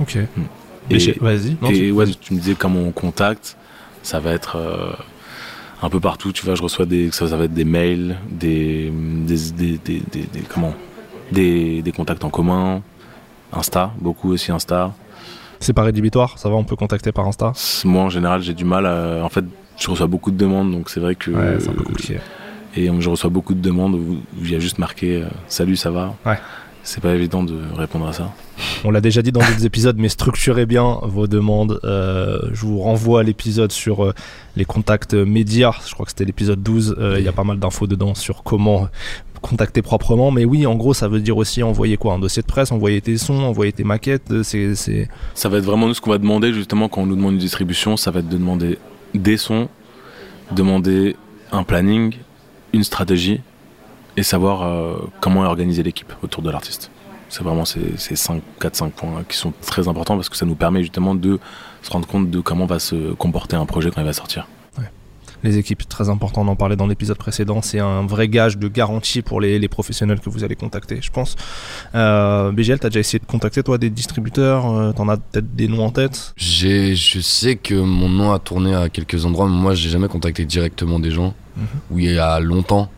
Ok. 0.00 0.18
Hmm. 0.36 0.42
Et, 0.90 1.12
vas-y. 1.20 1.56
Et 1.70 1.92
ouais, 1.92 2.06
tu 2.20 2.34
me 2.34 2.40
disais 2.40 2.54
comment 2.54 2.80
on 2.80 2.92
contacte, 2.92 3.56
ça 4.02 4.20
va 4.20 4.32
être. 4.32 4.56
Euh, 4.56 4.92
un 5.82 5.88
peu 5.88 6.00
partout. 6.00 6.32
Tu 6.32 6.44
vois, 6.44 6.54
je 6.54 6.62
reçois 6.62 6.86
des, 6.86 7.10
ça, 7.10 7.26
va 7.26 7.44
être 7.44 7.54
des 7.54 7.64
mails, 7.64 8.16
des, 8.30 8.90
des, 8.90 9.78
des, 9.78 9.78
des, 9.78 10.40
comment, 10.48 10.74
des, 11.30 11.92
contacts 11.94 12.24
en 12.24 12.30
commun, 12.30 12.82
Insta, 13.52 13.92
beaucoup 14.00 14.32
aussi 14.32 14.52
Insta. 14.52 14.92
C'est 15.60 15.72
pas 15.72 15.82
rédhibitoire, 15.82 16.38
ça 16.38 16.48
va, 16.48 16.56
on 16.56 16.64
peut 16.64 16.76
contacter 16.76 17.12
par 17.12 17.26
Insta? 17.26 17.52
Moi, 17.84 18.02
en 18.02 18.08
général, 18.08 18.42
j'ai 18.42 18.54
du 18.54 18.64
mal. 18.64 18.86
À, 18.86 19.24
en 19.24 19.28
fait, 19.28 19.44
je 19.78 19.90
reçois 19.90 20.06
beaucoup 20.06 20.30
de 20.30 20.36
demandes, 20.36 20.72
donc 20.72 20.88
c'est 20.90 21.00
vrai 21.00 21.14
que. 21.14 21.30
Ouais, 21.30 21.56
c'est 21.60 21.68
un 21.68 21.74
peu 21.74 21.84
compliqué. 21.84 22.18
Et 22.74 22.90
je 23.00 23.10
reçois 23.10 23.28
beaucoup 23.28 23.54
de 23.54 23.60
demandes 23.60 23.94
où 23.94 24.22
il 24.40 24.50
y 24.50 24.56
a 24.56 24.58
juste 24.58 24.78
marqué 24.78 25.22
euh, 25.22 25.26
Salut, 25.46 25.76
ça 25.76 25.90
va 25.90 26.14
Ouais. 26.24 26.38
C'est 26.84 27.00
pas 27.00 27.14
évident 27.14 27.44
de 27.44 27.58
répondre 27.76 28.08
à 28.08 28.12
ça. 28.12 28.32
On 28.84 28.90
l'a 28.90 29.00
déjà 29.00 29.22
dit 29.22 29.30
dans 29.30 29.40
d'autres 29.40 29.64
épisodes, 29.64 29.96
mais 29.98 30.08
structurez 30.08 30.66
bien 30.66 30.98
vos 31.02 31.28
demandes. 31.28 31.78
Euh, 31.84 32.40
je 32.52 32.66
vous 32.66 32.80
renvoie 32.80 33.20
à 33.20 33.22
l'épisode 33.22 33.70
sur 33.70 34.04
euh, 34.04 34.14
les 34.56 34.64
contacts 34.64 35.14
médias. 35.14 35.74
Je 35.86 35.94
crois 35.94 36.04
que 36.04 36.10
c'était 36.10 36.24
l'épisode 36.24 36.60
12. 36.62 36.96
Euh, 36.98 37.16
il 37.18 37.24
y 37.24 37.28
a 37.28 37.32
pas 37.32 37.44
mal 37.44 37.58
d'infos 37.58 37.86
dedans 37.86 38.14
sur 38.14 38.42
comment 38.42 38.88
contacter 39.42 39.80
proprement. 39.80 40.32
Mais 40.32 40.44
oui, 40.44 40.66
en 40.66 40.74
gros, 40.74 40.92
ça 40.92 41.06
veut 41.06 41.20
dire 41.20 41.36
aussi 41.36 41.62
envoyer 41.62 41.96
quoi? 41.96 42.14
Un 42.14 42.18
dossier 42.18 42.42
de 42.42 42.48
presse, 42.48 42.72
envoyer 42.72 43.00
tes 43.00 43.16
sons, 43.16 43.42
envoyer 43.42 43.72
tes 43.72 43.84
maquettes. 43.84 44.42
C'est, 44.42 44.74
Ça 45.34 45.48
va 45.48 45.58
être 45.58 45.64
vraiment 45.64 45.86
nous 45.86 45.94
ce 45.94 46.00
qu'on 46.00 46.10
va 46.10 46.18
demander 46.18 46.52
justement 46.52 46.88
quand 46.88 47.02
on 47.02 47.06
nous 47.06 47.16
demande 47.16 47.34
une 47.34 47.38
distribution. 47.38 47.96
Ça 47.96 48.10
va 48.10 48.20
être 48.20 48.28
de 48.28 48.36
demander 48.36 48.78
des 49.14 49.36
sons, 49.36 49.68
demander 50.50 51.14
un 51.52 51.62
planning, 51.62 52.14
une 52.72 52.82
stratégie 52.82 53.40
et 54.16 54.22
savoir 54.22 54.62
euh, 54.62 54.96
comment 55.20 55.42
organiser 55.42 55.82
l'équipe 55.82 56.12
autour 56.22 56.42
de 56.42 56.50
l'artiste. 56.50 56.90
C'est 57.28 57.42
vraiment 57.42 57.64
ces, 57.64 57.80
4-5 57.80 58.90
points 58.90 59.24
qui 59.26 59.36
sont 59.36 59.52
très 59.62 59.88
importants 59.88 60.16
parce 60.16 60.28
que 60.28 60.36
ça 60.36 60.44
nous 60.44 60.54
permet 60.54 60.82
justement 60.82 61.14
de 61.14 61.38
se 61.82 61.90
rendre 61.90 62.06
compte 62.06 62.30
de 62.30 62.40
comment 62.40 62.66
va 62.66 62.78
se 62.78 63.14
comporter 63.14 63.56
un 63.56 63.64
projet 63.64 63.90
quand 63.90 64.02
il 64.02 64.06
va 64.06 64.12
sortir. 64.12 64.46
Les 65.42 65.58
équipes, 65.58 65.88
très 65.88 66.08
important, 66.08 66.42
on 66.42 66.48
en 66.48 66.56
parlait 66.56 66.76
dans 66.76 66.86
l'épisode 66.86 67.16
précédent, 67.16 67.62
c'est 67.62 67.80
un 67.80 68.06
vrai 68.06 68.28
gage 68.28 68.58
de 68.58 68.68
garantie 68.68 69.22
pour 69.22 69.40
les, 69.40 69.66
professionnels 69.66 70.20
que 70.20 70.30
vous 70.30 70.44
allez 70.44 70.54
contacter, 70.54 70.98
je 71.02 71.10
pense. 71.10 71.34
Euh, 71.94 72.52
BGL, 72.52 72.78
t'as 72.78 72.90
déjà 72.90 73.00
essayé 73.00 73.18
de 73.18 73.24
contacter 73.24 73.62
toi 73.62 73.76
des 73.76 73.90
distributeurs 73.90 74.70
euh, 74.70 74.92
T'en 74.92 75.08
as 75.08 75.16
peut-être 75.16 75.54
des 75.54 75.66
noms 75.66 75.84
en 75.84 75.90
tête? 75.90 76.32
Je 76.36 76.94
sais 76.94 77.56
que 77.56 77.74
mon 77.74 78.08
nom 78.08 78.32
a 78.32 78.38
tourné 78.38 78.74
à 78.74 78.88
quelques 78.88 79.24
endroits, 79.24 79.48
mais 79.48 79.56
moi 79.56 79.74
j'ai 79.74 79.88
jamais 79.88 80.08
contacté 80.08 80.44
directement 80.44 81.00
des 81.00 81.10
gens. 81.10 81.34
Mhm. 81.56 81.66
Oui, 81.90 82.04
il 82.04 82.14
y 82.14 82.18
a 82.18 82.38
longtemps, 82.38 82.88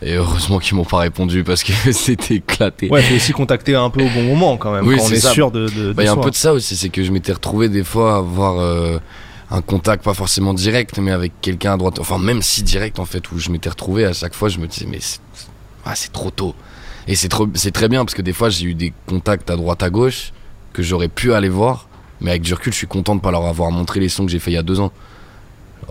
et 0.00 0.14
heureusement 0.14 0.58
qu'ils 0.58 0.76
m'ont 0.76 0.84
pas 0.84 0.98
répondu 0.98 1.42
parce 1.42 1.64
que 1.64 1.72
c'était 1.92 2.36
éclaté. 2.36 2.88
Ouais, 2.88 3.02
faut 3.02 3.14
aussi 3.14 3.32
contacter 3.32 3.74
un 3.74 3.90
peu 3.90 4.02
au 4.02 4.08
bon 4.08 4.22
moment 4.22 4.56
quand 4.56 4.72
même. 4.72 4.86
Oui, 4.86 4.96
quand 4.96 5.04
on 5.04 5.10
est 5.10 5.26
sûr 5.26 5.50
de. 5.50 5.68
Il 5.74 5.94
bah, 5.94 6.04
y 6.04 6.08
a 6.08 6.12
un 6.12 6.16
peu 6.16 6.30
de 6.30 6.36
ça 6.36 6.52
aussi, 6.52 6.76
c'est 6.76 6.88
que 6.88 7.02
je 7.02 7.10
m'étais 7.10 7.32
retrouvé 7.32 7.68
des 7.68 7.84
fois 7.84 8.14
à 8.14 8.18
avoir 8.18 8.58
euh, 8.58 8.98
un 9.50 9.60
contact 9.60 10.04
pas 10.04 10.14
forcément 10.14 10.54
direct, 10.54 10.98
mais 10.98 11.10
avec 11.10 11.32
quelqu'un 11.40 11.74
à 11.74 11.76
droite. 11.76 11.98
Enfin, 11.98 12.18
même 12.18 12.42
si 12.42 12.62
direct 12.62 12.98
en 12.98 13.04
fait, 13.04 13.30
où 13.32 13.38
je 13.38 13.50
m'étais 13.50 13.70
retrouvé 13.70 14.04
à 14.04 14.12
chaque 14.12 14.34
fois, 14.34 14.48
je 14.48 14.58
me 14.58 14.66
disais 14.66 14.86
mais 14.88 15.00
c'est 15.00 15.20
ah, 15.84 15.94
trop 16.12 16.30
tôt. 16.30 16.54
Et 17.08 17.16
c'est 17.16 17.32
c'est 17.54 17.72
très 17.72 17.88
bien 17.88 18.04
parce 18.04 18.14
que 18.14 18.22
des 18.22 18.32
fois 18.34 18.50
j'ai 18.50 18.66
eu 18.66 18.74
des 18.74 18.92
contacts 19.06 19.50
à 19.50 19.56
droite 19.56 19.82
à 19.82 19.90
gauche 19.90 20.32
que 20.72 20.82
j'aurais 20.82 21.08
pu 21.08 21.32
aller 21.32 21.48
voir, 21.48 21.88
mais 22.20 22.30
avec 22.30 22.42
du 22.42 22.54
recul, 22.54 22.72
je 22.72 22.78
suis 22.78 22.86
content 22.86 23.16
de 23.16 23.20
pas 23.20 23.30
leur 23.30 23.46
avoir 23.46 23.70
montré 23.72 23.98
les 23.98 24.08
sons 24.08 24.26
que 24.26 24.30
j'ai 24.30 24.38
fait 24.38 24.52
il 24.52 24.54
y 24.54 24.58
a 24.58 24.62
deux 24.62 24.78
ans. 24.78 24.92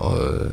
Euh, 0.01 0.49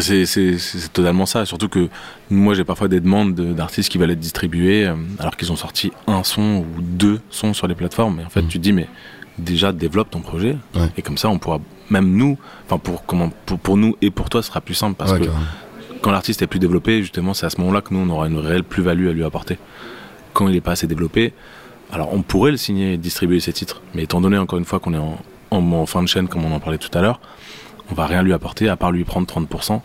c'est 0.00 0.92
totalement 0.92 1.26
ça. 1.26 1.44
Surtout 1.44 1.68
que 1.68 1.88
moi, 2.30 2.54
j'ai 2.54 2.64
parfois 2.64 2.88
des 2.88 3.00
demandes 3.00 3.34
d'artistes 3.34 3.90
qui 3.90 3.98
veulent 3.98 4.10
être 4.10 4.20
distribués 4.20 4.86
euh, 4.86 4.94
alors 5.18 5.36
qu'ils 5.36 5.52
ont 5.52 5.56
sorti 5.56 5.92
un 6.06 6.24
son 6.24 6.64
ou 6.76 6.80
deux 6.80 7.20
sons 7.30 7.54
sur 7.54 7.66
les 7.66 7.74
plateformes. 7.74 8.20
Et 8.20 8.24
en 8.24 8.28
fait, 8.28 8.42
mm. 8.42 8.48
tu 8.48 8.58
te 8.58 8.62
dis, 8.62 8.72
mais 8.72 8.88
déjà, 9.38 9.72
développe 9.72 10.10
ton 10.10 10.20
projet. 10.20 10.56
Et 10.96 11.02
comme 11.02 11.18
ça, 11.18 11.28
on 11.28 11.38
pourra, 11.38 11.60
même 11.90 12.10
nous, 12.16 12.38
enfin, 12.66 12.78
pour, 12.78 13.04
comment, 13.06 13.30
pour, 13.46 13.76
nous 13.76 13.96
et 14.00 14.10
pour 14.10 14.30
toi, 14.30 14.42
ce 14.42 14.48
sera 14.48 14.60
plus 14.60 14.74
simple. 14.74 14.96
Parce 14.96 15.12
que 15.12 15.24
quand 16.02 16.10
l'artiste 16.10 16.42
est 16.42 16.46
plus 16.46 16.60
développé, 16.60 17.00
justement, 17.00 17.34
c'est 17.34 17.46
à 17.46 17.50
ce 17.50 17.60
moment-là 17.60 17.80
que 17.80 17.94
nous, 17.94 18.00
on 18.00 18.10
aura 18.10 18.28
une 18.28 18.38
réelle 18.38 18.64
plus-value 18.64 19.08
à 19.08 19.12
lui 19.12 19.24
apporter. 19.24 19.58
Quand 20.32 20.48
il 20.48 20.54
n'est 20.54 20.60
pas 20.60 20.72
assez 20.72 20.86
développé, 20.86 21.32
alors 21.92 22.12
on 22.12 22.22
pourrait 22.22 22.50
le 22.50 22.56
signer 22.56 22.94
et 22.94 22.96
distribuer 22.96 23.40
ses 23.40 23.52
titres. 23.52 23.80
Mais 23.94 24.04
étant 24.04 24.20
donné, 24.20 24.36
encore 24.36 24.58
une 24.58 24.64
fois, 24.64 24.80
qu'on 24.80 24.94
est 24.94 24.98
en, 24.98 25.18
en 25.50 25.86
fin 25.86 26.02
de 26.02 26.08
chaîne, 26.08 26.28
comme 26.28 26.44
on 26.44 26.52
en 26.52 26.60
parlait 26.60 26.78
tout 26.78 26.96
à 26.96 27.00
l'heure, 27.02 27.20
on 27.90 27.94
va 27.94 28.06
rien 28.06 28.22
lui 28.22 28.32
apporter 28.32 28.68
à 28.68 28.76
part 28.76 28.92
lui 28.92 29.04
prendre 29.04 29.26
30%. 29.26 29.80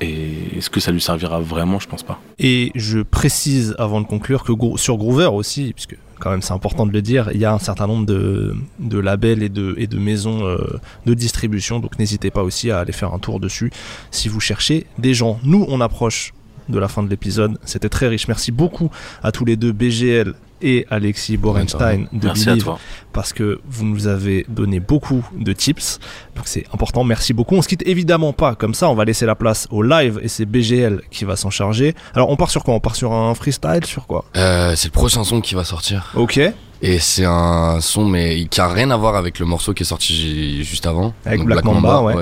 Et 0.00 0.58
est-ce 0.58 0.70
que 0.70 0.80
ça 0.80 0.92
lui 0.92 1.00
servira 1.00 1.40
vraiment? 1.40 1.78
Je 1.78 1.88
pense 1.88 2.02
pas. 2.02 2.20
Et 2.38 2.72
je 2.74 3.00
précise 3.00 3.74
avant 3.78 4.00
de 4.00 4.06
conclure 4.06 4.42
que 4.42 4.52
sur 4.76 4.96
Groover 4.96 5.30
aussi, 5.32 5.72
puisque 5.72 5.96
quand 6.20 6.30
même 6.30 6.42
c'est 6.42 6.52
important 6.52 6.86
de 6.86 6.92
le 6.92 7.00
dire, 7.00 7.30
il 7.32 7.40
y 7.40 7.44
a 7.44 7.52
un 7.52 7.58
certain 7.58 7.86
nombre 7.86 8.06
de, 8.06 8.98
labels 8.98 9.42
et 9.42 9.48
de, 9.48 9.98
maisons 9.98 10.46
euh, 10.46 10.80
de 11.06 11.14
distribution, 11.14 11.78
donc 11.80 11.98
n'hésitez 11.98 12.30
pas 12.30 12.42
aussi 12.42 12.70
à 12.70 12.80
aller 12.80 12.92
faire 12.92 13.12
un 13.14 13.18
tour 13.18 13.40
dessus 13.40 13.70
si 14.10 14.28
vous 14.28 14.40
cherchez 14.40 14.86
des 14.98 15.14
gens. 15.14 15.38
Nous, 15.44 15.64
on 15.68 15.80
approche 15.80 16.34
de 16.68 16.78
la 16.78 16.88
fin 16.88 17.02
de 17.02 17.10
l'épisode, 17.10 17.58
c'était 17.64 17.88
très 17.88 18.08
riche. 18.08 18.26
Merci 18.26 18.52
beaucoup 18.52 18.90
à 19.22 19.32
tous 19.32 19.44
les 19.44 19.56
deux, 19.56 19.72
BGL 19.72 20.34
et 20.62 20.86
Alexis 20.90 21.36
Borenstein 21.36 22.06
de 22.12 22.28
Believe 22.30 22.70
parce 23.12 23.32
que 23.32 23.60
vous 23.68 23.84
nous 23.84 24.06
avez 24.06 24.44
donné 24.48 24.80
beaucoup 24.80 25.24
de 25.38 25.52
tips. 25.52 25.98
Donc 26.36 26.46
c'est 26.48 26.64
important, 26.72 27.04
merci 27.04 27.32
beaucoup. 27.32 27.54
On 27.54 27.62
se 27.62 27.68
quitte 27.68 27.86
évidemment 27.86 28.32
pas 28.32 28.54
comme 28.54 28.74
ça, 28.74 28.88
on 28.88 28.94
va 28.94 29.04
laisser 29.04 29.26
la 29.26 29.34
place 29.34 29.66
au 29.70 29.82
live 29.82 30.18
et 30.22 30.28
c'est 30.28 30.44
BGL 30.46 31.02
qui 31.10 31.24
va 31.24 31.36
s'en 31.36 31.50
charger. 31.50 31.94
Alors 32.14 32.30
on 32.30 32.36
part 32.36 32.50
sur 32.50 32.64
quoi? 32.64 32.74
On 32.74 32.80
part 32.80 32.96
sur 32.96 33.12
un 33.12 33.34
freestyle, 33.34 33.84
sur 33.84 34.06
quoi? 34.06 34.24
Euh, 34.36 34.74
C'est 34.76 34.88
le 34.88 34.92
prochain 34.92 35.22
son 35.24 35.40
qui 35.40 35.54
va 35.54 35.64
sortir. 35.64 36.10
Ok. 36.14 36.40
Et 36.82 36.98
c'est 36.98 37.24
un 37.24 37.78
son 37.80 38.04
mais 38.04 38.46
qui 38.46 38.60
a 38.60 38.68
rien 38.68 38.90
à 38.90 38.96
voir 38.96 39.16
avec 39.16 39.38
le 39.38 39.46
morceau 39.46 39.72
qui 39.74 39.84
est 39.84 39.86
sorti 39.86 40.64
juste 40.64 40.86
avant. 40.86 41.14
Avec 41.24 41.42
Black, 41.44 41.64
Mamba, 41.64 42.02
ouais. 42.02 42.14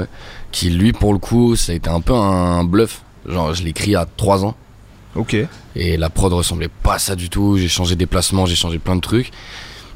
Qui 0.50 0.70
lui 0.70 0.92
pour 0.92 1.12
le 1.12 1.18
coup 1.18 1.56
ça 1.56 1.72
a 1.72 1.74
été 1.74 1.88
un 1.88 2.00
peu 2.00 2.14
un 2.14 2.64
bluff. 2.64 3.02
Genre 3.26 3.54
je 3.54 3.62
l'ai 3.62 3.70
écrit 3.70 3.96
à 3.96 4.06
3 4.16 4.44
ans. 4.44 4.54
Ok. 5.14 5.36
Et 5.76 5.96
la 5.96 6.10
prod 6.10 6.32
ressemblait 6.32 6.68
pas 6.68 6.94
à 6.94 6.98
ça 6.98 7.14
du 7.14 7.28
tout. 7.28 7.56
J'ai 7.56 7.68
changé 7.68 7.96
des 7.96 8.06
placements, 8.06 8.46
j'ai 8.46 8.56
changé 8.56 8.78
plein 8.78 8.96
de 8.96 9.00
trucs. 9.00 9.30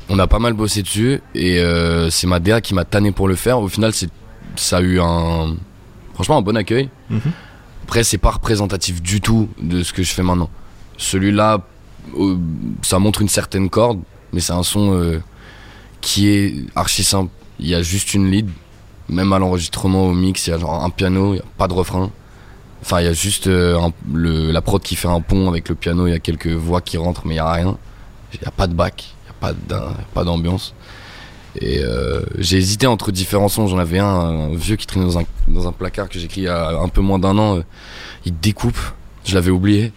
On 0.09 0.19
a 0.19 0.27
pas 0.27 0.39
mal 0.39 0.53
bossé 0.53 0.83
dessus 0.83 1.21
et 1.35 1.59
euh, 1.59 2.11
c'est 2.11 2.27
ma 2.27 2.39
DA 2.39 2.61
qui 2.61 2.75
m'a 2.75 2.85
tanné 2.85 3.11
pour 3.13 3.27
le 3.27 3.35
faire. 3.35 3.61
Au 3.61 3.69
final, 3.69 3.93
c'est 3.93 4.11
ça 4.57 4.79
a 4.79 4.81
eu 4.81 5.01
un 5.01 5.57
franchement 6.15 6.39
un 6.39 6.43
bon 6.43 6.57
accueil. 6.57 6.89
Mhm. 7.11 7.21
Après, 7.85 8.05
c'est 8.05 8.19
pas 8.19 8.31
représentatif 8.31 9.03
du 9.03 9.21
tout 9.21 9.49
de 9.61 9.83
ce 9.83 9.93
que 9.93 10.03
je 10.03 10.13
fais 10.13 10.23
maintenant. 10.23 10.51
Celui-là, 10.97 11.61
euh, 12.19 12.37
ça 12.83 12.99
montre 12.99 13.23
une 13.23 13.29
certaine 13.29 13.69
corde, 13.69 14.01
mais 14.33 14.41
c'est 14.41 14.53
un 14.53 14.63
son 14.63 14.93
euh, 14.95 15.21
qui 16.01 16.29
est 16.29 16.55
archi 16.75 17.05
simple. 17.05 17.31
Il 17.61 17.69
y 17.69 17.75
a 17.75 17.83
juste 17.83 18.15
une 18.15 18.31
lead, 18.31 18.49
même 19.09 19.33
à 19.33 19.39
l'enregistrement, 19.39 20.07
au 20.07 20.13
mix, 20.13 20.47
il 20.47 20.51
y 20.51 20.53
a 20.53 20.59
genre 20.59 20.83
un 20.83 20.91
piano, 20.91 21.35
il 21.35 21.37
y 21.37 21.41
a 21.41 21.45
pas 21.59 21.69
de 21.69 21.75
refrain. 21.75 22.11
Enfin, 22.83 23.01
il 23.01 23.05
y 23.05 23.09
a 23.09 23.13
juste 23.13 23.47
euh, 23.47 23.79
le, 24.13 24.53
la 24.53 24.63
prod 24.63 24.83
qui 24.83 24.97
fait 24.97 25.09
un 25.09 25.21
pont 25.21 25.49
avec 25.49 25.69
le 25.69 25.75
piano, 25.75 26.07
il 26.07 26.11
y 26.11 26.15
a 26.15 26.19
quelques 26.19 26.49
voix 26.49 26.81
qui 26.81 26.97
rentrent, 26.99 27.23
mais 27.25 27.35
il 27.35 27.37
n'y 27.37 27.41
a 27.41 27.51
rien. 27.51 27.77
Il 28.33 28.41
n'y 28.41 28.47
a 28.47 28.51
pas 28.51 28.67
de 28.67 28.75
bac, 28.75 29.05
il 29.07 29.47
n'y 29.47 29.55
a 29.75 29.93
pas 30.15 30.25
d'ambiance. 30.25 30.75
Et 31.61 31.81
euh, 31.81 32.23
j'ai 32.39 32.59
hésité 32.59 32.87
entre 32.87 33.13
différents 33.13 33.49
sons. 33.49 33.67
J'en 33.67 33.79
avais 33.79 33.99
un, 33.99 34.55
vieux 34.55 34.77
qui 34.77 34.87
traînait 34.87 35.07
dans 35.07 35.19
un, 35.19 35.25
dans 35.49 35.67
un 35.67 35.73
placard 35.73 36.09
que 36.09 36.19
j'ai 36.19 36.27
écrit 36.27 36.43
il 36.43 36.45
y 36.45 36.49
a 36.49 36.79
un 36.79 36.89
peu 36.89 37.01
moins 37.01 37.19
d'un 37.19 37.39
an. 37.39 37.57
Euh, 37.57 37.63
il 38.25 38.39
découpe, 38.39 38.79
je 39.25 39.35
l'avais 39.35 39.51
oublié. 39.51 39.93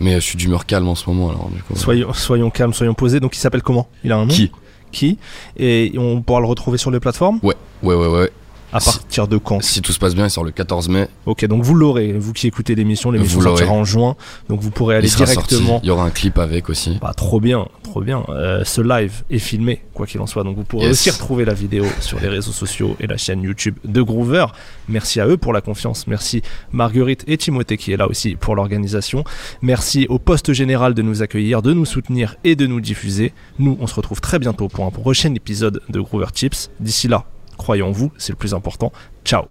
Mais 0.00 0.14
je 0.14 0.20
suis 0.20 0.36
d'humeur 0.36 0.64
calme 0.64 0.88
en 0.88 0.94
ce 0.94 1.08
moment. 1.10 1.28
Alors, 1.28 1.50
soyons, 1.74 2.12
soyons 2.14 2.50
calmes, 2.50 2.72
soyons 2.72 2.94
posés. 2.94 3.20
Donc 3.20 3.36
il 3.36 3.38
s'appelle 3.38 3.62
comment? 3.62 3.88
Il 4.02 4.12
a 4.12 4.16
un 4.16 4.24
nom? 4.24 4.34
Qui? 4.34 4.50
Qui? 4.92 5.18
Et 5.58 5.92
on 5.98 6.22
pourra 6.22 6.40
le 6.40 6.46
retrouver 6.46 6.78
sur 6.78 6.90
les 6.90 7.00
plateformes? 7.00 7.38
Ouais, 7.42 7.54
ouais, 7.82 7.94
ouais, 7.94 8.08
ouais. 8.08 8.30
À 8.72 8.80
partir 8.80 9.26
de 9.26 9.36
quand 9.36 9.62
Si 9.62 9.82
tout 9.82 9.92
se 9.92 9.98
passe 9.98 10.14
bien, 10.14 10.26
il 10.26 10.30
sort 10.30 10.44
le 10.44 10.52
14 10.52 10.88
mai. 10.88 11.08
Ok, 11.26 11.44
donc 11.46 11.62
vous 11.62 11.74
l'aurez, 11.74 12.12
vous 12.12 12.32
qui 12.32 12.46
écoutez 12.46 12.74
l'émission, 12.74 13.10
l'émission 13.10 13.40
sortira 13.40 13.72
en 13.72 13.84
juin, 13.84 14.16
donc 14.48 14.60
vous 14.60 14.70
pourrez 14.70 14.96
aller 14.96 15.08
directement. 15.08 15.80
Il 15.82 15.88
y 15.88 15.90
aura 15.90 16.04
un 16.04 16.10
clip 16.10 16.38
avec 16.38 16.68
aussi. 16.70 16.98
Bah, 17.00 17.12
trop 17.16 17.40
bien, 17.40 17.66
trop 17.82 18.00
bien. 18.00 18.24
Euh, 18.28 18.62
ce 18.64 18.80
live 18.80 19.24
est 19.30 19.38
filmé, 19.38 19.82
quoi 19.92 20.06
qu'il 20.06 20.20
en 20.20 20.26
soit, 20.26 20.44
donc 20.44 20.56
vous 20.56 20.64
pourrez 20.64 20.88
aussi 20.88 21.10
retrouver 21.10 21.44
la 21.44 21.54
vidéo 21.54 21.84
sur 22.00 22.20
les 22.20 22.28
réseaux 22.28 22.52
sociaux 22.52 22.96
et 23.00 23.06
la 23.06 23.16
chaîne 23.16 23.42
YouTube 23.42 23.76
de 23.84 24.02
Groover. 24.02 24.46
Merci 24.88 25.20
à 25.20 25.26
eux 25.26 25.36
pour 25.36 25.52
la 25.52 25.60
confiance. 25.60 26.06
Merci 26.06 26.42
Marguerite 26.72 27.24
et 27.26 27.36
Timothée 27.36 27.76
qui 27.76 27.92
est 27.92 27.96
là 27.96 28.08
aussi 28.08 28.36
pour 28.36 28.54
l'organisation. 28.54 29.24
Merci 29.62 30.06
au 30.08 30.18
poste 30.18 30.52
général 30.52 30.94
de 30.94 31.02
nous 31.02 31.22
accueillir, 31.22 31.62
de 31.62 31.72
nous 31.72 31.84
soutenir 31.84 32.36
et 32.44 32.56
de 32.56 32.66
nous 32.66 32.80
diffuser. 32.80 33.32
Nous, 33.58 33.76
on 33.80 33.86
se 33.86 33.94
retrouve 33.94 34.20
très 34.20 34.38
bientôt 34.38 34.68
pour 34.68 34.84
un 34.84 34.90
prochain 34.90 35.34
épisode 35.34 35.80
de 35.88 36.00
Groover 36.00 36.26
Chips. 36.34 36.70
D'ici 36.80 37.08
là, 37.08 37.24
croyons 37.70 37.92
vous, 37.92 38.10
c'est 38.18 38.32
le 38.32 38.36
plus 38.36 38.52
important. 38.52 38.90
Ciao. 39.24 39.44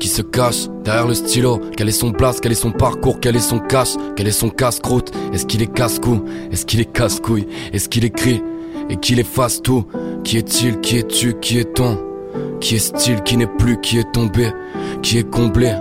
Qui 0.00 0.08
se 0.08 0.22
cache 0.22 0.66
derrière 0.82 1.06
le 1.06 1.14
stylo? 1.14 1.60
Quelle 1.76 1.88
est 1.88 1.92
son 1.92 2.10
place, 2.10 2.40
quel 2.40 2.50
est 2.50 2.56
son 2.56 2.72
parcours, 2.72 3.20
quel 3.20 3.36
est 3.36 3.38
son 3.38 3.60
cache, 3.60 3.94
quel 4.16 4.26
est 4.26 4.32
son 4.32 4.50
casse-croûte? 4.50 5.12
Est-ce 5.32 5.46
qu'il 5.46 5.62
est 5.62 5.72
casse-cou, 5.72 6.24
est-ce 6.50 6.66
qu'il 6.66 6.80
est 6.80 6.92
casse-couille, 6.92 7.46
est-ce 7.72 7.88
qu'il 7.88 8.04
écrit? 8.04 8.42
Et 8.90 8.96
qu'il 8.96 9.18
efface 9.18 9.62
tout. 9.62 9.84
Qui 10.24 10.38
est-il, 10.38 10.80
qui 10.80 10.98
es-tu, 10.98 11.34
qui 11.40 11.58
est-on? 11.58 11.98
Qui 12.60 12.76
est-il, 12.76 13.22
qui 13.22 13.36
n'est 13.36 13.46
plus, 13.46 13.80
qui 13.80 13.98
est 13.98 14.12
tombé, 14.12 14.52
qui 15.02 15.18
est 15.18 15.28
comblé, 15.28 15.74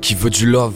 qui 0.00 0.14
veut 0.14 0.30
du 0.30 0.46
love? 0.46 0.74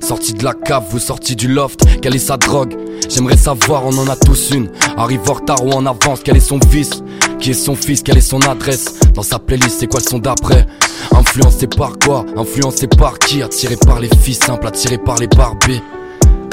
Sorti 0.00 0.34
de 0.34 0.44
la 0.44 0.52
cave 0.52 0.84
vous 0.90 0.98
sorti 0.98 1.34
du 1.36 1.48
loft, 1.48 1.80
quelle 2.02 2.14
est 2.14 2.20
sa 2.20 2.36
drogue? 2.36 2.76
J'aimerais 3.08 3.36
savoir, 3.36 3.84
on 3.86 3.96
en 3.98 4.08
a 4.08 4.16
tous 4.16 4.50
une. 4.50 4.70
Arrive 4.96 5.28
en 5.28 5.34
retard 5.34 5.64
ou 5.64 5.70
en 5.70 5.86
avance, 5.86 6.20
quel 6.22 6.36
est 6.36 6.40
son 6.40 6.60
fils? 6.70 7.02
Qui 7.38 7.50
est 7.50 7.54
son 7.54 7.74
fils, 7.74 8.02
quelle 8.02 8.18
est 8.18 8.20
son 8.20 8.40
adresse? 8.40 8.98
Dans 9.14 9.22
sa 9.22 9.38
playlist, 9.38 9.80
c'est 9.80 9.86
quoi 9.86 10.00
le 10.04 10.08
son 10.08 10.18
d'après? 10.18 10.66
Influencé 11.12 11.66
par 11.66 11.98
quoi? 11.98 12.24
Influencé 12.36 12.86
par 12.86 13.18
qui? 13.18 13.42
Attiré 13.42 13.76
par 13.76 14.00
les 14.00 14.10
filles 14.20 14.34
simples, 14.34 14.66
attiré 14.66 14.98
par 14.98 15.16
les 15.16 15.28
barbies. 15.28 15.80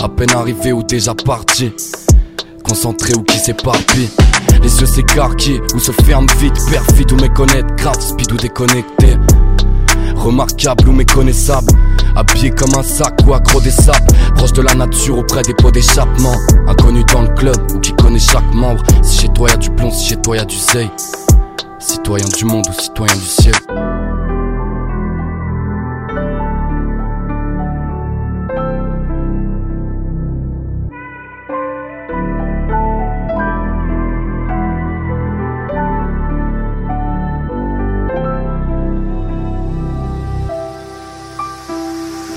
À 0.01 0.09
peine 0.09 0.32
arrivé 0.32 0.72
ou 0.72 0.84
déjà 0.84 1.14
parti. 1.14 1.72
Concentré 2.64 3.14
ou 3.14 3.24
qui 3.24 3.38
s'éparpille 3.38 4.09
Les 4.61 4.79
yeux 4.79 4.85
s'écarquillent 4.85 5.61
ou 5.73 5.79
se 5.79 5.91
ferment 5.91 6.31
vite 6.39 6.57
Perfide 6.69 7.11
ou 7.11 7.15
méconnaître 7.17 7.75
Grave 7.75 7.99
speed 7.99 8.31
ou 8.31 8.37
déconnecté. 8.37 9.17
Remarquable 10.15 10.89
ou 10.89 10.91
méconnaissable 10.93 11.71
Habillé 12.15 12.51
comme 12.51 12.73
un 12.77 12.83
sac 12.83 13.13
ou 13.25 13.33
accro 13.33 13.59
des 13.61 13.71
sables 13.71 14.13
Proche 14.35 14.53
de 14.53 14.61
la 14.61 14.75
nature 14.75 15.17
auprès 15.17 15.41
des 15.41 15.53
pots 15.53 15.71
d'échappement. 15.71 16.35
Inconnu 16.67 17.03
dans 17.11 17.23
le 17.23 17.29
club 17.29 17.57
ou 17.73 17.79
qui 17.79 17.93
connaît 17.93 18.19
chaque 18.19 18.53
membre 18.53 18.83
Si 19.01 19.21
chez 19.21 19.29
toi 19.29 19.49
y'a 19.49 19.57
du 19.57 19.69
plomb, 19.71 19.91
si 19.91 20.09
chez 20.09 20.17
toi 20.17 20.37
y'a 20.37 20.45
du 20.45 20.57
seuil 20.57 20.89
Citoyen 21.79 22.27
du 22.37 22.45
monde 22.45 22.65
ou 22.69 22.81
citoyen 22.81 23.15
du 23.15 23.25
ciel 23.25 23.55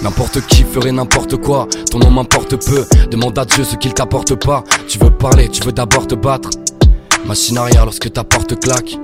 N'importe 0.07 0.40
qui 0.46 0.62
ferait 0.62 0.92
n'importe 0.92 1.36
quoi, 1.36 1.66
ton 1.90 1.98
nom 1.98 2.12
m'importe 2.12 2.64
peu. 2.64 2.86
Demande 3.11 3.36
à 3.40 3.44
Dieu 3.44 3.64
ce 3.64 3.74
qu'il 3.74 3.92
t'apporte 3.92 4.36
pas. 4.36 4.62
Tu 4.86 5.00
veux 5.00 5.11
parler, 5.11 5.48
tu 5.48 5.61
veux 5.64 5.72
d'abord 5.72 6.07
te 6.07 6.14
battre. 6.14 6.48
Machine 7.26 7.59
arrière 7.59 7.84
lorsque 7.84 8.12
ta 8.12 8.22
porte 8.22 8.57
claque. 8.61 8.96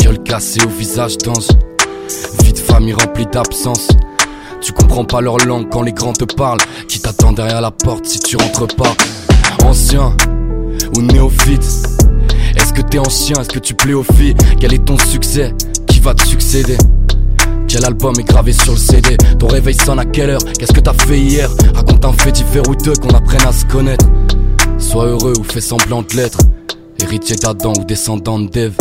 Gueule 0.00 0.20
cassée 0.24 0.58
au 0.66 0.68
visage 0.68 1.16
d'ange. 1.18 1.46
Vie 2.42 2.52
de 2.52 2.58
famille 2.58 2.92
remplie 2.92 3.26
d'absence. 3.26 3.86
Tu 4.60 4.72
comprends 4.72 5.04
pas 5.04 5.20
leur 5.20 5.36
langue 5.38 5.68
quand 5.70 5.82
les 5.82 5.92
grands 5.92 6.12
te 6.12 6.24
parlent. 6.24 6.60
Qui 6.88 6.98
t'attend 6.98 7.30
derrière 7.30 7.60
la 7.60 7.70
porte 7.70 8.04
si 8.04 8.18
tu 8.18 8.36
rentres 8.36 8.74
pas? 8.74 8.92
Ancien 9.64 10.16
ou 10.96 11.02
néophyte? 11.02 11.62
Est-ce 12.56 12.72
que 12.72 12.82
t'es 12.82 12.98
ancien, 12.98 13.36
est-ce 13.40 13.50
que 13.50 13.60
tu 13.60 13.74
plais 13.74 13.94
aux 13.94 14.02
filles? 14.02 14.34
Quel 14.58 14.74
est 14.74 14.84
ton 14.84 14.98
succès? 14.98 15.54
Qui 15.86 16.00
va 16.00 16.14
te 16.14 16.26
succéder? 16.26 16.78
Quel 17.74 17.86
album 17.86 18.14
est 18.20 18.22
gravé 18.22 18.52
sur 18.52 18.70
le 18.70 18.78
CD 18.78 19.16
Ton 19.36 19.48
réveil 19.48 19.74
sonne 19.74 19.98
à 19.98 20.04
quelle 20.04 20.30
heure 20.30 20.44
Qu'est-ce 20.56 20.72
que 20.72 20.78
t'as 20.78 20.92
fait 20.92 21.18
hier 21.18 21.50
Raconte 21.74 22.04
un 22.04 22.12
fait 22.12 22.30
différent 22.30 22.70
ou 22.70 22.76
deux 22.76 22.94
qu'on 22.94 23.08
apprenne 23.08 23.44
à 23.44 23.50
se 23.50 23.64
connaître. 23.64 24.06
Sois 24.78 25.06
heureux 25.06 25.32
ou 25.40 25.42
fais 25.42 25.60
semblant 25.60 26.02
de 26.02 26.16
l'être. 26.16 26.38
Héritier 27.02 27.34
d'Adam 27.34 27.72
ou 27.76 27.84
descendant 27.84 28.38
d'Eve 28.38 28.76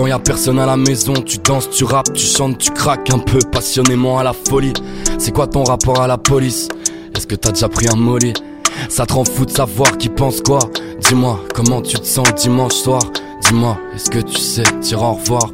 quand 0.00 0.06
y 0.06 0.12
a 0.12 0.18
personne 0.18 0.58
à 0.58 0.64
la 0.64 0.78
maison 0.78 1.12
Tu 1.12 1.36
danses, 1.36 1.68
tu 1.68 1.84
rappes, 1.84 2.14
tu 2.14 2.24
chantes, 2.24 2.56
tu 2.56 2.70
craques 2.70 3.10
un 3.10 3.18
peu 3.18 3.38
passionnément 3.52 4.18
à 4.18 4.24
la 4.24 4.32
folie. 4.32 4.72
C'est 5.18 5.30
quoi 5.30 5.46
ton 5.46 5.62
rapport 5.62 6.00
à 6.00 6.06
la 6.06 6.16
police? 6.16 6.68
Est-ce 7.14 7.26
que 7.26 7.34
t'as 7.34 7.52
déjà 7.52 7.68
pris 7.68 7.86
un 7.92 7.96
molly? 7.96 8.32
Ça 8.88 9.04
te 9.04 9.12
rend 9.12 9.26
fou 9.26 9.44
de 9.44 9.50
savoir 9.50 9.98
qui 9.98 10.08
pense 10.08 10.40
quoi. 10.40 10.60
Dis-moi 11.00 11.38
comment 11.54 11.82
tu 11.82 11.98
te 11.98 12.06
sens 12.06 12.26
dimanche 12.34 12.72
soir? 12.72 13.02
Dis-moi, 13.42 13.76
est-ce 13.94 14.08
que 14.10 14.20
tu 14.20 14.38
sais 14.38 14.62
dire 14.80 15.02
au 15.02 15.12
revoir? 15.12 15.50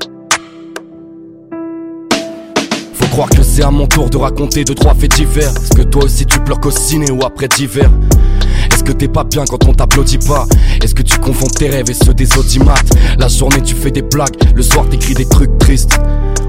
Faut 2.92 3.06
croire 3.10 3.28
que 3.30 3.42
c'est 3.42 3.64
à 3.64 3.72
mon 3.72 3.88
tour 3.88 4.08
de 4.10 4.16
raconter 4.16 4.62
deux 4.62 4.76
trois 4.76 4.94
faits 4.94 5.16
divers. 5.16 5.50
Est-ce 5.50 5.74
que 5.74 5.82
toi 5.82 6.04
aussi 6.04 6.24
tu 6.24 6.38
pleures 6.38 6.60
qu'au 6.60 6.70
ciné 6.70 7.10
ou 7.10 7.26
après 7.26 7.48
d'hiver? 7.48 7.90
est-ce 7.90 8.45
que 8.86 8.92
t'es 8.92 9.08
pas 9.08 9.24
bien 9.24 9.44
quand 9.44 9.66
on 9.66 9.74
t'applaudit 9.74 10.18
pas. 10.18 10.46
Est-ce 10.82 10.94
que 10.94 11.02
tu 11.02 11.18
confonds 11.18 11.48
tes 11.48 11.68
rêves 11.68 11.90
et 11.90 11.94
ceux 11.94 12.14
des 12.14 12.38
audimates? 12.38 12.88
La 13.18 13.26
journée 13.26 13.60
tu 13.60 13.74
fais 13.74 13.90
des 13.90 14.02
blagues, 14.02 14.36
le 14.54 14.62
soir 14.62 14.88
t'écris 14.88 15.14
des 15.14 15.28
trucs 15.28 15.58
tristes. 15.58 15.98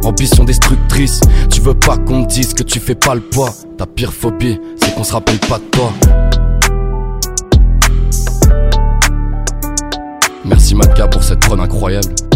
Ambition 0.03 0.43
destructrice, 0.43 1.19
tu 1.49 1.61
veux 1.61 1.73
pas 1.73 1.97
qu'on 1.97 2.21
dise 2.21 2.53
que 2.53 2.63
tu 2.63 2.79
fais 2.79 2.95
pas 2.95 3.15
le 3.15 3.21
poids. 3.21 3.53
Ta 3.77 3.87
pire 3.87 4.13
phobie, 4.13 4.59
c'est 4.79 4.93
qu'on 4.93 5.03
se 5.03 5.13
rappelle 5.13 5.39
pas 5.39 5.57
de 5.57 5.63
toi. 5.71 5.91
Merci 10.45 10.75
Matka 10.75 11.07
pour 11.07 11.23
cette 11.23 11.39
prod 11.39 11.59
incroyable 11.59 12.26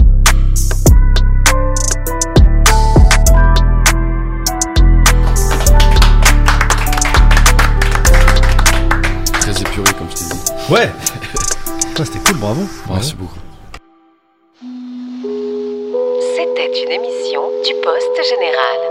Ouais 10.72 10.90
C'était 11.98 12.20
cool, 12.20 12.38
bravo. 12.38 12.62
Merci 12.90 13.14
beaucoup. 13.16 13.38
C'était 16.36 16.84
une 16.84 16.92
émission 16.94 17.42
du 17.64 17.74
Poste 17.84 18.30
Général. 18.30 18.91